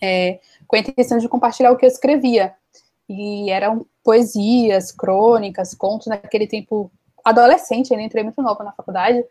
é, 0.00 0.40
com 0.66 0.76
a 0.76 0.78
intenção 0.78 1.18
de 1.18 1.28
compartilhar 1.28 1.70
o 1.72 1.76
que 1.76 1.84
eu 1.84 1.88
escrevia. 1.88 2.54
E 3.06 3.50
eram 3.50 3.86
poesias, 4.08 4.90
crônicas, 4.90 5.74
contos, 5.74 6.06
naquele 6.06 6.46
tempo 6.46 6.90
adolescente, 7.22 7.92
ainda 7.92 8.02
entrei 8.02 8.24
muito 8.24 8.40
nova 8.40 8.64
na 8.64 8.72
faculdade, 8.72 9.22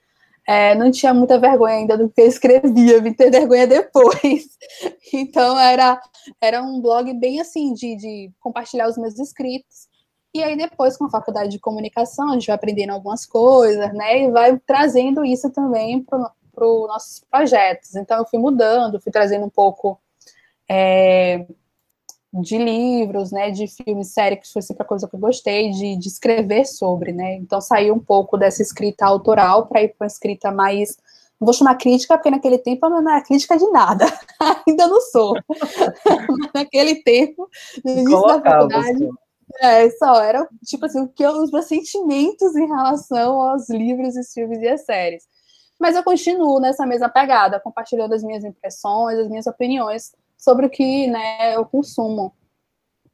é, 0.48 0.76
não 0.76 0.92
tinha 0.92 1.16
muita 1.16 1.40
vergonha 1.40 1.78
ainda 1.78 1.98
do 1.98 2.08
que 2.08 2.22
eu 2.22 2.28
escrevia, 2.28 3.02
vim 3.02 3.12
ter 3.12 3.32
vergonha 3.32 3.66
depois. 3.66 4.46
Então 5.12 5.58
era, 5.58 6.00
era 6.40 6.62
um 6.62 6.82
blog 6.82 7.12
bem 7.14 7.40
assim, 7.40 7.74
de, 7.74 7.96
de 7.96 8.32
compartilhar 8.40 8.88
os 8.88 8.98
meus 8.98 9.18
escritos. 9.18 9.88
E 10.34 10.44
aí 10.44 10.56
depois, 10.56 10.98
com 10.98 11.06
a 11.06 11.10
faculdade 11.10 11.50
de 11.50 11.60
comunicação, 11.60 12.30
a 12.30 12.34
gente 12.34 12.48
vai 12.48 12.56
aprendendo 12.56 12.92
algumas 12.92 13.26
coisas, 13.26 13.92
né? 13.94 14.24
E 14.24 14.32
vai 14.32 14.60
trazendo 14.60 15.24
isso 15.24 15.50
também 15.50 16.04
para 16.04 16.68
os 16.68 16.88
nossos 16.88 17.24
projetos. 17.32 17.96
Então 17.96 18.18
eu 18.18 18.28
fui 18.28 18.38
mudando, 18.38 19.02
fui 19.02 19.12
trazendo 19.12 19.46
um 19.46 19.50
pouco 19.50 19.98
é, 20.70 21.48
de 22.42 22.58
livros, 22.58 23.32
né, 23.32 23.52
de 23.52 23.68
filmes, 23.68 24.10
séries, 24.10 24.40
que 24.42 24.54
foi 24.54 24.62
sempre 24.62 24.84
a 24.84 24.86
coisa 24.86 25.08
que 25.08 25.16
eu 25.16 25.20
gostei, 25.20 25.72
de, 25.72 25.98
de 25.98 26.08
escrever 26.08 26.66
sobre, 26.66 27.12
né, 27.12 27.36
então 27.36 27.60
saí 27.62 27.92
um 27.92 28.00
pouco 28.00 28.38
dessa 28.38 28.62
escrita 28.62 29.06
autoral 29.06 29.68
para 29.68 29.84
ir 29.84 29.90
para 29.90 30.06
uma 30.06 30.08
escrita 30.08 30.52
mais, 30.52 30.98
não 31.40 31.46
vou 31.46 31.54
chamar 31.54 31.76
crítica, 31.76 32.18
porque 32.18 32.32
naquele 32.32 32.58
tempo 32.58 32.86
eu 32.86 32.90
não 32.90 33.10
era 33.10 33.24
crítica 33.24 33.58
de 33.58 33.68
nada, 33.72 34.06
ainda 34.68 34.88
não 34.88 35.02
sou, 35.02 35.34
naquele 36.54 37.04
tempo, 37.04 37.50
no 37.84 37.92
início 37.92 38.28
da 38.28 38.42
faculdade, 38.42 39.10
é, 39.62 39.90
só 39.92 40.22
era, 40.22 40.48
tipo 40.66 40.86
assim, 40.86 41.02
o 41.02 41.08
que 41.08 41.24
eu, 41.24 41.32
os 41.32 41.52
meus 41.52 41.66
sentimentos 41.66 42.56
em 42.56 42.68
relação 42.68 43.42
aos 43.42 43.70
livros, 43.70 44.16
os 44.16 44.32
filmes 44.34 44.60
e 44.62 44.68
as 44.68 44.86
séries, 44.86 45.24
mas 45.80 45.96
eu 45.96 46.04
continuo 46.04 46.60
nessa 46.60 46.86
mesma 46.86 47.10
pegada, 47.10 47.60
compartilhando 47.60 48.14
as 48.14 48.24
minhas 48.24 48.44
impressões, 48.44 49.20
as 49.20 49.30
minhas 49.30 49.46
opiniões, 49.46 50.12
sobre 50.48 50.66
o 50.66 50.70
que 50.70 51.08
né, 51.08 51.56
eu 51.56 51.66
consumo. 51.66 52.34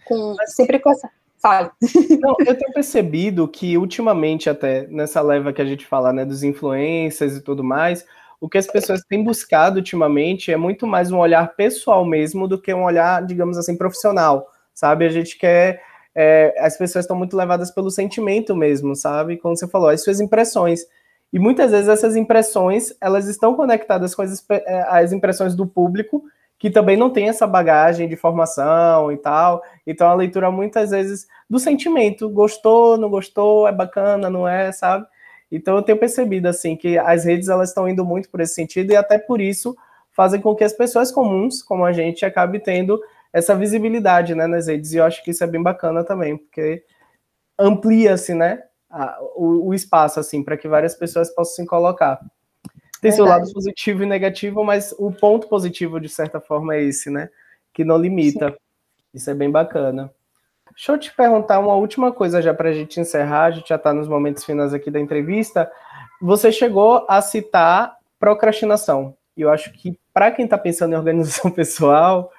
Com, 0.06 0.36
sempre 0.46 0.78
com 0.78 0.92
essa. 0.92 1.10
Fale. 1.42 1.72
Não, 2.22 2.36
eu 2.46 2.56
tenho 2.56 2.72
percebido 2.72 3.48
que 3.48 3.76
ultimamente, 3.76 4.50
até 4.50 4.86
nessa 4.88 5.20
leva 5.20 5.52
que 5.52 5.62
a 5.62 5.66
gente 5.66 5.86
fala, 5.86 6.14
né, 6.14 6.24
dos 6.24 6.44
influencers 6.44 7.36
e 7.36 7.42
tudo 7.42 7.64
mais, 7.64 8.06
o 8.40 8.48
que 8.48 8.58
as 8.58 8.68
pessoas 8.68 9.02
têm 9.10 9.24
buscado 9.24 9.78
ultimamente 9.78 10.52
é 10.52 10.58
muito 10.58 10.86
mais 10.86 11.12
um 11.12 11.18
olhar 11.18 11.56
pessoal 11.56 12.06
mesmo 12.06 12.48
do 12.48 12.62
que 12.62 12.74
um 12.74 12.84
olhar, 12.84 13.26
digamos 13.26 13.58
assim, 13.58 13.76
profissional, 13.76 14.48
sabe? 14.74 15.06
A 15.06 15.10
gente 15.10 15.38
quer. 15.38 15.82
É, 16.16 16.54
as 16.60 16.78
pessoas 16.78 17.06
estão 17.06 17.18
muito 17.18 17.36
levadas 17.36 17.72
pelo 17.72 17.90
sentimento 17.90 18.56
mesmo, 18.56 18.96
sabe? 18.96 19.38
Como 19.38 19.58
você 19.58 19.68
falou, 19.68 19.90
as 19.90 20.04
suas 20.04 20.20
impressões. 20.20 20.82
E 21.32 21.40
muitas 21.40 21.72
vezes 21.72 21.90
essas 21.90 22.16
impressões, 22.16 22.94
elas 23.02 23.28
estão 23.28 23.56
conectadas 23.56 24.14
com 24.14 24.22
as, 24.22 24.46
é, 24.50 24.86
as 24.90 25.12
impressões 25.12 25.56
do 25.56 25.66
público 25.66 26.24
que 26.64 26.70
também 26.70 26.96
não 26.96 27.10
tem 27.10 27.28
essa 27.28 27.46
bagagem 27.46 28.08
de 28.08 28.16
formação 28.16 29.12
e 29.12 29.18
tal. 29.18 29.62
Então 29.86 30.08
a 30.08 30.14
leitura 30.14 30.50
muitas 30.50 30.92
vezes 30.92 31.28
do 31.50 31.60
sentimento, 31.60 32.30
gostou, 32.30 32.98
não 32.98 33.10
gostou, 33.10 33.68
é 33.68 33.72
bacana, 33.74 34.30
não 34.30 34.48
é, 34.48 34.72
sabe? 34.72 35.06
Então 35.52 35.76
eu 35.76 35.82
tenho 35.82 36.00
percebido 36.00 36.48
assim 36.48 36.78
que 36.78 36.98
as 36.98 37.26
redes 37.26 37.50
elas 37.50 37.68
estão 37.68 37.86
indo 37.90 38.06
muito 38.06 38.30
por 38.30 38.40
esse 38.40 38.54
sentido 38.54 38.94
e 38.94 38.96
até 38.96 39.18
por 39.18 39.42
isso 39.42 39.76
fazem 40.14 40.40
com 40.40 40.56
que 40.56 40.64
as 40.64 40.72
pessoas 40.72 41.12
comuns, 41.12 41.62
como 41.62 41.84
a 41.84 41.92
gente, 41.92 42.26
acabe 42.26 42.62
tendo 42.62 42.98
essa 43.34 43.54
visibilidade, 43.54 44.34
né, 44.34 44.48
nas 44.48 44.68
redes. 44.68 44.94
E 44.94 44.98
eu 45.00 45.04
acho 45.04 45.22
que 45.22 45.32
isso 45.32 45.44
é 45.44 45.48
bem 45.48 45.62
bacana 45.62 46.02
também, 46.02 46.38
porque 46.38 46.86
amplia-se, 47.60 48.34
né, 48.34 48.64
a, 48.90 49.20
o, 49.36 49.68
o 49.68 49.74
espaço 49.74 50.18
assim 50.18 50.42
para 50.42 50.56
que 50.56 50.70
várias 50.70 50.96
pessoas 50.96 51.30
possam 51.30 51.56
se 51.56 51.66
colocar. 51.66 52.22
Tem 53.04 53.12
Verdade. 53.12 53.16
seu 53.16 53.26
lado 53.26 53.54
positivo 53.54 54.04
e 54.04 54.06
negativo, 54.06 54.64
mas 54.64 54.96
o 54.98 55.12
ponto 55.12 55.50
positivo, 55.50 56.00
de 56.00 56.08
certa 56.08 56.40
forma, 56.40 56.74
é 56.74 56.84
esse, 56.84 57.10
né? 57.10 57.30
Que 57.74 57.84
não 57.84 57.98
limita. 57.98 58.52
Sim. 58.52 58.56
Isso 59.14 59.30
é 59.30 59.34
bem 59.34 59.52
bacana. 59.52 60.10
Deixa 60.72 60.94
eu 60.94 60.98
te 60.98 61.14
perguntar 61.14 61.60
uma 61.60 61.76
última 61.76 62.14
coisa 62.14 62.42
já 62.42 62.54
para 62.54 62.70
a 62.70 62.74
gente 62.74 63.02
encerrar, 63.02 63.44
a 63.44 63.52
gente 63.52 63.68
já 63.68 63.76
está 63.76 63.94
nos 63.94 64.08
momentos 64.08 64.46
finais 64.46 64.74
aqui 64.74 64.90
da 64.90 65.02
entrevista. 65.02 65.70
Você 66.22 66.50
chegou 66.50 67.06
a 67.10 67.22
citar 67.22 67.98
procrastinação. 68.18 69.18
E 69.36 69.42
eu 69.42 69.50
acho 69.50 69.74
que 69.74 70.00
para 70.14 70.32
quem 70.32 70.46
está 70.46 70.58
pensando 70.58 70.94
em 70.94 70.98
organização 70.98 71.52
pessoal, 71.52 72.32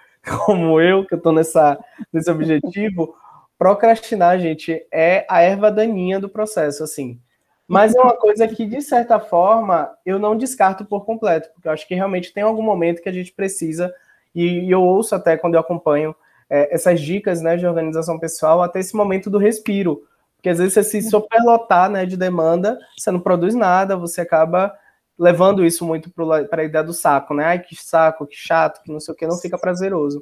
como 0.47 0.81
eu, 0.81 1.07
que 1.07 1.13
eu 1.13 1.19
estou 1.19 1.33
nesse 1.33 2.31
objetivo, 2.31 3.15
procrastinar, 3.59 4.39
gente, 4.39 4.83
é 4.91 5.27
a 5.29 5.43
erva 5.43 5.71
daninha 5.71 6.19
do 6.19 6.31
processo, 6.31 6.83
assim. 6.83 7.21
Mas 7.67 7.95
é 7.95 8.01
uma 8.01 8.17
coisa 8.17 8.47
que, 8.47 8.67
de 8.67 8.83
certa 8.83 9.19
forma, 9.19 9.91
eu 10.05 10.19
não 10.19 10.37
descarto 10.37 10.85
por 10.85 11.05
completo, 11.05 11.49
porque 11.55 11.67
eu 11.67 11.73
acho 11.73 11.89
que 11.89 11.95
realmente 11.95 12.33
tem 12.33 12.43
algum 12.43 12.63
momento 12.63 13.03
que 13.03 13.09
a 13.09 13.13
gente 13.13 13.33
precisa, 13.33 13.93
e, 14.35 14.71
eu 14.71 14.83
ouço 14.83 15.15
até 15.15 15.37
quando 15.37 15.55
eu 15.55 15.61
acompanho 15.61 16.15
é, 16.51 16.75
essas 16.75 17.01
dicas 17.01 17.41
né, 17.41 17.57
de 17.57 17.67
organização 17.67 18.19
pessoal, 18.19 18.63
até 18.63 18.81
esse 18.81 18.95
momento 18.95 19.31
do 19.31 19.39
respiro. 19.39 20.03
Porque 20.37 20.51
às 20.51 20.59
vezes 20.59 20.75
você 20.75 20.85
se 20.85 21.03
superlotar 21.09 21.89
né, 21.89 22.05
de 22.05 22.17
demanda, 22.17 22.79
você 22.99 23.11
não 23.11 23.21
produz 23.21 23.55
nada, 23.55 23.97
você 23.97 24.21
acaba 24.21 24.75
levando 25.19 25.65
isso 25.65 25.87
muito 25.87 26.11
para 26.11 26.61
a 26.61 26.65
ideia 26.65 26.85
do 26.85 26.93
saco, 26.93 27.33
né? 27.33 27.45
Ai, 27.45 27.59
que 27.61 27.77
saco, 27.77 28.27
que 28.27 28.37
chato, 28.37 28.83
que 28.83 28.93
não 28.93 29.01
sei 29.01 29.15
o 29.15 29.17
que, 29.17 29.27
não 29.27 29.39
fica 29.39 29.57
prazeroso. 29.57 30.21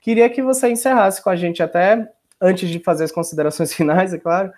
Queria 0.00 0.28
que 0.28 0.42
você 0.42 0.68
encerrasse 0.68 1.22
com 1.22 1.30
a 1.30 1.36
gente 1.36 1.62
até, 1.62 2.10
antes 2.40 2.68
de 2.68 2.80
fazer 2.80 3.04
as 3.04 3.12
considerações 3.12 3.72
finais, 3.74 4.12
é 4.12 4.18
claro, 4.18 4.50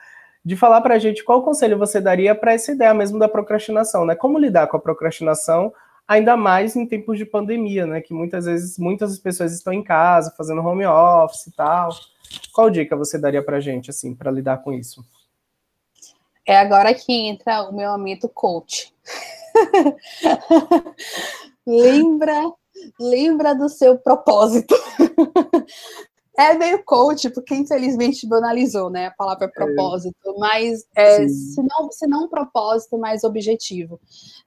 de 0.44 0.56
falar 0.56 0.82
para 0.82 0.94
a 0.94 0.98
gente 0.98 1.24
qual 1.24 1.42
conselho 1.42 1.78
você 1.78 2.00
daria 2.00 2.34
para 2.34 2.52
essa 2.52 2.72
ideia 2.72 2.92
mesmo 2.92 3.18
da 3.18 3.28
procrastinação, 3.28 4.04
né? 4.04 4.14
Como 4.14 4.38
lidar 4.38 4.66
com 4.66 4.76
a 4.76 4.80
procrastinação, 4.80 5.72
ainda 6.06 6.36
mais 6.36 6.76
em 6.76 6.86
tempos 6.86 7.16
de 7.16 7.24
pandemia, 7.24 7.86
né? 7.86 8.02
Que 8.02 8.12
muitas 8.12 8.44
vezes 8.44 8.78
muitas 8.78 9.18
pessoas 9.18 9.54
estão 9.54 9.72
em 9.72 9.82
casa 9.82 10.34
fazendo 10.36 10.60
home 10.60 10.84
office 10.84 11.46
e 11.46 11.52
tal. 11.52 11.88
Qual 12.52 12.68
dica 12.68 12.94
você 12.94 13.18
daria 13.18 13.42
para 13.42 13.56
a 13.56 13.60
gente, 13.60 13.88
assim, 13.88 14.14
para 14.14 14.30
lidar 14.30 14.58
com 14.58 14.72
isso? 14.72 15.02
É 16.46 16.58
agora 16.58 16.92
que 16.92 17.12
entra 17.12 17.62
o 17.62 17.74
meu 17.74 17.90
amigo 17.90 18.28
coach. 18.28 18.92
lembra, 21.66 22.52
lembra 23.00 23.54
do 23.54 23.70
seu 23.70 23.96
propósito. 23.96 24.74
É 26.36 26.54
meio 26.54 26.82
coach, 26.84 27.30
porque 27.30 27.54
infelizmente 27.54 28.26
banalizou, 28.26 28.90
né, 28.90 29.06
a 29.06 29.10
palavra 29.12 29.46
é. 29.46 29.48
propósito, 29.48 30.16
é. 30.26 30.38
mas 30.38 30.84
é, 30.94 31.28
se, 31.28 31.62
não, 31.62 31.92
se 31.92 32.06
não 32.06 32.24
um 32.24 32.28
propósito 32.28 32.98
mais 32.98 33.22
objetivo. 33.22 34.00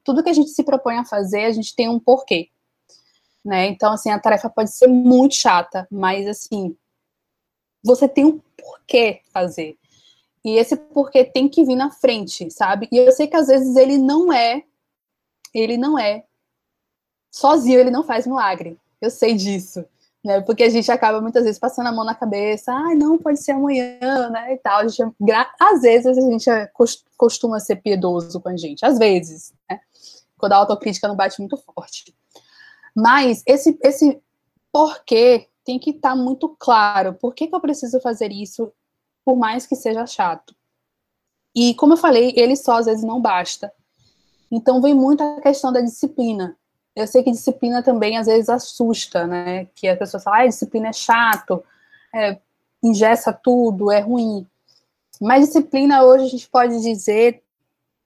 Tudo 0.03 0.21
que 0.21 0.29
a 0.29 0.33
gente 0.33 0.49
se 0.49 0.63
propõe 0.63 0.97
a 0.97 1.05
fazer, 1.05 1.45
a 1.45 1.51
gente 1.51 1.75
tem 1.75 1.87
um 1.87 1.99
porquê, 1.99 2.49
né, 3.43 3.67
então, 3.67 3.93
assim, 3.93 4.09
a 4.09 4.19
tarefa 4.19 4.49
pode 4.49 4.71
ser 4.71 4.87
muito 4.87 5.35
chata, 5.35 5.87
mas, 5.89 6.27
assim, 6.27 6.75
você 7.81 8.07
tem 8.07 8.25
um 8.25 8.41
porquê 8.57 9.21
fazer, 9.31 9.77
e 10.43 10.57
esse 10.57 10.75
porquê 10.75 11.23
tem 11.23 11.47
que 11.47 11.63
vir 11.63 11.75
na 11.75 11.89
frente, 11.89 12.51
sabe, 12.51 12.89
e 12.91 12.97
eu 12.97 13.11
sei 13.13 13.27
que 13.27 13.35
às 13.37 13.47
vezes 13.47 13.75
ele 13.77 13.97
não 13.97 14.31
é 14.31 14.63
ele 15.53 15.77
não 15.77 15.97
é 15.97 16.23
sozinho, 17.31 17.79
ele 17.79 17.91
não 17.91 18.03
faz 18.03 18.25
milagre. 18.25 18.77
Eu 18.99 19.09
sei 19.09 19.35
disso, 19.35 19.85
né? 20.27 20.41
Porque 20.41 20.63
a 20.63 20.69
gente 20.69 20.91
acaba 20.91 21.21
muitas 21.21 21.45
vezes 21.45 21.57
passando 21.57 21.87
a 21.87 21.91
mão 21.91 22.03
na 22.03 22.13
cabeça, 22.13 22.73
ah, 22.73 22.93
não, 22.93 23.17
pode 23.17 23.41
ser 23.41 23.53
amanhã, 23.53 24.29
né? 24.29 24.53
E 24.53 24.57
tal. 24.57 24.81
A 24.81 24.87
gente, 24.87 25.15
às 25.57 25.81
vezes 25.81 26.17
a 26.17 26.21
gente 26.21 26.49
é, 26.49 26.69
costuma 27.15 27.61
ser 27.61 27.77
piedoso 27.77 28.41
com 28.41 28.49
a 28.49 28.57
gente, 28.57 28.85
às 28.85 28.99
vezes, 28.99 29.53
né? 29.69 29.79
Quando 30.37 30.51
a 30.51 30.57
autocrítica 30.57 31.07
não 31.07 31.15
bate 31.15 31.39
muito 31.39 31.55
forte. 31.55 32.13
Mas 32.93 33.41
esse, 33.47 33.79
esse 33.81 34.21
porquê 34.69 35.47
tem 35.63 35.79
que 35.79 35.91
estar 35.91 36.09
tá 36.09 36.15
muito 36.15 36.49
claro. 36.59 37.13
Por 37.13 37.33
que, 37.33 37.47
que 37.47 37.55
eu 37.55 37.61
preciso 37.61 38.01
fazer 38.01 38.29
isso, 38.29 38.71
por 39.23 39.37
mais 39.37 39.65
que 39.65 39.77
seja 39.77 40.05
chato? 40.05 40.53
E 41.55 41.73
como 41.75 41.93
eu 41.93 41.97
falei, 41.97 42.33
ele 42.35 42.57
só 42.57 42.77
às 42.77 42.85
vezes 42.85 43.03
não 43.03 43.21
basta. 43.21 43.71
Então 44.51 44.81
vem 44.81 44.93
muito 44.93 45.23
a 45.23 45.39
questão 45.39 45.71
da 45.71 45.79
disciplina. 45.79 46.57
Eu 46.97 47.05
sei 47.05 47.21
que 47.21 47.29
disciplina 47.29 47.83
também 47.83 48.17
às 48.17 48.25
vezes 48.25 48.49
assusta, 48.49 49.27
né? 49.27 49.65
Que 49.75 49.87
a 49.87 49.95
pessoa 49.95 50.19
fala, 50.19 50.39
ah, 50.39 50.47
disciplina 50.47 50.87
é 50.87 50.93
chato, 50.93 51.63
é, 52.11 52.39
ingessa 52.83 53.31
tudo, 53.31 53.91
é 53.91 53.99
ruim. 53.99 54.47
Mas 55.21 55.45
disciplina 55.45 56.03
hoje 56.03 56.25
a 56.25 56.29
gente 56.29 56.49
pode 56.49 56.81
dizer, 56.81 57.43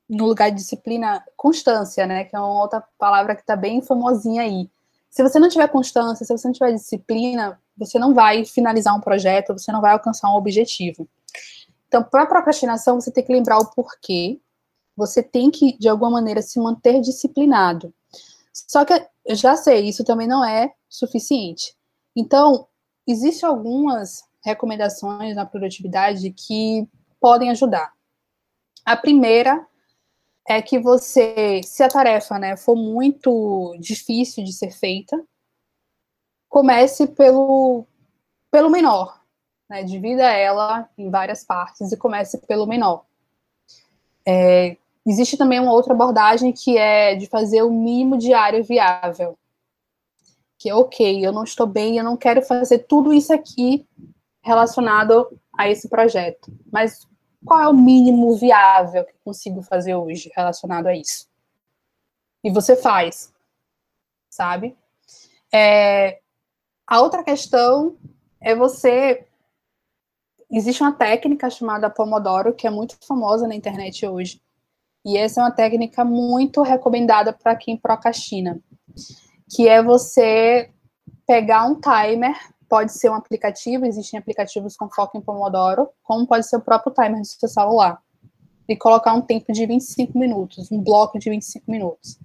no 0.09 0.25
lugar 0.25 0.49
de 0.49 0.57
disciplina, 0.57 1.23
constância, 1.37 2.05
né? 2.05 2.25
Que 2.25 2.35
é 2.35 2.39
uma 2.39 2.61
outra 2.61 2.83
palavra 2.99 3.33
que 3.33 3.39
está 3.39 3.55
bem 3.55 3.81
famosinha 3.81 4.41
aí. 4.41 4.69
Se 5.09 5.23
você 5.23 5.39
não 5.39 5.47
tiver 5.47 5.69
constância, 5.69 6.25
se 6.25 6.37
você 6.37 6.45
não 6.49 6.53
tiver 6.53 6.73
disciplina, 6.73 7.57
você 7.77 7.97
não 7.97 8.13
vai 8.13 8.43
finalizar 8.43 8.93
um 8.93 8.99
projeto, 8.99 9.53
você 9.53 9.71
não 9.71 9.79
vai 9.79 9.93
alcançar 9.93 10.29
um 10.29 10.35
objetivo. 10.35 11.07
Então, 11.87 12.03
para 12.03 12.25
procrastinação, 12.25 12.99
você 12.99 13.09
tem 13.09 13.23
que 13.23 13.31
lembrar 13.31 13.57
o 13.57 13.67
porquê. 13.67 14.37
Você 14.97 15.23
tem 15.23 15.49
que, 15.49 15.77
de 15.77 15.87
alguma 15.87 16.11
maneira, 16.11 16.41
se 16.41 16.59
manter 16.59 16.99
disciplinado. 16.99 17.93
Só 18.53 18.83
que 18.85 18.93
eu 19.25 19.35
já 19.35 19.55
sei, 19.55 19.87
isso 19.87 20.03
também 20.03 20.27
não 20.27 20.43
é 20.43 20.73
suficiente. 20.89 21.75
Então, 22.15 22.67
existem 23.07 23.47
algumas 23.47 24.23
recomendações 24.43 25.35
na 25.35 25.45
produtividade 25.45 26.31
que 26.31 26.87
podem 27.19 27.49
ajudar. 27.51 27.93
A 28.85 28.97
primeira 28.97 29.65
é 30.47 30.61
que 30.61 30.79
você, 30.79 31.61
se 31.63 31.83
a 31.83 31.87
tarefa 31.87 32.39
né, 32.39 32.57
for 32.57 32.75
muito 32.75 33.75
difícil 33.79 34.43
de 34.43 34.51
ser 34.51 34.71
feita, 34.71 35.23
comece 36.49 37.07
pelo, 37.07 37.85
pelo 38.49 38.69
menor. 38.69 39.21
Né, 39.69 39.83
divida 39.83 40.23
ela 40.23 40.89
em 40.97 41.09
várias 41.09 41.45
partes 41.45 41.91
e 41.91 41.97
comece 41.97 42.39
pelo 42.39 42.67
menor. 42.67 43.05
É, 44.27 44.75
Existe 45.05 45.37
também 45.37 45.59
uma 45.59 45.73
outra 45.73 45.93
abordagem 45.93 46.53
que 46.53 46.77
é 46.77 47.15
de 47.15 47.25
fazer 47.25 47.63
o 47.63 47.71
mínimo 47.71 48.17
diário 48.17 48.63
viável. 48.63 49.37
Que 50.59 50.69
é 50.69 50.75
ok, 50.75 51.25
eu 51.25 51.31
não 51.31 51.43
estou 51.43 51.65
bem, 51.65 51.97
eu 51.97 52.03
não 52.03 52.15
quero 52.15 52.41
fazer 52.43 52.79
tudo 52.79 53.11
isso 53.11 53.33
aqui 53.33 53.87
relacionado 54.43 55.39
a 55.57 55.67
esse 55.67 55.89
projeto. 55.89 56.51
Mas 56.71 57.07
qual 57.45 57.59
é 57.59 57.67
o 57.67 57.73
mínimo 57.73 58.35
viável 58.35 59.03
que 59.05 59.13
consigo 59.23 59.61
fazer 59.63 59.95
hoje 59.95 60.31
relacionado 60.35 60.87
a 60.87 60.95
isso? 60.95 61.27
E 62.43 62.51
você 62.51 62.75
faz, 62.75 63.33
sabe? 64.29 64.75
É, 65.51 66.19
a 66.87 67.01
outra 67.01 67.23
questão 67.23 67.97
é 68.39 68.55
você. 68.55 69.25
Existe 70.51 70.81
uma 70.81 70.91
técnica 70.91 71.49
chamada 71.49 71.89
Pomodoro, 71.89 72.53
que 72.53 72.67
é 72.67 72.69
muito 72.69 72.97
famosa 73.05 73.47
na 73.47 73.55
internet 73.55 74.05
hoje, 74.05 74.41
e 75.03 75.17
essa 75.17 75.41
é 75.41 75.43
uma 75.43 75.51
técnica 75.51 76.05
muito 76.05 76.61
recomendada 76.61 77.33
para 77.33 77.55
quem 77.55 77.77
procrastina, 77.77 78.59
que 79.49 79.67
é 79.67 79.81
você 79.81 80.69
pegar 81.25 81.65
um 81.65 81.79
timer, 81.79 82.35
pode 82.69 82.93
ser 82.93 83.09
um 83.09 83.15
aplicativo, 83.15 83.85
existem 83.85 84.19
aplicativos 84.19 84.77
com 84.77 84.89
foco 84.89 85.17
em 85.17 85.21
Pomodoro, 85.21 85.89
como 86.03 86.27
pode 86.27 86.47
ser 86.47 86.57
o 86.57 86.61
próprio 86.61 86.93
timer 86.93 87.19
do 87.19 87.27
seu 87.27 87.49
celular, 87.49 88.01
e 88.67 88.75
colocar 88.77 89.13
um 89.13 89.21
tempo 89.21 89.51
de 89.51 89.65
25 89.65 90.17
minutos, 90.17 90.71
um 90.71 90.81
bloco 90.81 91.19
de 91.19 91.29
25 91.29 91.69
minutos. 91.69 92.17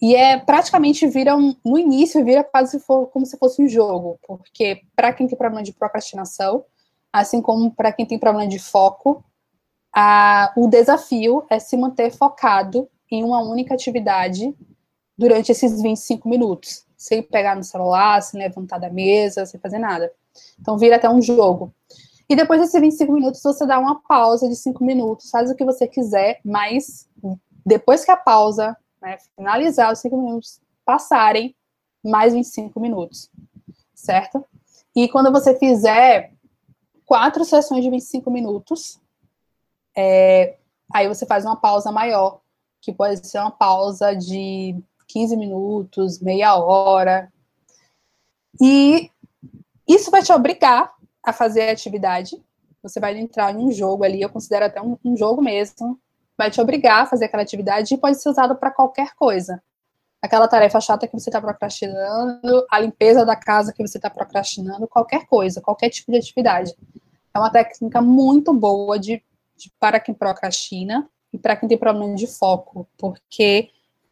E 0.00 0.14
é 0.14 0.38
praticamente 0.38 1.06
vira 1.08 1.36
um, 1.36 1.54
no 1.64 1.78
início 1.78 2.24
vira 2.24 2.44
quase 2.44 2.80
como 2.86 3.26
se 3.26 3.36
fosse 3.36 3.60
um 3.60 3.68
jogo, 3.68 4.18
porque 4.26 4.82
para 4.94 5.12
quem 5.12 5.26
tem 5.26 5.36
problema 5.36 5.62
de 5.62 5.72
procrastinação, 5.72 6.64
assim 7.12 7.42
como 7.42 7.70
para 7.74 7.92
quem 7.92 8.06
tem 8.06 8.18
problema 8.18 8.48
de 8.48 8.58
foco, 8.58 9.24
a, 10.00 10.52
o 10.56 10.68
desafio 10.68 11.44
é 11.50 11.58
se 11.58 11.76
manter 11.76 12.12
focado 12.12 12.88
em 13.10 13.24
uma 13.24 13.40
única 13.40 13.74
atividade 13.74 14.54
durante 15.16 15.50
esses 15.50 15.82
25 15.82 16.28
minutos, 16.28 16.86
sem 16.96 17.20
pegar 17.20 17.56
no 17.56 17.64
celular, 17.64 18.22
sem 18.22 18.38
levantar 18.38 18.78
da 18.78 18.88
mesa, 18.88 19.44
sem 19.44 19.58
fazer 19.58 19.80
nada. 19.80 20.12
Então 20.60 20.78
vira 20.78 20.94
até 20.94 21.10
um 21.10 21.20
jogo. 21.20 21.74
E 22.28 22.36
depois 22.36 22.60
desses 22.60 22.80
25 22.80 23.12
minutos, 23.12 23.42
você 23.42 23.66
dá 23.66 23.76
uma 23.80 24.00
pausa 24.02 24.48
de 24.48 24.54
5 24.54 24.84
minutos, 24.84 25.30
faz 25.30 25.50
o 25.50 25.56
que 25.56 25.64
você 25.64 25.88
quiser, 25.88 26.38
mas 26.44 27.08
depois 27.66 28.04
que 28.04 28.12
a 28.12 28.16
pausa 28.16 28.76
né, 29.02 29.18
finalizar, 29.34 29.92
os 29.92 29.98
5 29.98 30.16
minutos 30.16 30.60
passarem, 30.84 31.56
mais 32.04 32.34
25 32.34 32.78
minutos, 32.78 33.28
certo? 33.92 34.44
E 34.94 35.08
quando 35.08 35.32
você 35.32 35.58
fizer 35.58 36.32
quatro 37.04 37.44
sessões 37.44 37.82
de 37.82 37.90
25 37.90 38.30
minutos, 38.30 39.00
é, 40.00 40.56
aí 40.94 41.08
você 41.08 41.26
faz 41.26 41.44
uma 41.44 41.56
pausa 41.56 41.90
maior, 41.90 42.40
que 42.80 42.92
pode 42.92 43.26
ser 43.26 43.40
uma 43.40 43.50
pausa 43.50 44.14
de 44.14 44.80
15 45.08 45.36
minutos, 45.36 46.20
meia 46.20 46.54
hora. 46.54 47.32
E 48.62 49.10
isso 49.88 50.08
vai 50.08 50.22
te 50.22 50.32
obrigar 50.32 50.94
a 51.20 51.32
fazer 51.32 51.68
a 51.68 51.72
atividade. 51.72 52.40
Você 52.80 53.00
vai 53.00 53.18
entrar 53.18 53.52
em 53.52 53.58
um 53.58 53.72
jogo 53.72 54.04
ali, 54.04 54.22
eu 54.22 54.28
considero 54.28 54.66
até 54.66 54.80
um, 54.80 54.96
um 55.04 55.16
jogo 55.16 55.42
mesmo. 55.42 55.98
Vai 56.36 56.48
te 56.48 56.60
obrigar 56.60 57.02
a 57.02 57.06
fazer 57.06 57.24
aquela 57.24 57.42
atividade 57.42 57.92
e 57.92 57.98
pode 57.98 58.22
ser 58.22 58.28
usado 58.28 58.54
para 58.54 58.70
qualquer 58.70 59.16
coisa. 59.16 59.60
Aquela 60.22 60.46
tarefa 60.46 60.80
chata 60.80 61.08
que 61.08 61.18
você 61.18 61.28
está 61.28 61.40
procrastinando, 61.40 62.64
a 62.70 62.78
limpeza 62.78 63.26
da 63.26 63.34
casa 63.34 63.72
que 63.72 63.84
você 63.84 63.98
está 63.98 64.08
procrastinando, 64.08 64.86
qualquer 64.86 65.26
coisa, 65.26 65.60
qualquer 65.60 65.90
tipo 65.90 66.12
de 66.12 66.18
atividade. 66.18 66.72
É 67.34 67.38
uma 67.38 67.50
técnica 67.50 68.00
muito 68.00 68.54
boa 68.54 68.96
de 68.96 69.20
para 69.78 70.00
quem 70.00 70.14
procrastina 70.14 71.08
e 71.32 71.38
para 71.38 71.56
quem 71.56 71.68
tem 71.68 71.78
problema 71.78 72.14
de 72.14 72.26
foco, 72.26 72.86
porque 72.96 73.70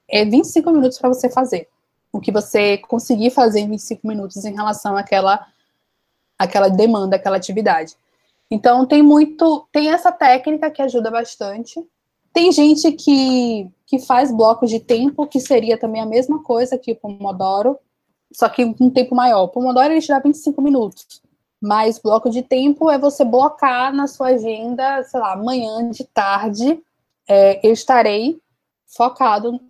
é 0.09 0.25
25 0.25 0.71
minutos 0.71 0.99
para 0.99 1.09
você 1.09 1.29
fazer. 1.29 1.69
O 2.13 2.21
que 2.21 2.33
você 2.33 2.79
conseguir 2.79 3.31
fazer 3.31 3.61
em 3.61 3.71
25 3.71 4.07
minutos 4.07 4.45
em 4.45 4.55
relação 4.55 4.97
àquela, 4.97 5.47
àquela 6.39 6.69
demanda, 6.69 7.17
àquela 7.17 7.37
atividade. 7.37 7.95
Então, 8.51 8.87
tem 8.87 9.03
muito. 9.03 9.67
Tem 9.73 9.91
essa 9.91 10.13
técnica 10.13 10.71
que 10.71 10.81
ajuda 10.81 11.11
bastante. 11.11 11.85
Tem 12.33 12.53
gente 12.53 12.93
que, 12.93 13.69
que 13.87 13.99
faz 13.99 14.31
blocos 14.31 14.71
de 14.71 14.79
tempo, 14.79 15.27
que 15.27 15.41
seria 15.41 15.79
também 15.79 16.01
a 16.01 16.07
mesma 16.07 16.43
coisa 16.43 16.79
que 16.79 16.93
o 16.93 16.97
Pomodoro, 16.97 17.79
só 18.33 18.49
que 18.49 18.65
um 18.65 18.91
tempo 18.91 19.15
maior. 19.15 19.45
O 19.45 19.49
Pomodoro 19.49 19.93
ele 19.93 20.01
te 20.01 20.09
dá 20.09 20.19
25 20.19 20.61
minutos. 20.63 21.23
Mas 21.67 21.99
bloco 21.99 22.31
de 22.31 22.43
tempo 22.43 22.89
é 22.89 22.97
você 22.97 23.25
blocar 23.25 23.93
na 23.93 24.07
sua 24.07 24.29
agenda, 24.29 25.03
sei 25.03 25.19
lá, 25.19 25.33
amanhã 25.33 25.91
de 25.91 26.05
tarde, 26.05 26.81
é, 27.29 27.67
eu 27.67 27.73
estarei 27.73 28.41
focado 28.87 29.61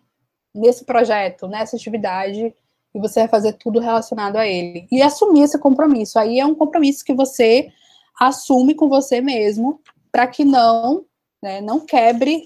nesse 0.54 0.84
projeto, 0.84 1.48
nessa 1.48 1.74
atividade, 1.74 2.54
e 2.94 3.00
você 3.00 3.20
vai 3.20 3.28
fazer 3.28 3.54
tudo 3.54 3.80
relacionado 3.80 4.36
a 4.36 4.46
ele. 4.46 4.86
E 4.92 5.00
assumir 5.00 5.44
esse 5.44 5.58
compromisso. 5.58 6.18
Aí 6.18 6.38
é 6.38 6.44
um 6.44 6.54
compromisso 6.54 7.02
que 7.02 7.14
você 7.14 7.72
assume 8.20 8.74
com 8.74 8.90
você 8.90 9.22
mesmo, 9.22 9.80
para 10.12 10.26
que 10.26 10.44
não, 10.44 11.06
né, 11.42 11.62
não 11.62 11.80
quebre 11.80 12.44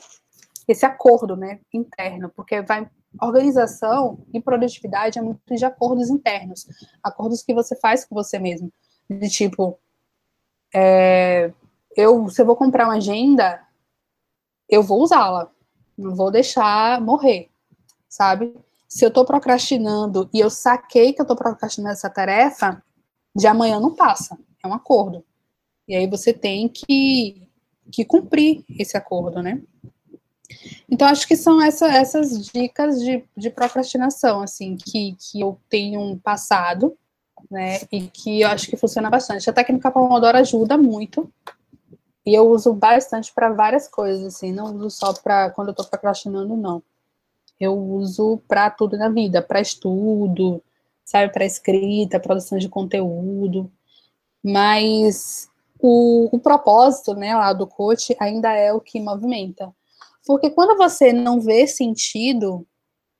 esse 0.68 0.86
acordo 0.86 1.36
né, 1.36 1.58
interno, 1.74 2.30
porque 2.36 2.62
vai 2.62 2.88
organização 3.20 4.20
e 4.32 4.40
produtividade 4.40 5.18
é 5.18 5.22
muito 5.22 5.40
de 5.52 5.64
acordos 5.64 6.08
internos, 6.08 6.68
acordos 7.02 7.42
que 7.42 7.52
você 7.52 7.74
faz 7.74 8.04
com 8.04 8.14
você 8.14 8.38
mesmo 8.38 8.72
de 9.18 9.28
tipo, 9.28 9.78
é, 10.74 11.52
eu, 11.96 12.28
se 12.28 12.40
eu 12.40 12.46
vou 12.46 12.54
comprar 12.54 12.84
uma 12.86 12.96
agenda, 12.96 13.60
eu 14.68 14.82
vou 14.82 15.02
usá-la, 15.02 15.50
não 15.98 16.14
vou 16.14 16.30
deixar 16.30 17.00
morrer, 17.00 17.50
sabe? 18.08 18.54
Se 18.88 19.04
eu 19.04 19.10
tô 19.10 19.24
procrastinando 19.24 20.28
e 20.32 20.40
eu 20.40 20.48
saquei 20.48 21.12
que 21.12 21.20
eu 21.20 21.26
tô 21.26 21.34
procrastinando 21.34 21.92
essa 21.92 22.10
tarefa, 22.10 22.82
de 23.34 23.46
amanhã 23.46 23.80
não 23.80 23.94
passa, 23.94 24.38
é 24.62 24.68
um 24.68 24.74
acordo. 24.74 25.24
E 25.88 25.96
aí 25.96 26.06
você 26.06 26.32
tem 26.32 26.68
que, 26.68 27.48
que 27.90 28.04
cumprir 28.04 28.64
esse 28.78 28.96
acordo, 28.96 29.42
né? 29.42 29.60
Então, 30.88 31.06
acho 31.06 31.26
que 31.26 31.36
são 31.36 31.62
essa, 31.62 31.86
essas 31.88 32.46
dicas 32.46 33.00
de, 33.00 33.24
de 33.36 33.50
procrastinação, 33.50 34.42
assim, 34.42 34.76
que, 34.76 35.16
que 35.16 35.40
eu 35.40 35.60
tenho 35.68 36.18
passado 36.18 36.96
né? 37.50 37.80
E 37.92 38.08
que 38.08 38.40
eu 38.40 38.48
acho 38.48 38.68
que 38.68 38.76
funciona 38.76 39.10
bastante. 39.10 39.48
A 39.48 39.52
técnica 39.52 39.90
Pomodoro 39.90 40.38
ajuda 40.38 40.76
muito. 40.76 41.32
E 42.24 42.34
eu 42.34 42.48
uso 42.50 42.74
bastante 42.74 43.32
para 43.32 43.50
várias 43.52 43.88
coisas, 43.88 44.34
assim, 44.34 44.52
não 44.52 44.76
uso 44.76 44.90
só 44.90 45.12
para 45.12 45.50
quando 45.50 45.68
eu 45.68 45.72
estou 45.72 45.86
procrastinando, 45.86 46.56
não. 46.56 46.82
eu 47.58 47.76
uso 47.76 48.42
para 48.46 48.70
tudo 48.70 48.96
na 48.96 49.08
vida, 49.08 49.42
para 49.42 49.60
estudo, 49.60 50.62
sabe, 51.04 51.32
para 51.32 51.44
escrita, 51.44 52.20
produção 52.20 52.58
de 52.58 52.68
conteúdo. 52.68 53.70
Mas 54.42 55.50
o, 55.80 56.28
o 56.32 56.38
propósito, 56.38 57.14
né, 57.14 57.34
lá 57.34 57.52
do 57.52 57.66
coach 57.66 58.14
ainda 58.20 58.52
é 58.52 58.72
o 58.72 58.80
que 58.80 59.00
movimenta. 59.00 59.74
Porque 60.26 60.50
quando 60.50 60.76
você 60.76 61.12
não 61.12 61.40
vê 61.40 61.66
sentido, 61.66 62.66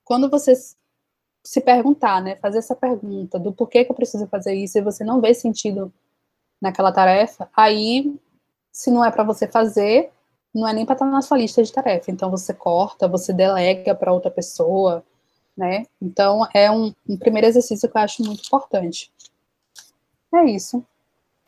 quando 0.04 0.28
você 0.30 0.54
se 1.42 1.60
perguntar, 1.60 2.22
né, 2.22 2.36
fazer 2.36 2.58
essa 2.58 2.76
pergunta 2.76 3.38
do 3.38 3.52
porquê 3.52 3.84
que 3.84 3.90
eu 3.90 3.96
preciso 3.96 4.26
fazer 4.26 4.54
isso 4.54 4.78
e 4.78 4.82
você 4.82 5.04
não 5.04 5.20
vê 5.20 5.32
sentido 5.34 5.92
naquela 6.60 6.92
tarefa, 6.92 7.48
aí 7.56 8.14
se 8.70 8.90
não 8.90 9.04
é 9.04 9.10
para 9.10 9.24
você 9.24 9.48
fazer, 9.48 10.10
não 10.54 10.66
é 10.66 10.72
nem 10.72 10.84
para 10.84 10.94
estar 10.94 11.06
na 11.06 11.22
sua 11.22 11.38
lista 11.38 11.62
de 11.62 11.72
tarefa. 11.72 12.10
Então 12.10 12.30
você 12.30 12.52
corta, 12.52 13.08
você 13.08 13.32
delega 13.32 13.94
para 13.94 14.12
outra 14.12 14.30
pessoa, 14.30 15.04
né? 15.56 15.84
Então 16.00 16.46
é 16.54 16.70
um, 16.70 16.92
um 17.08 17.16
primeiro 17.16 17.46
exercício 17.46 17.88
que 17.88 17.96
eu 17.96 18.02
acho 18.02 18.22
muito 18.22 18.44
importante. 18.44 19.12
É 20.34 20.44
isso. 20.44 20.84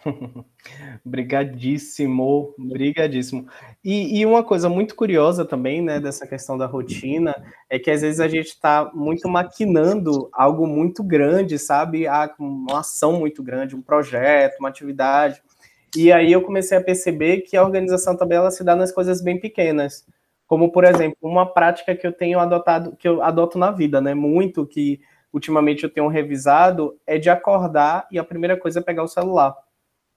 Brigadíssimo, 1.04 2.54
brigadíssimo. 2.58 3.46
E, 3.84 4.20
e, 4.20 4.26
uma 4.26 4.42
coisa 4.42 4.68
muito 4.68 4.94
curiosa 4.94 5.44
também, 5.44 5.82
né, 5.82 6.00
dessa 6.00 6.26
questão 6.26 6.56
da 6.56 6.66
rotina, 6.66 7.34
é 7.68 7.78
que 7.78 7.90
às 7.90 8.02
vezes 8.02 8.20
a 8.20 8.28
gente 8.28 8.48
está 8.48 8.90
muito 8.94 9.28
maquinando 9.28 10.28
algo 10.32 10.66
muito 10.66 11.02
grande, 11.02 11.58
sabe? 11.58 12.06
Ah, 12.06 12.32
uma 12.38 12.80
ação 12.80 13.12
muito 13.18 13.42
grande, 13.42 13.76
um 13.76 13.82
projeto, 13.82 14.58
uma 14.58 14.68
atividade. 14.68 15.42
E 15.96 16.10
aí 16.10 16.32
eu 16.32 16.42
comecei 16.42 16.78
a 16.78 16.82
perceber 16.82 17.42
que 17.42 17.56
a 17.56 17.62
organização 17.62 18.16
também 18.16 18.38
ela 18.38 18.50
se 18.50 18.64
dá 18.64 18.74
nas 18.74 18.92
coisas 18.92 19.20
bem 19.22 19.38
pequenas. 19.38 20.06
Como, 20.46 20.70
por 20.72 20.84
exemplo, 20.84 21.16
uma 21.22 21.46
prática 21.46 21.94
que 21.94 22.06
eu 22.06 22.12
tenho 22.12 22.38
adotado, 22.38 22.96
que 22.96 23.06
eu 23.06 23.22
adoto 23.22 23.58
na 23.58 23.70
vida, 23.70 24.00
né? 24.00 24.14
Muito 24.14 24.66
que 24.66 25.00
ultimamente 25.32 25.84
eu 25.84 25.90
tenho 25.90 26.08
revisado, 26.08 26.98
é 27.06 27.18
de 27.18 27.30
acordar 27.30 28.06
e 28.10 28.18
a 28.18 28.24
primeira 28.24 28.56
coisa 28.56 28.80
é 28.80 28.82
pegar 28.82 29.02
o 29.02 29.08
celular. 29.08 29.56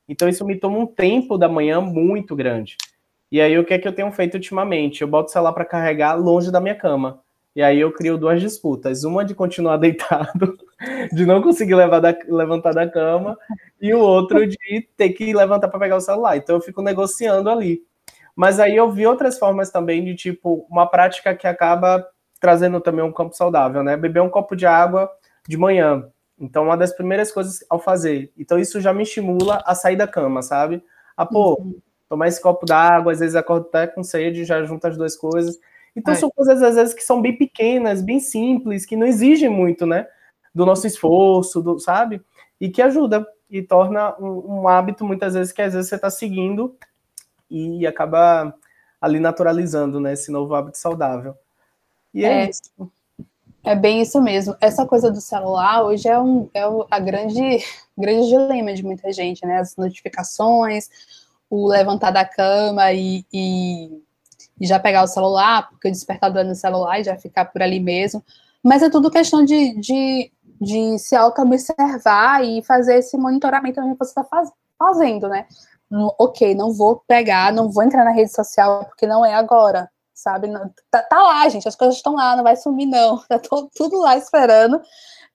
Então 0.08 0.30
isso 0.30 0.45
me 0.45 0.56
toma 0.56 0.78
um 0.78 0.86
tempo 0.86 1.38
da 1.38 1.49
manhã 1.49 1.82
muito 1.82 2.36
grande. 2.36 2.78
E 3.32 3.41
aí 3.41 3.58
o 3.58 3.66
que 3.66 3.74
é 3.74 3.80
que 3.80 3.88
eu 3.88 3.93
tenho 3.93 4.12
feito 4.12 4.36
ultimamente? 4.36 5.01
Eu 5.01 5.08
boto 5.08 5.30
o 5.30 5.32
celular 5.32 5.53
para 5.53 5.66
carregar 5.66 6.14
longe 6.14 6.51
da 6.51 6.62
minha 6.62 6.76
cama. 6.76 7.22
E 7.56 7.64
aí 7.64 7.80
eu 7.80 7.91
crio 7.91 8.18
duas 8.18 8.41
disputas, 8.41 9.03
uma 9.03 9.24
de 9.24 9.34
continuar 9.34 9.78
deitado, 9.78 10.58
de 11.14 11.26
não 11.26 11.41
conseguir 11.41 11.76
da, 11.76 12.16
levantar 12.28 12.74
da 12.74 12.89
cama, 12.89 13.38
e 13.82 13.93
o 13.93 13.99
outro 13.99 14.45
de 14.45 14.88
ter 14.97 15.10
que 15.10 15.34
levantar 15.34 15.70
para 15.70 15.80
pegar 15.80 15.95
o 15.95 16.01
celular. 16.01 16.36
Então 16.36 16.56
eu 16.56 16.62
fico 16.62 16.82
negociando 16.82 17.49
ali. 17.49 17.82
Mas 18.36 18.60
aí 18.60 18.76
eu 18.76 18.91
vi 18.91 19.08
outras 19.08 19.39
formas 19.39 19.72
também 19.72 20.03
de 20.03 20.16
tipo 20.16 20.68
uma 20.70 20.86
prática 20.86 21.34
que 21.34 21.47
acaba 21.47 22.06
trazendo 22.39 22.82
também 22.82 23.03
um 23.03 23.12
campo 23.12 23.36
saudável, 23.36 23.82
né? 23.82 23.95
Beber 23.95 24.22
um 24.22 24.30
copo 24.30 24.56
de 24.56 24.66
água 24.66 25.10
de 25.47 25.58
manhã. 25.58 26.10
Então, 26.39 26.65
uma 26.65 26.75
das 26.75 26.93
primeiras 26.93 27.31
coisas 27.31 27.63
ao 27.69 27.79
fazer. 27.79 28.31
Então, 28.38 28.59
isso 28.59 28.81
já 28.81 28.93
me 28.93 29.03
estimula 29.03 29.63
a 29.65 29.73
sair 29.73 29.95
da 29.95 30.07
cama, 30.07 30.41
sabe? 30.41 30.83
Ah, 31.15 31.25
pô, 31.25 31.57
uhum. 31.59 31.79
tomar 32.09 32.27
esse 32.27 32.41
copo 32.41 32.65
d'água, 32.65 33.13
às 33.13 33.19
vezes 33.19 33.36
acordo 33.36 33.67
até 33.67 33.88
com 33.88 34.03
sede, 34.03 34.43
já 34.43 34.63
junta 34.63 34.89
as 34.89 34.97
duas 34.97 35.15
coisas. 35.15 35.57
Então, 35.95 36.13
é. 36.13 36.17
são 36.17 36.29
coisas, 36.29 36.61
às 36.61 36.75
vezes, 36.75 36.93
que 36.93 37.01
são 37.01 37.21
bem 37.21 37.38
pequenas, 37.38 38.01
bem 38.01 38.19
simples, 38.19 38.86
que 38.86 38.97
não 38.97 39.07
exigem 39.07 39.49
muito, 39.49 39.86
né? 39.86 40.07
Do 40.53 40.65
nosso 40.65 40.86
esforço, 40.86 41.61
do, 41.61 41.79
sabe? 41.79 42.21
E 42.59 42.69
que 42.69 42.81
ajuda 42.81 43.25
e 43.49 43.61
torna 43.61 44.15
um, 44.19 44.61
um 44.61 44.67
hábito, 44.67 45.05
muitas 45.05 45.33
vezes, 45.33 45.53
que 45.53 45.61
às 45.61 45.73
vezes 45.73 45.89
você 45.89 45.95
está 45.95 46.09
seguindo 46.09 46.75
e 47.49 47.88
acaba 47.88 48.53
ali 48.99 49.19
naturalizando, 49.19 49.99
né? 50.01 50.13
Esse 50.13 50.31
novo 50.31 50.53
hábito 50.53 50.77
saudável. 50.77 51.36
E 52.13 52.25
é, 52.25 52.45
é 52.45 52.49
isso. 52.49 52.91
É 53.66 53.76
bem 53.76 53.99
isso 53.99 54.22
mesmo. 54.22 54.55
Essa 54.61 54.86
coisa 54.86 55.09
do 55.09 55.20
celular 55.20 55.84
hoje 55.84 56.07
é, 56.07 56.20
um, 56.20 56.47
é 56.53 56.61
a 56.91 56.99
grande, 56.99 57.41
grande 57.97 58.28
dilema 58.28 58.72
de 58.76 58.84
muita 58.84 59.11
gente, 59.11 59.43
né? 59.43 59.57
As 59.57 59.76
notificações, 59.76 60.88
o 61.49 61.68
levantar 61.68 62.11
da 62.11 62.24
cama 62.24 62.93
e, 62.93 63.26
e, 63.34 64.03
e 64.61 64.68
já 64.68 64.80
pegar 64.80 65.03
o 65.03 65.07
celular, 65.07 65.68
porque 65.68 65.88
o 65.88 65.91
despertador 65.91 66.41
é 66.41 66.43
no 66.43 66.53
celular 66.53 66.99
e 66.99 67.03
já 67.05 67.18
ficar 67.18 67.45
por 67.45 67.63
ali 67.63 67.80
mesmo. 67.80 68.24
Mas 68.63 68.84
é 68.84 68.89
tudo 68.89 69.09
questão 69.09 69.43
de, 69.43 69.74
de, 69.80 70.32
de 70.61 70.99
se 70.99 71.16
auto-observar 71.16 72.45
e 72.45 72.63
fazer 72.63 72.99
esse 72.99 73.18
monitoramento 73.18 73.82
que 73.82 73.97
você 73.97 74.11
está 74.11 74.24
faz, 74.24 74.51
fazendo, 74.78 75.28
né? 75.28 75.47
ok, 76.20 76.53
não 76.55 76.74
vou 76.74 77.01
pegar, 77.07 77.53
não 77.53 77.70
vou 77.70 77.84
entrar 77.84 78.03
na 78.03 78.11
rede 78.11 78.32
social 78.32 78.86
porque 78.86 79.07
não 79.07 79.26
é 79.26 79.34
agora 79.34 79.89
sabe? 80.16 80.47
Tá, 80.89 81.03
tá, 81.03 81.22
lá, 81.22 81.47
gente, 81.49 81.68
as 81.68 81.76
coisas 81.76 81.97
estão 81.97 82.16
lá, 82.16 82.36
não 82.36 82.43
vai 82.43 82.55
sumir, 82.55 82.86
não. 82.86 83.22
Tá 83.28 83.38
tudo 83.76 83.99
lá 83.99 84.18
esperando. 84.18 84.82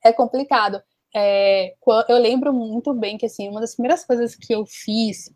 É 0.02 0.12
complicado. 0.12 0.82
É, 1.14 1.74
eu 2.08 2.16
lembro 2.16 2.52
muito 2.52 2.94
bem 2.94 3.18
que, 3.18 3.26
assim, 3.26 3.48
uma 3.48 3.60
das 3.60 3.74
primeiras 3.74 4.04
coisas 4.04 4.34
que 4.34 4.52
eu 4.54 4.64
fiz, 4.66 5.30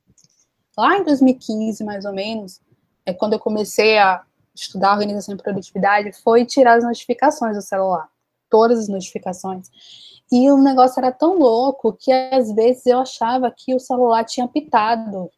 lá 0.76 0.96
em 0.96 1.04
2015, 1.04 1.84
mais 1.84 2.04
ou 2.04 2.12
menos, 2.12 2.60
é 3.04 3.12
quando 3.12 3.34
eu 3.34 3.38
comecei 3.38 3.98
a 3.98 4.22
estudar 4.54 4.92
organização 4.92 5.34
e 5.34 5.38
produtividade, 5.38 6.12
foi 6.22 6.46
tirar 6.46 6.78
as 6.78 6.84
notificações 6.84 7.56
do 7.56 7.62
celular. 7.62 8.08
Todas 8.48 8.78
as 8.78 8.88
notificações. 8.88 9.68
E 10.32 10.50
o 10.50 10.56
negócio 10.56 10.98
era 11.00 11.12
tão 11.12 11.38
louco 11.38 11.92
que, 11.92 12.10
às 12.10 12.50
vezes, 12.52 12.86
eu 12.86 13.00
achava 13.00 13.50
que 13.50 13.74
o 13.74 13.80
celular 13.80 14.24
tinha 14.24 14.48
pitado 14.48 15.30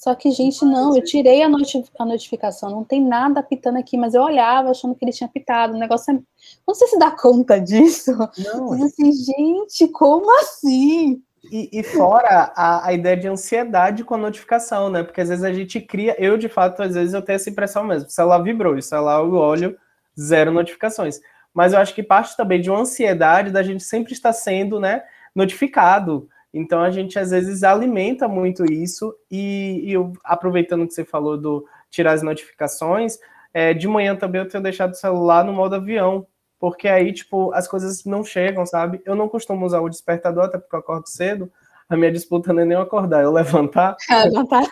só 0.00 0.14
que, 0.14 0.30
gente, 0.30 0.64
não, 0.64 0.96
eu 0.96 1.04
tirei 1.04 1.42
a, 1.42 1.48
noti 1.48 1.84
a 1.98 2.06
notificação, 2.06 2.70
não 2.70 2.82
tem 2.82 3.04
nada 3.04 3.40
apitando 3.40 3.76
aqui, 3.76 3.98
mas 3.98 4.14
eu 4.14 4.22
olhava 4.22 4.70
achando 4.70 4.94
que 4.94 5.04
ele 5.04 5.12
tinha 5.12 5.28
apitado. 5.28 5.74
O 5.74 5.78
negócio 5.78 6.14
é. 6.14 6.18
Não 6.66 6.74
sei 6.74 6.88
se 6.88 6.98
dá 6.98 7.10
conta 7.10 7.60
disso. 7.60 8.12
Não. 8.38 8.70
Mas 8.70 8.80
assim, 8.80 9.12
gente, 9.12 9.86
como 9.88 10.34
assim? 10.40 11.22
E, 11.52 11.68
e 11.70 11.82
fora 11.82 12.50
a, 12.56 12.88
a, 12.88 12.92
ideia 12.94 13.14
de 13.14 13.28
ansiedade 13.28 14.02
com 14.02 14.14
a 14.14 14.18
notificação, 14.18 14.88
né? 14.88 15.02
Porque 15.02 15.20
às 15.20 15.28
vezes 15.28 15.44
a 15.44 15.52
gente 15.52 15.78
cria. 15.82 16.16
Eu, 16.18 16.38
de 16.38 16.48
fato, 16.48 16.82
às 16.82 16.94
vezes 16.94 17.12
eu 17.12 17.20
tenho 17.20 17.36
essa 17.36 17.50
impressão 17.50 17.84
mesmo. 17.84 18.08
O 18.08 18.10
celular 18.10 18.38
vibrou, 18.38 18.74
o 18.74 18.80
celular 18.80 19.20
eu 19.20 19.34
olho, 19.34 19.76
zero 20.18 20.50
notificações. 20.50 21.20
Mas 21.52 21.74
eu 21.74 21.78
acho 21.78 21.94
que 21.94 22.02
parte 22.02 22.34
também 22.38 22.58
de 22.58 22.70
uma 22.70 22.80
ansiedade 22.80 23.50
da 23.50 23.62
gente 23.62 23.84
sempre 23.84 24.14
estar 24.14 24.32
sendo, 24.32 24.80
né, 24.80 25.02
notificado. 25.34 26.26
Então 26.52 26.82
a 26.82 26.90
gente 26.90 27.18
às 27.18 27.30
vezes 27.30 27.62
alimenta 27.62 28.26
muito 28.26 28.64
isso 28.64 29.14
e, 29.30 29.82
e 29.84 29.92
eu, 29.92 30.12
aproveitando 30.24 30.86
que 30.86 30.92
você 30.92 31.04
falou 31.04 31.36
do 31.36 31.64
tirar 31.90 32.12
as 32.12 32.22
notificações, 32.22 33.18
é, 33.54 33.72
de 33.72 33.86
manhã 33.86 34.16
também 34.16 34.40
eu 34.40 34.48
tenho 34.48 34.62
deixado 34.62 34.92
o 34.92 34.96
celular 34.96 35.44
no 35.44 35.52
modo 35.52 35.76
avião, 35.76 36.26
porque 36.58 36.88
aí 36.88 37.12
tipo 37.12 37.52
as 37.52 37.68
coisas 37.68 38.04
não 38.04 38.24
chegam, 38.24 38.66
sabe? 38.66 39.00
Eu 39.04 39.14
não 39.14 39.28
costumo 39.28 39.64
usar 39.64 39.80
o 39.80 39.88
despertador 39.88 40.44
até 40.44 40.58
porque 40.58 40.74
eu 40.74 40.80
acordo 40.80 41.08
cedo. 41.08 41.50
A 41.88 41.96
minha 41.96 42.12
disputa 42.12 42.52
não 42.52 42.62
é 42.62 42.64
nem 42.64 42.76
eu 42.76 42.82
acordar, 42.82 43.22
eu 43.22 43.32
levantar. 43.32 43.96
levantar. 44.08 44.62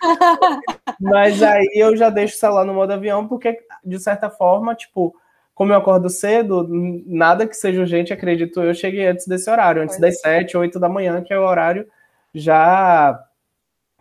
Mas 1.01 1.43
aí 1.43 1.69
eu 1.75 1.97
já 1.97 2.11
deixo 2.11 2.37
o 2.37 2.39
celular 2.39 2.65
no 2.65 2.75
modo 2.75 2.93
avião 2.93 3.27
porque 3.27 3.59
de 3.85 3.99
certa 3.99 4.31
forma, 4.31 4.75
tipo, 4.75 5.15
como 5.59 5.73
eu 5.73 5.77
acordo 5.77 6.09
cedo, 6.09 6.69
nada 7.05 7.45
que 7.45 7.53
seja 7.53 7.81
urgente, 7.81 8.13
acredito 8.13 8.63
eu, 8.63 8.73
cheguei 8.73 9.09
antes 9.09 9.27
desse 9.27 9.51
horário, 9.51 9.83
antes 9.83 9.99
das 9.99 10.21
sete, 10.21 10.57
oito 10.57 10.79
da 10.79 10.89
manhã, 10.89 11.21
que 11.21 11.35
é 11.35 11.39
o 11.39 11.43
horário 11.43 11.85
já 12.33 13.21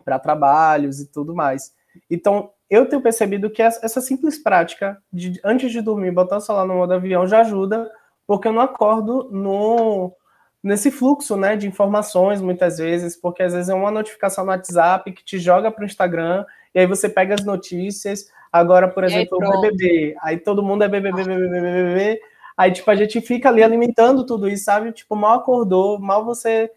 para 0.04 0.20
trabalhos 0.20 1.00
e 1.00 1.10
tudo 1.10 1.34
mais. 1.34 1.74
Então, 2.08 2.52
eu 2.70 2.88
tenho 2.88 3.02
percebido 3.02 3.50
que 3.50 3.60
essa 3.60 4.00
simples 4.00 4.40
prática 4.40 5.02
de 5.12 5.40
antes 5.42 5.72
de 5.72 5.80
dormir, 5.80 6.12
botar 6.12 6.36
o 6.36 6.40
celular 6.40 6.64
no 6.64 6.74
modo 6.74 6.94
avião 6.94 7.26
já 7.26 7.40
ajuda, 7.40 7.90
porque 8.24 8.46
eu 8.46 8.52
não 8.52 8.62
acordo 8.62 9.28
no 9.32 10.14
nesse 10.62 10.92
fluxo, 10.92 11.36
né, 11.36 11.56
de 11.56 11.66
informações 11.66 12.40
muitas 12.40 12.78
vezes, 12.78 13.16
porque 13.16 13.42
às 13.42 13.52
vezes 13.52 13.68
é 13.68 13.74
uma 13.74 13.90
notificação 13.90 14.44
no 14.44 14.52
WhatsApp 14.52 15.10
que 15.10 15.24
te 15.24 15.40
joga 15.40 15.72
para 15.72 15.82
o 15.82 15.86
Instagram 15.86 16.44
e 16.72 16.78
aí 16.78 16.86
você 16.86 17.08
pega 17.08 17.34
as 17.34 17.44
notícias, 17.44 18.26
Agora, 18.52 18.88
por 18.88 19.04
exemplo, 19.04 19.38
o 19.38 19.60
BBB. 19.60 20.16
Aí 20.20 20.38
todo 20.38 20.62
mundo 20.62 20.84
é 20.84 20.88
BBB, 20.88 21.24
BBB, 21.24 21.60
BBB. 21.60 22.20
Aí, 22.56 22.72
tipo, 22.72 22.90
a 22.90 22.96
gente 22.96 23.20
fica 23.20 23.48
ali 23.48 23.62
alimentando 23.62 24.26
tudo 24.26 24.48
isso, 24.48 24.64
sabe? 24.64 24.92
Tipo, 24.92 25.14
mal 25.14 25.38
acordou, 25.38 25.98
mal 25.98 26.24
você, 26.24 26.70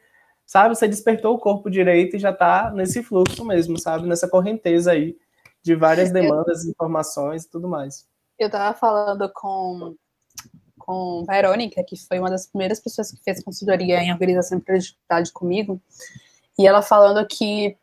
sabe? 0.46 0.76
Você 0.76 0.88
despertou 0.88 1.34
o 1.34 1.40
corpo 1.40 1.72
direito 1.72 2.16
e 2.16 2.20
já 2.20 2.32
tá 2.32 2.72
nesse 2.72 3.02
fluxo 3.02 3.44
mesmo, 3.44 3.80
sabe? 3.80 4.08
Nessa 4.08 4.28
correnteza 4.28 4.92
aí 4.92 5.18
de 5.64 5.76
várias 5.76 6.12
demandas, 6.12 6.66
informações 6.66 7.44
e 7.44 7.50
tudo 7.50 7.68
mais. 7.68 8.08
Eu 8.38 8.50
tava 8.50 8.78
falando 8.78 9.32
com, 9.34 9.96
com 10.78 11.24
Verônica, 11.26 11.84
que 11.84 11.96
foi 11.96 12.20
uma 12.20 12.30
das 12.30 12.48
primeiras 12.48 12.80
pessoas 12.80 13.12
que 13.12 13.24
fez 13.24 13.44
consultoria 13.44 14.04
em 14.04 14.12
organização 14.12 14.58
e 14.58 14.62
produtividade 14.62 15.32
comigo, 15.32 15.82
e 16.58 16.68
ela 16.68 16.82
falando 16.82 17.26
que 17.28 17.78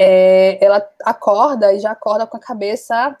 é, 0.00 0.64
ela 0.64 0.88
acorda 1.04 1.72
e 1.74 1.80
já 1.80 1.90
acorda 1.90 2.24
com 2.24 2.36
a 2.36 2.40
cabeça 2.40 3.16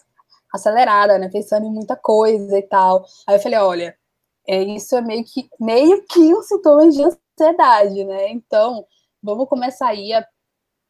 acelerada, 0.54 1.18
né? 1.18 1.28
Pensando 1.28 1.66
em 1.66 1.72
muita 1.72 1.96
coisa 1.96 2.56
e 2.56 2.62
tal. 2.62 3.04
Aí 3.26 3.34
eu 3.34 3.40
falei, 3.40 3.58
olha, 3.58 3.98
é, 4.46 4.62
isso 4.62 4.94
é 4.94 5.00
meio 5.00 5.24
que, 5.24 5.50
meio 5.58 6.04
que 6.04 6.20
um 6.32 6.40
sintoma 6.42 6.88
de 6.88 7.02
ansiedade, 7.02 8.04
né? 8.04 8.30
Então, 8.30 8.86
vamos 9.20 9.48
começar 9.48 9.88
aí 9.88 10.12
a, 10.12 10.24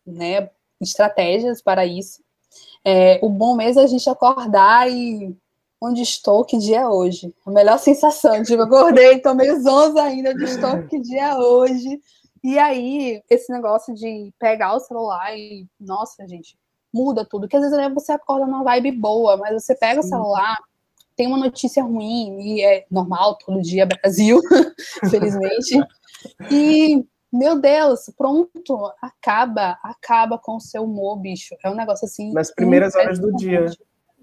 né, 0.07 0.51
estratégias 0.78 1.62
para 1.62 1.86
isso. 1.86 2.22
É, 2.84 3.18
o 3.22 3.30
bom 3.30 3.57
mesmo 3.57 3.80
é 3.80 3.84
a 3.84 3.89
gente 3.89 4.09
acordar 4.11 4.91
e 4.91 5.34
onde 5.80 6.03
estou, 6.03 6.45
que 6.45 6.59
dia 6.59 6.80
é 6.80 6.86
hoje. 6.86 7.34
A 7.47 7.51
melhor 7.51 7.78
sensação, 7.80 8.43
tipo, 8.43 8.62
acordei, 8.62 9.20
tomei 9.20 9.51
os 9.51 9.64
11 9.64 9.99
ainda, 9.99 10.30
onde 10.32 10.45
estou, 10.45 10.82
que 10.86 11.01
dia 11.01 11.28
é 11.28 11.34
hoje. 11.34 11.99
E 12.43 12.59
aí, 12.59 13.22
esse 13.28 13.53
negócio 13.53 13.95
de 13.95 14.32
pegar 14.39 14.74
o 14.74 14.80
celular 14.80 15.36
e, 15.36 15.66
nossa, 15.78 16.26
gente, 16.26 16.59
muda 16.93 17.24
tudo. 17.24 17.49
Que 17.49 17.57
às 17.57 17.70
vezes 17.70 17.95
você 17.95 18.12
acorda 18.12 18.47
numa 18.47 18.64
vibe 18.64 18.93
boa, 18.93 19.36
mas 19.36 19.62
você 19.62 19.74
pega 19.74 20.03
Sim. 20.03 20.09
o 20.09 20.11
celular, 20.11 20.59
tem 21.16 21.26
uma 21.26 21.39
notícia 21.39 21.82
ruim, 21.82 22.41
e 22.41 22.64
é 22.64 22.86
normal, 22.91 23.36
todo 23.39 23.61
dia 23.61 23.86
Brasil, 24.03 24.41
felizmente. 25.11 25.78
E, 26.51 27.05
meu 27.32 27.61
Deus, 27.61 28.11
pronto, 28.16 28.93
acaba, 29.03 29.78
acaba 29.82 30.39
com 30.39 30.57
o 30.57 30.61
seu 30.61 30.84
humor, 30.84 31.18
bicho. 31.18 31.55
É 31.62 31.70
um 31.70 31.74
negócio 31.74 32.07
assim. 32.07 32.32
Nas 32.32 32.55
primeiras 32.55 32.95
horas 32.95 33.18
do 33.18 33.34
dia. 33.36 33.66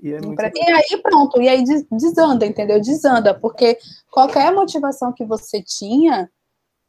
E, 0.02 0.14
é 0.14 0.20
e, 0.20 0.72
aí 0.72 1.02
pronto, 1.02 1.42
e 1.42 1.48
aí 1.48 1.64
desanda, 1.92 2.46
entendeu? 2.46 2.80
Desanda, 2.80 3.34
porque 3.34 3.78
qualquer 4.12 4.54
motivação 4.54 5.12
que 5.12 5.26
você 5.26 5.64
tinha, 5.64 6.30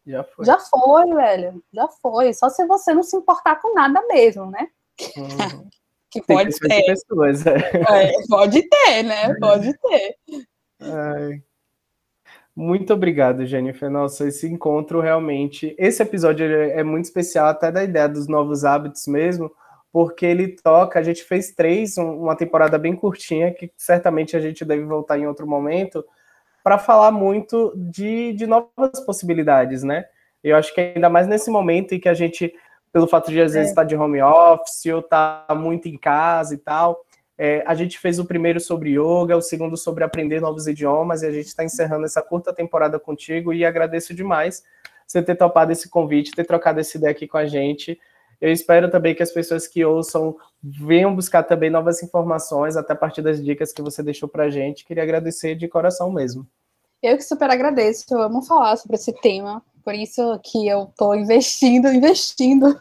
já 0.06 0.24
foi. 0.24 0.44
Já 0.44 0.58
foi, 0.58 1.14
velho. 1.14 1.62
Já 1.72 1.88
foi. 1.88 2.32
Só 2.32 2.48
se 2.48 2.66
você 2.66 2.94
não 2.94 3.02
se 3.02 3.16
importar 3.16 3.56
com 3.56 3.74
nada 3.74 4.02
mesmo, 4.06 4.50
né? 4.50 4.68
Uhum. 5.16 5.68
que 6.10 6.22
pode 6.22 6.58
ter. 6.58 6.84
Pessoas, 6.84 7.46
é. 7.46 7.56
É, 7.88 8.12
pode 8.28 8.62
ter, 8.68 9.02
né? 9.02 9.34
Pode 9.38 9.72
ter. 9.78 10.16
Ai. 10.80 11.42
Muito 12.54 12.94
obrigado, 12.94 13.44
Jennifer. 13.44 13.90
Nossa, 13.90 14.26
esse 14.26 14.46
encontro 14.46 15.00
realmente. 15.00 15.74
Esse 15.78 16.02
episódio 16.02 16.46
é 16.46 16.82
muito 16.82 17.04
especial, 17.04 17.48
até 17.48 17.70
da 17.70 17.84
ideia 17.84 18.08
dos 18.08 18.26
novos 18.26 18.64
hábitos 18.64 19.06
mesmo, 19.06 19.52
porque 19.92 20.24
ele 20.24 20.56
toca. 20.56 20.98
A 20.98 21.02
gente 21.02 21.22
fez 21.22 21.52
três, 21.52 21.98
uma 21.98 22.34
temporada 22.34 22.78
bem 22.78 22.96
curtinha, 22.96 23.52
que 23.52 23.70
certamente 23.76 24.34
a 24.34 24.40
gente 24.40 24.64
deve 24.64 24.84
voltar 24.84 25.18
em 25.18 25.26
outro 25.26 25.46
momento, 25.46 26.02
para 26.66 26.78
falar 26.78 27.12
muito 27.12 27.72
de, 27.76 28.32
de 28.32 28.44
novas 28.44 28.98
possibilidades, 29.06 29.84
né? 29.84 30.04
Eu 30.42 30.56
acho 30.56 30.74
que 30.74 30.80
ainda 30.80 31.08
mais 31.08 31.28
nesse 31.28 31.48
momento 31.48 31.94
em 31.94 32.00
que 32.00 32.08
a 32.08 32.12
gente, 32.12 32.52
pelo 32.92 33.06
fato 33.06 33.30
de 33.30 33.40
às 33.40 33.52
vezes 33.52 33.68
é. 33.68 33.70
estar 33.70 33.84
de 33.84 33.94
home 33.94 34.20
office 34.20 34.86
ou 34.86 34.98
estar 34.98 35.46
tá 35.46 35.54
muito 35.54 35.86
em 35.86 35.96
casa 35.96 36.54
e 36.54 36.58
tal, 36.58 37.04
é, 37.38 37.62
a 37.64 37.72
gente 37.76 38.00
fez 38.00 38.18
o 38.18 38.24
primeiro 38.24 38.58
sobre 38.58 38.98
yoga, 38.98 39.36
o 39.36 39.40
segundo 39.40 39.76
sobre 39.76 40.02
aprender 40.02 40.40
novos 40.40 40.66
idiomas, 40.66 41.22
e 41.22 41.26
a 41.26 41.30
gente 41.30 41.46
está 41.46 41.62
encerrando 41.62 42.04
essa 42.04 42.20
curta 42.20 42.52
temporada 42.52 42.98
contigo 42.98 43.54
e 43.54 43.64
agradeço 43.64 44.12
demais 44.12 44.64
você 45.06 45.22
ter 45.22 45.36
topado 45.36 45.70
esse 45.70 45.88
convite, 45.88 46.32
ter 46.34 46.44
trocado 46.44 46.80
essa 46.80 46.96
ideia 46.96 47.12
aqui 47.12 47.28
com 47.28 47.38
a 47.38 47.46
gente. 47.46 47.96
Eu 48.40 48.52
espero 48.52 48.90
também 48.90 49.14
que 49.14 49.22
as 49.22 49.30
pessoas 49.30 49.66
que 49.66 49.84
ouçam 49.84 50.36
venham 50.62 51.14
buscar 51.14 51.42
também 51.42 51.70
novas 51.70 52.02
informações, 52.02 52.76
até 52.76 52.92
a 52.92 52.96
partir 52.96 53.22
das 53.22 53.42
dicas 53.42 53.72
que 53.72 53.82
você 53.82 54.02
deixou 54.02 54.28
para 54.28 54.44
a 54.44 54.50
gente. 54.50 54.84
Queria 54.84 55.02
agradecer 55.02 55.54
de 55.54 55.68
coração 55.68 56.10
mesmo. 56.10 56.46
Eu 57.02 57.16
que 57.16 57.22
super 57.22 57.50
agradeço, 57.50 58.04
eu 58.10 58.22
amo 58.22 58.42
falar 58.42 58.76
sobre 58.76 58.96
esse 58.96 59.12
tema, 59.20 59.62
por 59.84 59.94
isso 59.94 60.40
que 60.42 60.66
eu 60.66 60.84
estou 60.84 61.14
investindo, 61.14 61.88
investindo 61.92 62.76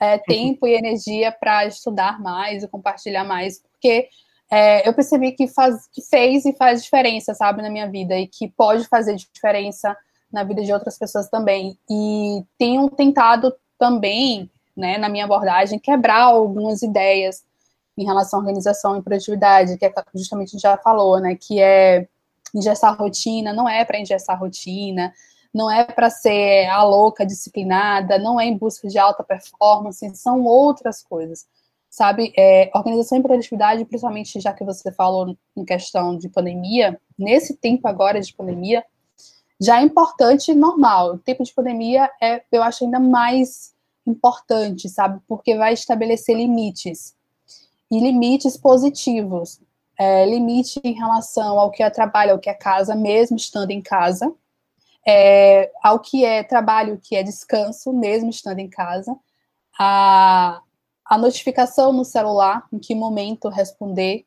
é, 0.00 0.18
tempo 0.18 0.66
e 0.66 0.74
energia 0.74 1.30
para 1.32 1.66
estudar 1.66 2.20
mais 2.20 2.62
e 2.62 2.68
compartilhar 2.68 3.24
mais, 3.24 3.60
porque 3.60 4.08
é, 4.50 4.88
eu 4.88 4.94
percebi 4.94 5.32
que, 5.32 5.48
faz, 5.48 5.86
que 5.92 6.00
fez 6.00 6.44
e 6.46 6.52
faz 6.54 6.82
diferença, 6.82 7.34
sabe, 7.34 7.60
na 7.60 7.70
minha 7.70 7.90
vida, 7.90 8.16
e 8.16 8.26
que 8.26 8.48
pode 8.48 8.84
fazer 8.84 9.16
diferença 9.16 9.96
na 10.32 10.44
vida 10.44 10.62
de 10.62 10.72
outras 10.72 10.98
pessoas 10.98 11.28
também. 11.28 11.78
E 11.90 12.44
tenho 12.56 12.88
tentado 12.90 13.52
também 13.78 14.50
né, 14.76 14.98
na 14.98 15.08
minha 15.08 15.24
abordagem, 15.24 15.78
quebrar 15.78 16.22
algumas 16.22 16.82
ideias 16.82 17.44
em 17.96 18.04
relação 18.04 18.38
à 18.38 18.42
organização 18.42 18.96
e 18.96 19.02
produtividade, 19.02 19.78
que 19.78 19.86
é 19.86 19.92
justamente 20.14 20.48
a 20.48 20.52
gente 20.52 20.62
já 20.62 20.76
falou, 20.76 21.18
né, 21.18 21.34
que 21.34 21.60
é 21.60 22.06
engessar 22.54 22.96
rotina, 22.96 23.52
não 23.52 23.68
é 23.68 23.84
para 23.84 23.98
engessar 23.98 24.38
rotina, 24.38 25.12
não 25.52 25.70
é 25.70 25.84
para 25.84 26.10
ser 26.10 26.66
a 26.66 26.82
louca 26.82 27.24
disciplinada, 27.24 28.18
não 28.18 28.38
é 28.38 28.44
em 28.44 28.56
busca 28.56 28.86
de 28.86 28.98
alta 28.98 29.24
performance, 29.24 30.14
são 30.14 30.44
outras 30.44 31.02
coisas, 31.02 31.46
sabe? 31.88 32.32
É, 32.36 32.70
organização 32.74 33.18
e 33.18 33.22
produtividade, 33.22 33.84
principalmente 33.86 34.38
já 34.38 34.52
que 34.52 34.64
você 34.64 34.92
falou 34.92 35.34
em 35.56 35.64
questão 35.64 36.18
de 36.18 36.28
pandemia, 36.28 37.00
nesse 37.18 37.56
tempo 37.56 37.88
agora 37.88 38.20
de 38.20 38.34
pandemia, 38.34 38.84
já 39.58 39.80
é 39.80 39.82
importante 39.82 40.50
e 40.50 40.54
normal. 40.54 41.14
O 41.14 41.18
tempo 41.18 41.42
de 41.42 41.54
pandemia 41.54 42.10
é, 42.22 42.42
eu 42.52 42.62
acho, 42.62 42.84
ainda 42.84 43.00
mais 43.00 43.74
importante, 44.06 44.88
sabe? 44.88 45.20
Porque 45.26 45.56
vai 45.56 45.72
estabelecer 45.72 46.36
limites. 46.36 47.14
E 47.90 47.98
limites 48.00 48.56
positivos. 48.56 49.60
É, 49.98 50.26
limite 50.26 50.78
em 50.84 50.92
relação 50.92 51.58
ao 51.58 51.70
que 51.70 51.82
é 51.82 51.88
trabalho, 51.88 52.32
ao 52.32 52.38
que 52.38 52.50
é 52.50 52.54
casa, 52.54 52.94
mesmo 52.94 53.36
estando 53.36 53.70
em 53.70 53.80
casa. 53.80 54.32
É, 55.06 55.70
ao 55.82 56.00
que 56.00 56.24
é 56.24 56.42
trabalho, 56.42 56.94
o 56.94 56.98
que 56.98 57.16
é 57.16 57.22
descanso, 57.22 57.92
mesmo 57.92 58.30
estando 58.30 58.58
em 58.58 58.68
casa. 58.68 59.16
A, 59.78 60.60
a 61.04 61.18
notificação 61.18 61.92
no 61.92 62.04
celular, 62.04 62.66
em 62.72 62.78
que 62.78 62.94
momento 62.94 63.48
responder, 63.48 64.26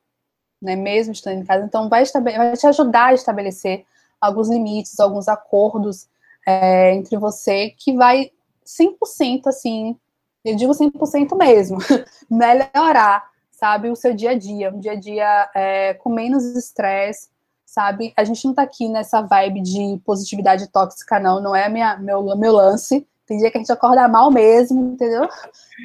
né, 0.61 0.75
mesmo 0.75 1.13
estando 1.13 1.41
em 1.41 1.45
casa. 1.45 1.65
Então, 1.65 1.89
vai, 1.89 2.03
vai 2.05 2.57
te 2.57 2.67
ajudar 2.67 3.07
a 3.07 3.13
estabelecer 3.13 3.85
alguns 4.19 4.49
limites, 4.49 4.99
alguns 4.99 5.27
acordos 5.27 6.07
é, 6.45 6.93
entre 6.93 7.17
você 7.17 7.69
que 7.77 7.93
vai 7.93 8.31
100% 8.77 9.47
assim, 9.47 9.97
eu 10.45 10.55
digo 10.55 10.71
100% 10.73 11.35
mesmo, 11.37 11.77
melhorar, 12.29 13.29
sabe, 13.51 13.89
o 13.89 13.95
seu 13.95 14.13
dia 14.13 14.31
a 14.31 14.37
dia, 14.37 14.71
um 14.71 14.79
dia 14.79 14.93
a 14.93 14.95
dia 14.95 15.49
é, 15.55 15.93
com 15.95 16.09
menos 16.09 16.45
estresse, 16.55 17.29
sabe? 17.65 18.13
A 18.15 18.23
gente 18.23 18.45
não 18.45 18.53
tá 18.53 18.63
aqui 18.63 18.87
nessa 18.87 19.21
vibe 19.21 19.61
de 19.61 19.99
positividade 20.05 20.67
tóxica, 20.67 21.19
não, 21.19 21.41
não 21.41 21.55
é 21.55 21.69
minha, 21.69 21.97
meu, 21.97 22.23
meu 22.35 22.53
lance. 22.53 23.05
Tem 23.27 23.37
dia 23.37 23.51
que 23.51 23.59
a 23.59 23.61
gente 23.61 23.71
acorda 23.71 24.07
mal 24.07 24.31
mesmo, 24.31 24.93
entendeu? 24.93 25.29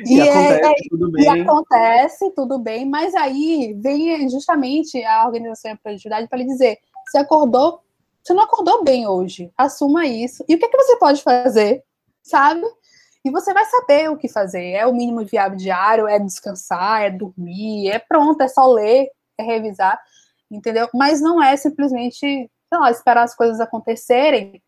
E, 0.06 0.16
e 0.16 0.20
acontece, 0.22 0.64
é, 0.64 0.88
tudo 0.88 1.10
bem. 1.10 1.24
E 1.24 1.28
acontece, 1.28 2.30
tudo 2.30 2.58
bem, 2.58 2.88
mas 2.88 3.14
aí 3.14 3.76
vem 3.78 4.26
justamente 4.30 5.04
a 5.04 5.26
organização 5.26 5.70
e 5.70 5.74
a 5.74 5.76
produtividade 5.76 6.26
para 6.26 6.38
lhe 6.38 6.46
dizer: 6.46 6.78
você 7.06 7.18
acordou, 7.18 7.80
você 8.22 8.32
não 8.32 8.44
acordou 8.44 8.82
bem 8.82 9.06
hoje, 9.06 9.52
assuma 9.58 10.06
isso. 10.06 10.42
E 10.48 10.54
o 10.54 10.58
que, 10.58 10.64
é 10.64 10.68
que 10.68 10.76
você 10.76 10.96
pode 10.96 11.22
fazer 11.22 11.84
sabe? 12.24 12.66
E 13.24 13.30
você 13.30 13.54
vai 13.54 13.64
saber 13.66 14.10
o 14.10 14.16
que 14.16 14.28
fazer. 14.28 14.72
É 14.72 14.86
o 14.86 14.92
mínimo 14.92 15.24
viável 15.24 15.56
diário, 15.56 16.08
é 16.08 16.18
descansar, 16.18 17.02
é 17.02 17.10
dormir, 17.10 17.88
é 17.88 17.98
pronto, 17.98 18.40
é 18.40 18.48
só 18.48 18.66
ler, 18.66 19.08
é 19.38 19.42
revisar, 19.42 20.00
entendeu? 20.50 20.88
Mas 20.92 21.20
não 21.20 21.42
é 21.42 21.56
simplesmente, 21.56 22.18
sei 22.18 22.78
lá, 22.78 22.90
esperar 22.90 23.22
as 23.22 23.34
coisas 23.34 23.60
acontecerem. 23.60 24.62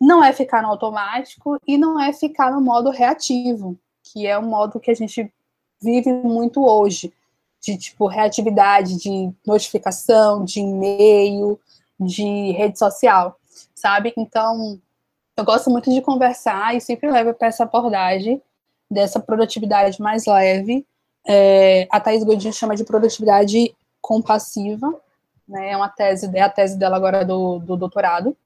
Não 0.00 0.22
é 0.22 0.32
ficar 0.32 0.62
no 0.62 0.68
automático 0.68 1.58
e 1.66 1.76
não 1.78 2.00
é 2.00 2.12
ficar 2.12 2.50
no 2.52 2.60
modo 2.60 2.90
reativo, 2.90 3.78
que 4.02 4.26
é 4.26 4.38
um 4.38 4.46
modo 4.46 4.80
que 4.80 4.90
a 4.90 4.94
gente 4.94 5.32
vive 5.80 6.12
muito 6.12 6.64
hoje, 6.64 7.12
de 7.60 7.76
tipo 7.76 8.06
reatividade, 8.06 8.96
de 8.96 9.30
notificação, 9.44 10.44
de 10.44 10.60
e-mail, 10.60 11.58
de 11.98 12.52
rede 12.52 12.78
social, 12.78 13.38
sabe? 13.74 14.12
Então, 14.16 14.80
eu 15.36 15.44
gosto 15.44 15.70
muito 15.70 15.92
de 15.92 16.00
conversar 16.00 16.74
e 16.74 16.80
sempre 16.80 17.10
levo 17.10 17.34
para 17.34 17.48
essa 17.48 17.64
abordagem 17.64 18.40
dessa 18.90 19.20
produtividade 19.20 20.00
mais 20.00 20.24
leve. 20.24 20.86
É, 21.26 21.86
a 21.90 22.00
Thais 22.00 22.24
Godinho 22.24 22.52
chama 22.52 22.74
de 22.74 22.84
produtividade 22.84 23.74
compassiva, 24.00 24.94
né? 25.46 25.72
É 25.72 25.76
uma 25.76 25.88
tese, 25.88 26.30
é 26.34 26.40
a 26.40 26.48
tese 26.48 26.78
dela 26.78 26.96
agora 26.96 27.24
do, 27.24 27.58
do 27.58 27.76
doutorado. 27.76 28.36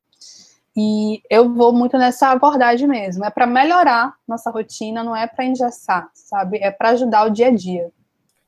E 0.77 1.23
eu 1.29 1.53
vou 1.53 1.73
muito 1.73 1.97
nessa 1.99 2.31
abordagem 2.31 2.89
mesmo. 2.89 3.25
É 3.25 3.31
para 3.31 3.47
melhorar 3.47 4.15
nossa 4.27 4.51
rotina, 4.51 5.05
não 5.05 5.15
é 5.15 5.27
para 5.27 5.45
engessar, 5.45 6.11
sabe? 6.15 6.59
É 6.59 6.71
para 6.71 6.91
ajudar 6.91 7.27
o 7.27 7.31
dia 7.31 7.49
a 7.49 7.55
dia. 7.55 7.91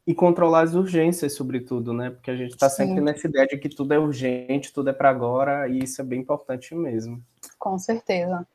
E 0.06 0.14
controlar 0.14 0.62
as 0.62 0.74
urgências, 0.74 1.34
sobretudo, 1.34 1.92
né? 1.92 2.10
Porque 2.10 2.30
a 2.30 2.36
gente 2.36 2.50
está 2.52 2.68
sempre 2.68 3.00
nessa 3.00 3.28
ideia 3.28 3.46
de 3.46 3.56
que 3.56 3.68
tudo 3.68 3.94
é 3.94 3.98
urgente, 3.98 4.72
tudo 4.72 4.90
é 4.90 4.92
para 4.92 5.08
agora, 5.08 5.68
e 5.68 5.78
isso 5.78 6.00
é 6.00 6.04
bem 6.04 6.20
importante 6.20 6.74
mesmo. 6.74 7.22
Com 7.58 7.78
certeza. 7.78 8.46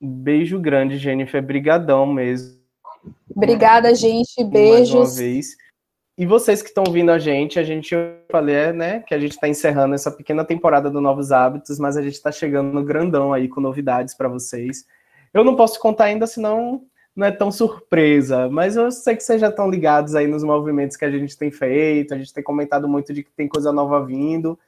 Beijo 0.00 0.58
grande, 0.58 0.96
Jennifer. 0.96 1.42
Brigadão 1.42 2.06
mesmo. 2.06 2.58
Obrigada, 3.34 3.94
gente. 3.94 4.42
Beijos. 4.42 4.94
Mais 4.94 5.10
uma 5.10 5.16
vez. 5.16 5.56
E 6.16 6.24
vocês 6.24 6.62
que 6.62 6.68
estão 6.68 6.84
vindo 6.84 7.10
a 7.10 7.18
gente, 7.18 7.58
a 7.58 7.64
gente 7.64 7.94
falei, 8.30 8.72
né, 8.72 9.00
que 9.00 9.14
a 9.14 9.18
gente 9.18 9.32
está 9.32 9.48
encerrando 9.48 9.96
essa 9.96 10.12
pequena 10.12 10.44
temporada 10.44 10.88
do 10.88 11.00
Novos 11.00 11.32
Hábitos, 11.32 11.78
mas 11.78 11.96
a 11.96 12.02
gente 12.02 12.14
está 12.14 12.30
chegando 12.30 12.72
no 12.72 12.84
grandão 12.84 13.32
aí 13.32 13.48
com 13.48 13.60
novidades 13.60 14.14
para 14.14 14.28
vocês. 14.28 14.86
Eu 15.32 15.42
não 15.42 15.56
posso 15.56 15.80
contar 15.80 16.04
ainda, 16.04 16.26
senão 16.28 16.86
não 17.14 17.26
é 17.26 17.30
tão 17.30 17.52
surpresa, 17.52 18.48
mas 18.48 18.76
eu 18.76 18.90
sei 18.90 19.16
que 19.16 19.22
vocês 19.22 19.40
já 19.40 19.48
estão 19.48 19.70
ligados 19.70 20.14
aí 20.14 20.26
nos 20.26 20.42
movimentos 20.42 20.96
que 20.96 21.04
a 21.04 21.10
gente 21.10 21.36
tem 21.38 21.50
feito, 21.50 22.12
a 22.12 22.18
gente 22.18 22.34
tem 22.34 22.42
comentado 22.42 22.88
muito 22.88 23.12
de 23.12 23.22
que 23.22 23.30
tem 23.30 23.46
coisa 23.46 23.72
nova 23.72 24.04
vindo, 24.04 24.58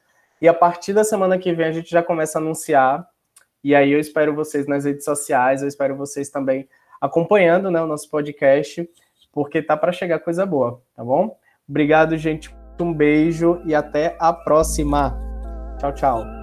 e 0.41 0.47
a 0.47 0.53
partir 0.53 0.93
da 0.93 1.03
semana 1.03 1.37
que 1.37 1.53
vem 1.53 1.67
a 1.67 1.71
gente 1.71 1.89
já 1.89 2.01
começa 2.01 2.37
a 2.37 2.41
anunciar, 2.41 3.05
e 3.63 3.75
aí 3.75 3.91
eu 3.91 3.99
espero 3.99 4.33
vocês 4.33 4.65
nas 4.65 4.85
redes 4.85 5.03
sociais, 5.03 5.61
eu 5.61 5.67
espero 5.67 5.95
vocês 5.95 6.29
também 6.29 6.69
acompanhando 7.01 7.69
né, 7.69 7.81
o 7.81 7.87
nosso 7.87 8.09
podcast, 8.09 8.89
porque 9.31 9.61
tá 9.61 9.75
para 9.75 9.91
chegar 9.91 10.19
coisa 10.19 10.45
boa, 10.45 10.81
tá 10.95 11.03
bom? 11.03 11.37
Obrigado, 11.67 12.15
gente, 12.17 12.55
Um 12.79 12.93
beijo 12.93 13.59
e 13.65 13.73
até 13.73 14.15
a 14.19 14.31
próxima. 14.31 15.17
Tchau, 15.79 15.93
tchau. 15.93 16.36